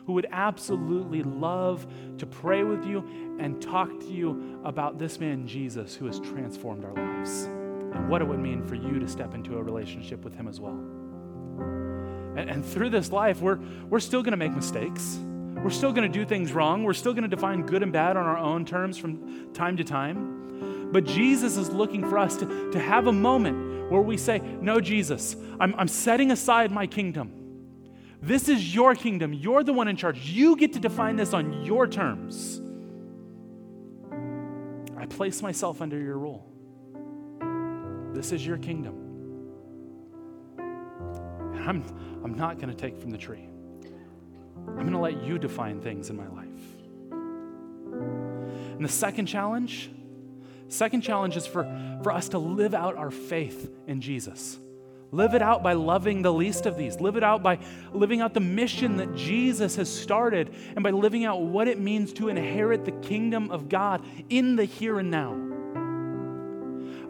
who 0.06 0.12
would 0.14 0.26
absolutely 0.30 1.22
love 1.22 1.86
to 2.18 2.26
pray 2.26 2.64
with 2.64 2.84
you 2.84 3.36
and 3.38 3.60
talk 3.60 3.88
to 4.00 4.12
you 4.12 4.60
about 4.64 4.98
this 4.98 5.18
man, 5.20 5.46
Jesus, 5.46 5.94
who 5.94 6.06
has 6.06 6.20
transformed 6.20 6.84
our 6.84 6.92
lives 6.92 7.48
and 7.92 8.08
what 8.08 8.22
it 8.22 8.24
would 8.26 8.38
mean 8.38 8.62
for 8.66 8.74
you 8.74 8.98
to 8.98 9.08
step 9.08 9.34
into 9.34 9.58
a 9.58 9.62
relationship 9.62 10.24
with 10.24 10.34
him 10.34 10.48
as 10.48 10.60
well. 10.60 10.78
And, 12.36 12.48
and 12.50 12.64
through 12.64 12.90
this 12.90 13.10
life, 13.10 13.40
we're, 13.40 13.58
we're 13.88 14.00
still 14.00 14.22
going 14.22 14.32
to 14.32 14.36
make 14.36 14.52
mistakes. 14.52 15.18
We're 15.62 15.70
still 15.70 15.92
going 15.92 16.10
to 16.10 16.18
do 16.18 16.24
things 16.24 16.52
wrong. 16.52 16.84
We're 16.84 16.94
still 16.94 17.12
going 17.12 17.28
to 17.28 17.28
define 17.28 17.62
good 17.66 17.82
and 17.82 17.92
bad 17.92 18.16
on 18.16 18.24
our 18.24 18.38
own 18.38 18.64
terms 18.64 18.96
from 18.96 19.52
time 19.52 19.76
to 19.76 19.84
time. 19.84 20.90
But 20.92 21.04
Jesus 21.04 21.56
is 21.56 21.68
looking 21.70 22.08
for 22.08 22.18
us 22.18 22.36
to, 22.38 22.70
to 22.72 22.78
have 22.78 23.06
a 23.06 23.12
moment 23.12 23.90
where 23.90 24.00
we 24.00 24.16
say, 24.16 24.38
No, 24.38 24.80
Jesus, 24.80 25.36
I'm, 25.58 25.74
I'm 25.76 25.88
setting 25.88 26.30
aside 26.30 26.70
my 26.70 26.86
kingdom. 26.86 27.32
This 28.22 28.48
is 28.48 28.74
your 28.74 28.94
kingdom. 28.94 29.32
You're 29.32 29.62
the 29.62 29.72
one 29.72 29.88
in 29.88 29.96
charge. 29.96 30.18
You 30.30 30.56
get 30.56 30.74
to 30.74 30.78
define 30.78 31.16
this 31.16 31.32
on 31.32 31.64
your 31.64 31.86
terms. 31.86 32.60
I 34.96 35.06
place 35.06 35.40
myself 35.42 35.80
under 35.80 35.98
your 35.98 36.18
rule. 36.18 36.46
This 38.20 38.32
is 38.32 38.46
your 38.46 38.58
kingdom. 38.58 38.94
And 40.58 41.64
I'm, 41.66 41.82
I'm 42.22 42.34
not 42.34 42.56
going 42.58 42.68
to 42.68 42.74
take 42.74 43.00
from 43.00 43.08
the 43.08 43.16
tree. 43.16 43.48
I'm 44.68 44.74
going 44.74 44.92
to 44.92 44.98
let 44.98 45.22
you 45.22 45.38
define 45.38 45.80
things 45.80 46.10
in 46.10 46.18
my 46.18 46.28
life. 46.28 46.46
And 47.12 48.84
the 48.84 48.90
second 48.90 49.24
challenge 49.24 49.90
Second 50.68 51.00
challenge 51.00 51.36
is 51.38 51.46
for, 51.46 51.64
for 52.02 52.12
us 52.12 52.28
to 52.28 52.38
live 52.38 52.74
out 52.74 52.96
our 52.96 53.10
faith 53.10 53.72
in 53.86 54.02
Jesus. 54.02 54.58
Live 55.12 55.32
it 55.32 55.40
out 55.40 55.62
by 55.62 55.72
loving 55.72 56.20
the 56.20 56.32
least 56.32 56.66
of 56.66 56.76
these. 56.76 57.00
Live 57.00 57.16
it 57.16 57.24
out 57.24 57.42
by 57.42 57.58
living 57.94 58.20
out 58.20 58.34
the 58.34 58.40
mission 58.40 58.98
that 58.98 59.16
Jesus 59.16 59.76
has 59.76 59.92
started 59.92 60.54
and 60.74 60.82
by 60.84 60.90
living 60.90 61.24
out 61.24 61.40
what 61.40 61.68
it 61.68 61.80
means 61.80 62.12
to 62.12 62.28
inherit 62.28 62.84
the 62.84 62.92
kingdom 62.92 63.50
of 63.50 63.70
God 63.70 64.04
in 64.28 64.56
the 64.56 64.66
here 64.66 64.98
and 64.98 65.10
now. 65.10 65.49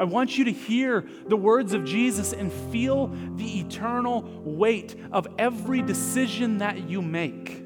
I 0.00 0.04
want 0.04 0.38
you 0.38 0.46
to 0.46 0.50
hear 0.50 1.04
the 1.26 1.36
words 1.36 1.74
of 1.74 1.84
Jesus 1.84 2.32
and 2.32 2.50
feel 2.72 3.08
the 3.36 3.60
eternal 3.60 4.22
weight 4.42 4.96
of 5.12 5.28
every 5.38 5.82
decision 5.82 6.56
that 6.58 6.88
you 6.88 7.02
make. 7.02 7.62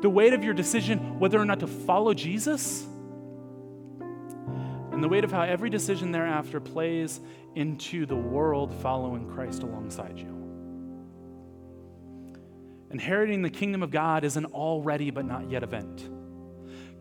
The 0.00 0.08
weight 0.08 0.32
of 0.32 0.42
your 0.42 0.54
decision 0.54 1.18
whether 1.18 1.38
or 1.38 1.44
not 1.44 1.60
to 1.60 1.66
follow 1.66 2.14
Jesus, 2.14 2.86
and 4.00 5.04
the 5.04 5.08
weight 5.08 5.24
of 5.24 5.30
how 5.30 5.42
every 5.42 5.68
decision 5.68 6.10
thereafter 6.10 6.58
plays 6.58 7.20
into 7.54 8.06
the 8.06 8.16
world 8.16 8.72
following 8.80 9.28
Christ 9.28 9.62
alongside 9.62 10.18
you. 10.18 10.38
Inheriting 12.90 13.42
the 13.42 13.50
kingdom 13.50 13.82
of 13.82 13.90
God 13.90 14.24
is 14.24 14.38
an 14.38 14.46
already 14.46 15.10
but 15.10 15.26
not 15.26 15.50
yet 15.50 15.62
event. 15.62 16.08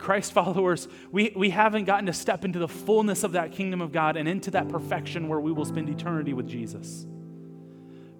Christ 0.01 0.33
followers, 0.33 0.87
we, 1.11 1.31
we 1.35 1.51
haven't 1.51 1.85
gotten 1.85 2.07
to 2.07 2.13
step 2.13 2.43
into 2.43 2.59
the 2.59 2.67
fullness 2.67 3.23
of 3.23 3.33
that 3.33 3.51
kingdom 3.51 3.81
of 3.81 3.91
God 3.91 4.17
and 4.17 4.27
into 4.27 4.51
that 4.51 4.67
perfection 4.67 5.29
where 5.29 5.39
we 5.39 5.51
will 5.51 5.65
spend 5.65 5.89
eternity 5.89 6.33
with 6.33 6.47
Jesus. 6.47 7.05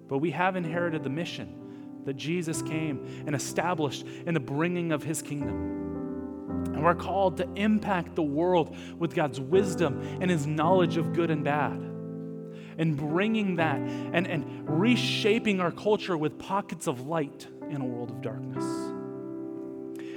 But 0.08 0.18
we 0.18 0.30
have 0.30 0.56
inherited 0.56 1.02
the 1.02 1.10
mission 1.10 1.58
that 2.04 2.14
Jesus 2.14 2.62
came 2.62 3.24
and 3.26 3.34
established 3.34 4.06
in 4.26 4.34
the 4.34 4.40
bringing 4.40 4.92
of 4.92 5.02
his 5.02 5.22
kingdom. 5.22 5.80
And 6.66 6.84
we're 6.84 6.94
called 6.94 7.36
to 7.38 7.48
impact 7.54 8.14
the 8.14 8.22
world 8.22 8.76
with 8.98 9.14
God's 9.14 9.40
wisdom 9.40 10.00
and 10.20 10.30
his 10.30 10.46
knowledge 10.46 10.96
of 10.96 11.12
good 11.12 11.30
and 11.30 11.44
bad. 11.44 11.78
And 12.78 12.96
bringing 12.96 13.56
that 13.56 13.76
and, 13.76 14.26
and 14.26 14.68
reshaping 14.68 15.60
our 15.60 15.70
culture 15.70 16.16
with 16.16 16.38
pockets 16.38 16.86
of 16.86 17.06
light 17.06 17.46
in 17.68 17.80
a 17.80 17.84
world 17.84 18.10
of 18.10 18.22
darkness. 18.22 18.64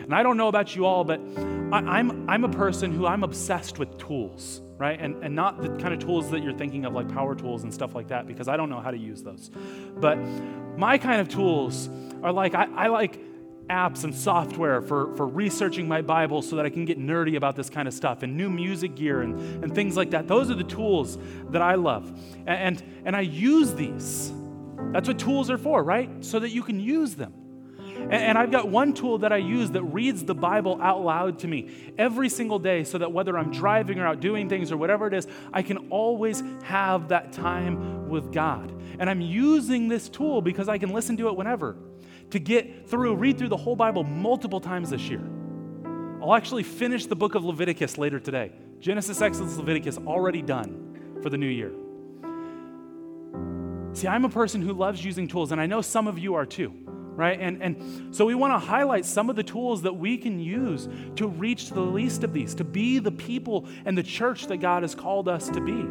And 0.05 0.13
I 0.13 0.21
don't 0.21 0.37
know 0.37 0.47
about 0.47 0.75
you 0.75 0.85
all, 0.85 1.03
but 1.03 1.19
I, 1.73 1.79
I'm, 1.79 2.29
I'm 2.29 2.43
a 2.43 2.49
person 2.49 2.91
who 2.91 3.07
I'm 3.07 3.23
obsessed 3.23 3.79
with 3.79 3.97
tools, 3.97 4.61
right? 4.77 4.99
And, 5.01 5.23
and 5.23 5.35
not 5.35 5.61
the 5.61 5.69
kind 5.69 5.95
of 5.95 5.99
tools 5.99 6.29
that 6.29 6.43
you're 6.43 6.53
thinking 6.53 6.85
of, 6.85 6.93
like 6.93 7.11
power 7.11 7.33
tools 7.33 7.63
and 7.63 7.73
stuff 7.73 7.95
like 7.95 8.09
that, 8.09 8.27
because 8.27 8.47
I 8.47 8.55
don't 8.55 8.69
know 8.69 8.79
how 8.79 8.91
to 8.91 8.97
use 8.97 9.23
those. 9.23 9.49
But 9.97 10.17
my 10.77 10.99
kind 10.99 11.19
of 11.19 11.27
tools 11.27 11.89
are 12.21 12.31
like, 12.31 12.53
I, 12.53 12.67
I 12.75 12.87
like 12.87 13.19
apps 13.67 14.03
and 14.03 14.13
software 14.13 14.79
for, 14.79 15.15
for 15.15 15.25
researching 15.25 15.87
my 15.87 16.03
Bible 16.03 16.43
so 16.43 16.55
that 16.57 16.67
I 16.67 16.69
can 16.69 16.85
get 16.85 16.99
nerdy 16.99 17.35
about 17.35 17.55
this 17.55 17.67
kind 17.67 17.87
of 17.87 17.95
stuff 17.95 18.21
and 18.21 18.37
new 18.37 18.47
music 18.47 18.95
gear 18.95 19.23
and, 19.23 19.63
and 19.63 19.73
things 19.73 19.97
like 19.97 20.11
that. 20.11 20.27
Those 20.27 20.51
are 20.51 20.55
the 20.55 20.63
tools 20.63 21.17
that 21.49 21.63
I 21.63 21.73
love. 21.73 22.07
And, 22.45 22.49
and, 22.79 22.83
and 23.05 23.15
I 23.15 23.21
use 23.21 23.73
these. 23.73 24.31
That's 24.91 25.07
what 25.07 25.17
tools 25.17 25.49
are 25.49 25.57
for, 25.57 25.83
right? 25.83 26.23
So 26.23 26.37
that 26.37 26.49
you 26.49 26.61
can 26.61 26.79
use 26.79 27.15
them. 27.15 27.33
And, 28.09 28.37
I've 28.37 28.51
got 28.51 28.67
one 28.67 28.93
tool 28.93 29.19
that 29.19 29.31
I 29.31 29.37
use 29.37 29.71
that 29.71 29.83
reads 29.83 30.23
the 30.23 30.35
Bible 30.35 30.79
out 30.81 31.03
loud 31.03 31.39
to 31.39 31.47
me 31.47 31.93
every 31.97 32.29
single 32.29 32.59
day 32.59 32.83
so 32.83 32.97
that 32.97 33.11
whether 33.11 33.37
I'm 33.37 33.51
driving 33.51 33.99
or 33.99 34.05
out 34.05 34.19
doing 34.19 34.47
things 34.47 34.71
or 34.71 34.77
whatever 34.77 35.07
it 35.07 35.13
is, 35.13 35.27
I 35.51 35.61
can 35.61 35.89
always 35.89 36.43
have 36.63 37.09
that 37.09 37.31
time 37.31 38.09
with 38.09 38.31
God. 38.31 38.71
And 38.99 39.09
I'm 39.09 39.21
using 39.21 39.87
this 39.87 40.07
tool 40.09 40.41
because 40.41 40.69
I 40.69 40.77
can 40.77 40.91
listen 40.91 41.17
to 41.17 41.29
it 41.29 41.35
whenever 41.35 41.75
to 42.31 42.39
get 42.39 42.89
through, 42.89 43.15
read 43.15 43.37
through 43.37 43.49
the 43.49 43.57
whole 43.57 43.75
Bible 43.75 44.03
multiple 44.03 44.59
times 44.59 44.89
this 44.89 45.09
year. 45.09 45.23
I'll 46.21 46.35
actually 46.35 46.63
finish 46.63 47.05
the 47.05 47.15
book 47.15 47.35
of 47.35 47.43
Leviticus 47.43 47.97
later 47.97 48.19
today. 48.19 48.51
Genesis, 48.79 49.21
Exodus, 49.21 49.57
Leviticus, 49.57 49.97
already 49.97 50.41
done 50.41 51.19
for 51.21 51.29
the 51.29 51.37
new 51.37 51.47
year. 51.47 51.71
See, 53.93 54.07
I'm 54.07 54.25
a 54.25 54.29
person 54.29 54.61
who 54.61 54.73
loves 54.73 55.03
using 55.03 55.27
tools, 55.27 55.51
and 55.51 55.61
I 55.61 55.65
know 55.65 55.81
some 55.81 56.07
of 56.07 56.19
you 56.19 56.35
are 56.35 56.45
too 56.45 56.73
right? 57.15 57.39
And, 57.39 57.61
and 57.61 58.15
so 58.15 58.25
we 58.25 58.35
want 58.35 58.53
to 58.53 58.59
highlight 58.59 59.05
some 59.05 59.29
of 59.29 59.35
the 59.35 59.43
tools 59.43 59.81
that 59.83 59.93
we 59.93 60.17
can 60.17 60.39
use 60.39 60.87
to 61.15 61.27
reach 61.27 61.69
the 61.69 61.81
least 61.81 62.23
of 62.23 62.33
these, 62.33 62.53
to 62.55 62.63
be 62.63 62.99
the 62.99 63.11
people 63.11 63.67
and 63.85 63.97
the 63.97 64.03
church 64.03 64.47
that 64.47 64.57
God 64.57 64.83
has 64.83 64.93
called 64.93 65.27
us 65.29 65.49
to 65.49 65.61
be. 65.61 65.83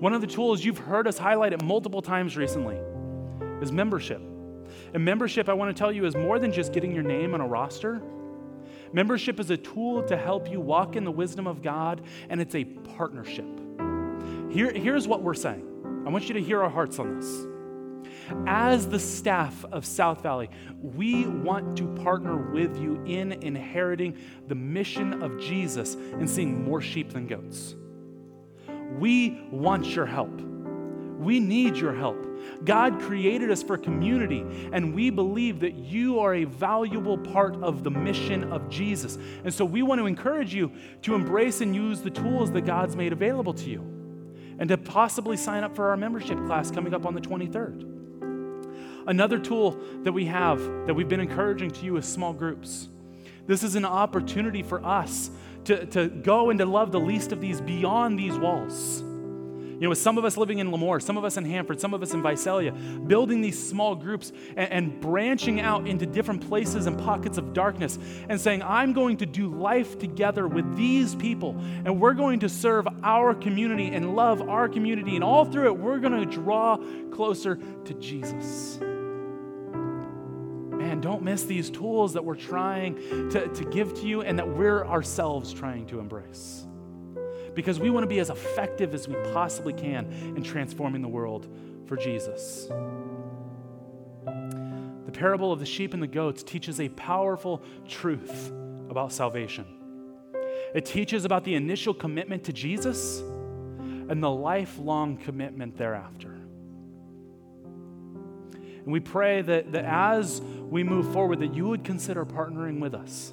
One 0.00 0.12
of 0.12 0.20
the 0.20 0.26
tools 0.26 0.64
you've 0.64 0.78
heard 0.78 1.06
us 1.06 1.18
highlight 1.18 1.52
it 1.52 1.62
multiple 1.62 2.02
times 2.02 2.36
recently 2.36 2.76
is 3.62 3.72
membership. 3.72 4.20
And 4.92 5.04
membership, 5.04 5.48
I 5.48 5.52
want 5.54 5.74
to 5.74 5.78
tell 5.78 5.92
you, 5.92 6.04
is 6.04 6.14
more 6.14 6.38
than 6.38 6.52
just 6.52 6.72
getting 6.72 6.92
your 6.92 7.04
name 7.04 7.34
on 7.34 7.40
a 7.40 7.46
roster. 7.46 8.02
Membership 8.92 9.40
is 9.40 9.50
a 9.50 9.56
tool 9.56 10.02
to 10.04 10.16
help 10.16 10.50
you 10.50 10.60
walk 10.60 10.96
in 10.96 11.04
the 11.04 11.10
wisdom 11.10 11.46
of 11.46 11.62
God, 11.62 12.02
and 12.28 12.40
it's 12.40 12.54
a 12.54 12.64
partnership. 12.64 13.46
Here, 14.50 14.70
here's 14.70 15.08
what 15.08 15.22
we're 15.22 15.34
saying. 15.34 16.04
I 16.06 16.10
want 16.10 16.28
you 16.28 16.34
to 16.34 16.42
hear 16.42 16.62
our 16.62 16.70
hearts 16.70 16.98
on 16.98 17.18
this. 17.18 17.55
As 18.46 18.88
the 18.88 18.98
staff 18.98 19.64
of 19.72 19.84
South 19.84 20.22
Valley, 20.22 20.50
we 20.80 21.26
want 21.26 21.76
to 21.78 21.86
partner 22.02 22.36
with 22.36 22.78
you 22.78 23.02
in 23.04 23.32
inheriting 23.32 24.16
the 24.48 24.54
mission 24.54 25.22
of 25.22 25.40
Jesus 25.40 25.94
and 25.94 26.28
seeing 26.28 26.64
more 26.64 26.80
sheep 26.80 27.12
than 27.12 27.26
goats. 27.26 27.74
We 28.98 29.42
want 29.50 29.86
your 29.86 30.06
help. 30.06 30.40
We 31.18 31.40
need 31.40 31.76
your 31.76 31.94
help. 31.94 32.24
God 32.64 33.00
created 33.00 33.50
us 33.50 33.62
for 33.62 33.76
community, 33.76 34.44
and 34.72 34.94
we 34.94 35.10
believe 35.10 35.60
that 35.60 35.74
you 35.74 36.20
are 36.20 36.34
a 36.34 36.44
valuable 36.44 37.18
part 37.18 37.56
of 37.62 37.82
the 37.82 37.90
mission 37.90 38.52
of 38.52 38.68
Jesus. 38.68 39.18
And 39.44 39.52
so 39.52 39.64
we 39.64 39.82
want 39.82 40.00
to 40.00 40.06
encourage 40.06 40.54
you 40.54 40.70
to 41.02 41.14
embrace 41.14 41.60
and 41.60 41.74
use 41.74 42.00
the 42.00 42.10
tools 42.10 42.52
that 42.52 42.62
God's 42.62 42.96
made 42.96 43.12
available 43.12 43.54
to 43.54 43.70
you 43.70 43.80
and 44.58 44.68
to 44.68 44.78
possibly 44.78 45.36
sign 45.36 45.64
up 45.64 45.74
for 45.74 45.90
our 45.90 45.96
membership 45.96 46.38
class 46.46 46.70
coming 46.70 46.94
up 46.94 47.04
on 47.06 47.14
the 47.14 47.20
23rd. 47.20 47.95
Another 49.06 49.38
tool 49.38 49.78
that 50.02 50.12
we 50.12 50.24
have 50.26 50.58
that 50.86 50.94
we've 50.94 51.08
been 51.08 51.20
encouraging 51.20 51.70
to 51.70 51.84
you 51.84 51.96
is 51.96 52.06
small 52.06 52.32
groups. 52.32 52.88
This 53.46 53.62
is 53.62 53.76
an 53.76 53.84
opportunity 53.84 54.62
for 54.62 54.84
us 54.84 55.30
to, 55.64 55.86
to 55.86 56.08
go 56.08 56.50
and 56.50 56.58
to 56.58 56.66
love 56.66 56.90
the 56.90 57.00
least 57.00 57.30
of 57.32 57.40
these 57.40 57.60
beyond 57.60 58.18
these 58.18 58.36
walls. 58.36 59.02
You 59.02 59.82
know, 59.82 59.88
with 59.90 59.98
some 59.98 60.16
of 60.16 60.24
us 60.24 60.38
living 60.38 60.58
in 60.58 60.70
Lemoore, 60.70 61.02
some 61.02 61.18
of 61.18 61.24
us 61.24 61.36
in 61.36 61.44
Hanford, 61.44 61.80
some 61.80 61.92
of 61.92 62.02
us 62.02 62.14
in 62.14 62.22
Visalia, 62.22 62.72
building 62.72 63.42
these 63.42 63.62
small 63.62 63.94
groups 63.94 64.32
and, 64.56 64.72
and, 64.72 65.00
branching 65.02 65.60
out 65.60 65.86
into 65.86 66.06
different 66.06 66.48
places 66.48 66.86
and 66.86 66.98
pockets 66.98 67.36
of 67.36 67.52
darkness 67.52 67.98
and 68.30 68.40
saying, 68.40 68.62
I'm 68.62 68.94
going 68.94 69.18
to 69.18 69.26
do 69.26 69.54
life 69.54 69.98
together 69.98 70.48
with 70.48 70.76
these 70.78 71.14
people 71.14 71.54
and 71.84 72.00
we're 72.00 72.14
going 72.14 72.40
to 72.40 72.48
serve 72.48 72.88
our 73.02 73.34
community 73.34 73.88
and 73.88 74.16
love 74.16 74.48
our 74.48 74.66
community. 74.66 75.14
And 75.14 75.22
all 75.22 75.44
through 75.44 75.66
it, 75.66 75.76
we're 75.76 75.98
going 75.98 76.18
to 76.18 76.24
draw 76.24 76.78
closer 77.10 77.56
to 77.84 77.94
Jesus 77.94 78.80
man, 80.86 81.00
don't 81.00 81.22
miss 81.22 81.42
these 81.44 81.68
tools 81.68 82.12
that 82.12 82.24
we're 82.24 82.36
trying 82.36 82.94
to, 83.30 83.48
to 83.48 83.64
give 83.64 83.92
to 83.94 84.06
you 84.06 84.22
and 84.22 84.38
that 84.38 84.48
we're 84.48 84.86
ourselves 84.86 85.52
trying 85.52 85.84
to 85.86 85.98
embrace. 85.98 86.64
Because 87.54 87.80
we 87.80 87.90
want 87.90 88.04
to 88.04 88.08
be 88.08 88.20
as 88.20 88.30
effective 88.30 88.94
as 88.94 89.08
we 89.08 89.14
possibly 89.32 89.72
can 89.72 90.12
in 90.36 90.42
transforming 90.44 91.02
the 91.02 91.08
world 91.08 91.48
for 91.86 91.96
Jesus. 91.96 92.68
The 95.06 95.12
parable 95.12 95.52
of 95.52 95.58
the 95.58 95.66
sheep 95.66 95.92
and 95.92 96.02
the 96.02 96.06
goats 96.06 96.42
teaches 96.42 96.80
a 96.80 96.88
powerful 96.90 97.62
truth 97.88 98.52
about 98.88 99.12
salvation. 99.12 99.66
It 100.74 100.84
teaches 100.84 101.24
about 101.24 101.42
the 101.44 101.54
initial 101.54 101.94
commitment 101.94 102.44
to 102.44 102.52
Jesus 102.52 103.20
and 104.08 104.22
the 104.22 104.30
lifelong 104.30 105.16
commitment 105.16 105.76
thereafter. 105.76 106.35
And 108.86 108.92
we 108.92 109.00
pray 109.00 109.42
that, 109.42 109.72
that 109.72 109.84
as 109.84 110.40
we 110.40 110.84
move 110.84 111.12
forward, 111.12 111.40
that 111.40 111.52
you 111.54 111.66
would 111.66 111.82
consider 111.82 112.24
partnering 112.24 112.78
with 112.78 112.94
us, 112.94 113.32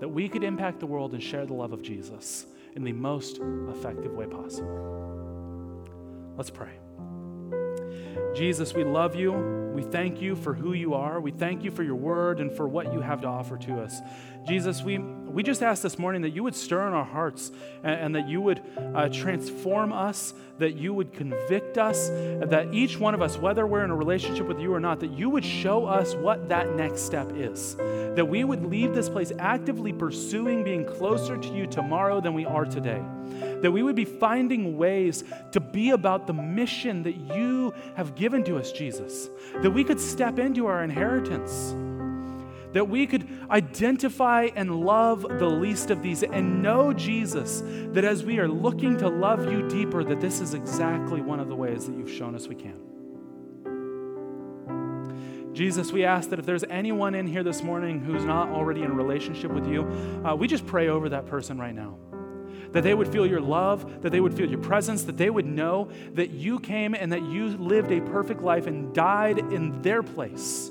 that 0.00 0.08
we 0.08 0.30
could 0.30 0.42
impact 0.42 0.80
the 0.80 0.86
world 0.86 1.12
and 1.12 1.22
share 1.22 1.44
the 1.44 1.52
love 1.52 1.74
of 1.74 1.82
Jesus 1.82 2.46
in 2.74 2.82
the 2.82 2.92
most 2.92 3.38
effective 3.68 4.12
way 4.12 4.24
possible. 4.26 5.84
Let's 6.38 6.50
pray. 6.50 6.72
Jesus, 8.34 8.72
we 8.72 8.82
love 8.82 9.14
you. 9.14 9.65
We 9.76 9.82
thank 9.82 10.22
you 10.22 10.36
for 10.36 10.54
who 10.54 10.72
you 10.72 10.94
are. 10.94 11.20
We 11.20 11.32
thank 11.32 11.62
you 11.62 11.70
for 11.70 11.82
your 11.82 11.96
word 11.96 12.40
and 12.40 12.50
for 12.50 12.66
what 12.66 12.94
you 12.94 13.00
have 13.02 13.20
to 13.20 13.26
offer 13.26 13.58
to 13.58 13.82
us. 13.82 14.00
Jesus, 14.48 14.82
we, 14.82 14.96
we 14.96 15.42
just 15.42 15.62
ask 15.62 15.82
this 15.82 15.98
morning 15.98 16.22
that 16.22 16.30
you 16.30 16.44
would 16.44 16.54
stir 16.54 16.86
in 16.86 16.94
our 16.94 17.04
hearts 17.04 17.52
and, 17.82 18.00
and 18.00 18.14
that 18.14 18.26
you 18.26 18.40
would 18.40 18.62
uh, 18.94 19.10
transform 19.10 19.92
us, 19.92 20.32
that 20.58 20.76
you 20.76 20.94
would 20.94 21.12
convict 21.12 21.76
us, 21.76 22.08
that 22.08 22.68
each 22.72 22.98
one 22.98 23.12
of 23.12 23.20
us, 23.20 23.36
whether 23.36 23.66
we're 23.66 23.84
in 23.84 23.90
a 23.90 23.94
relationship 23.94 24.46
with 24.46 24.60
you 24.60 24.72
or 24.72 24.80
not, 24.80 25.00
that 25.00 25.10
you 25.10 25.28
would 25.28 25.44
show 25.44 25.84
us 25.84 26.14
what 26.14 26.48
that 26.48 26.74
next 26.74 27.02
step 27.02 27.30
is. 27.34 27.74
That 27.74 28.26
we 28.26 28.44
would 28.44 28.64
leave 28.64 28.94
this 28.94 29.10
place 29.10 29.30
actively 29.38 29.92
pursuing 29.92 30.64
being 30.64 30.86
closer 30.86 31.36
to 31.36 31.48
you 31.48 31.66
tomorrow 31.66 32.22
than 32.22 32.32
we 32.32 32.46
are 32.46 32.64
today. 32.64 33.02
That 33.60 33.72
we 33.72 33.82
would 33.82 33.96
be 33.96 34.04
finding 34.04 34.78
ways 34.78 35.24
to 35.52 35.60
be 35.60 35.90
about 35.90 36.26
the 36.26 36.32
mission 36.32 37.02
that 37.02 37.16
you 37.16 37.74
have 37.96 38.14
given 38.14 38.44
to 38.44 38.56
us, 38.56 38.72
Jesus. 38.72 39.28
We 39.70 39.84
could 39.84 40.00
step 40.00 40.38
into 40.38 40.66
our 40.66 40.82
inheritance 40.82 41.74
that 42.76 42.84
we 42.84 43.06
could 43.06 43.26
identify 43.50 44.50
and 44.54 44.84
love 44.84 45.22
the 45.22 45.48
least 45.48 45.90
of 45.90 46.02
these 46.02 46.22
and 46.22 46.62
know 46.62 46.92
Jesus, 46.92 47.62
that 47.94 48.04
as 48.04 48.22
we 48.22 48.38
are 48.38 48.48
looking 48.48 48.98
to 48.98 49.08
love 49.08 49.50
you 49.50 49.66
deeper, 49.66 50.04
that 50.04 50.20
this 50.20 50.42
is 50.42 50.52
exactly 50.52 51.22
one 51.22 51.40
of 51.40 51.48
the 51.48 51.56
ways 51.56 51.86
that 51.86 51.96
you've 51.96 52.10
shown 52.10 52.34
us 52.34 52.48
we 52.48 52.54
can. 52.54 52.78
Jesus, 55.54 55.90
we 55.90 56.04
ask 56.04 56.28
that 56.28 56.38
if 56.38 56.44
there's 56.44 56.64
anyone 56.64 57.14
in 57.14 57.26
here 57.26 57.42
this 57.42 57.62
morning 57.62 57.98
who's 57.98 58.26
not 58.26 58.50
already 58.50 58.82
in 58.82 58.90
a 58.90 58.94
relationship 58.94 59.50
with 59.50 59.66
you, 59.66 59.82
uh, 60.22 60.34
we 60.34 60.46
just 60.46 60.66
pray 60.66 60.88
over 60.88 61.08
that 61.08 61.24
person 61.24 61.56
right 61.58 61.74
now. 61.74 61.96
That 62.72 62.82
they 62.82 62.94
would 62.94 63.08
feel 63.08 63.26
your 63.26 63.40
love, 63.40 64.02
that 64.02 64.10
they 64.10 64.20
would 64.20 64.34
feel 64.34 64.48
your 64.48 64.60
presence, 64.60 65.04
that 65.04 65.16
they 65.16 65.30
would 65.30 65.46
know 65.46 65.90
that 66.14 66.30
you 66.30 66.58
came 66.58 66.94
and 66.94 67.12
that 67.12 67.22
you 67.22 67.48
lived 67.48 67.90
a 67.92 68.00
perfect 68.00 68.42
life 68.42 68.66
and 68.66 68.94
died 68.94 69.38
in 69.38 69.82
their 69.82 70.02
place 70.02 70.70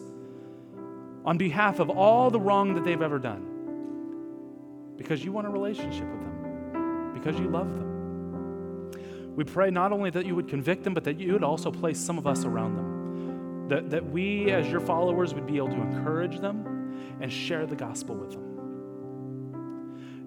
on 1.26 1.38
behalf 1.38 1.80
of 1.80 1.90
all 1.90 2.30
the 2.30 2.40
wrong 2.40 2.76
that 2.76 2.84
they've 2.84 3.02
ever 3.02 3.18
done. 3.20 4.94
Because 4.98 5.26
you 5.26 5.32
want 5.32 5.48
a 5.48 5.50
relationship 5.50 6.06
with 6.06 6.22
them, 6.22 7.12
because 7.14 7.40
you 7.40 7.50
love 7.50 7.68
them. 7.74 7.86
We 9.36 9.44
pray 9.44 9.70
not 9.70 9.92
only 9.92 10.10
that 10.12 10.26
you 10.26 10.36
would 10.36 10.48
convict 10.48 10.84
them, 10.84 10.94
but 10.94 11.04
that 11.04 11.20
you 11.20 11.34
would 11.34 11.44
also 11.44 11.72
place 11.72 12.00
some 12.00 12.18
of 12.18 12.26
us 12.26 12.46
around 12.46 12.78
them. 12.78 13.68
That, 13.68 13.90
that 13.90 14.10
we, 14.10 14.52
as 14.52 14.70
your 14.70 14.80
followers, 14.80 15.34
would 15.34 15.48
be 15.48 15.58
able 15.58 15.70
to 15.70 15.82
encourage 15.82 16.40
them 16.40 17.18
and 17.20 17.32
share 17.32 17.66
the 17.66 17.76
gospel 17.76 18.16
with 18.16 18.32
them. 18.32 18.45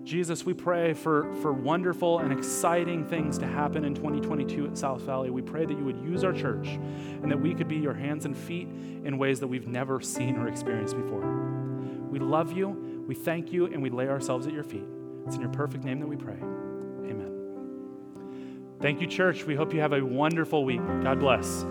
Jesus, 0.08 0.44
we 0.46 0.54
pray 0.54 0.94
for, 0.94 1.30
for 1.42 1.52
wonderful 1.52 2.20
and 2.20 2.32
exciting 2.32 3.04
things 3.04 3.36
to 3.36 3.46
happen 3.46 3.84
in 3.84 3.94
2022 3.94 4.68
at 4.68 4.78
South 4.78 5.02
Valley. 5.02 5.28
We 5.28 5.42
pray 5.42 5.66
that 5.66 5.76
you 5.76 5.84
would 5.84 5.98
use 5.98 6.24
our 6.24 6.32
church 6.32 6.66
and 6.66 7.30
that 7.30 7.38
we 7.38 7.54
could 7.54 7.68
be 7.68 7.76
your 7.76 7.92
hands 7.92 8.24
and 8.24 8.34
feet 8.34 8.68
in 9.04 9.18
ways 9.18 9.38
that 9.40 9.48
we've 9.48 9.68
never 9.68 10.00
seen 10.00 10.38
or 10.38 10.48
experienced 10.48 10.96
before. 10.96 11.20
We 12.08 12.20
love 12.20 12.52
you, 12.52 13.04
we 13.06 13.14
thank 13.14 13.52
you, 13.52 13.66
and 13.66 13.82
we 13.82 13.90
lay 13.90 14.08
ourselves 14.08 14.46
at 14.46 14.54
your 14.54 14.64
feet. 14.64 14.88
It's 15.26 15.34
in 15.34 15.42
your 15.42 15.50
perfect 15.50 15.84
name 15.84 16.00
that 16.00 16.06
we 16.06 16.16
pray. 16.16 16.38
Amen. 16.40 17.34
Thank 18.80 19.02
you, 19.02 19.06
church. 19.06 19.44
We 19.44 19.56
hope 19.56 19.74
you 19.74 19.80
have 19.80 19.92
a 19.92 20.02
wonderful 20.02 20.64
week. 20.64 20.80
God 21.02 21.20
bless. 21.20 21.66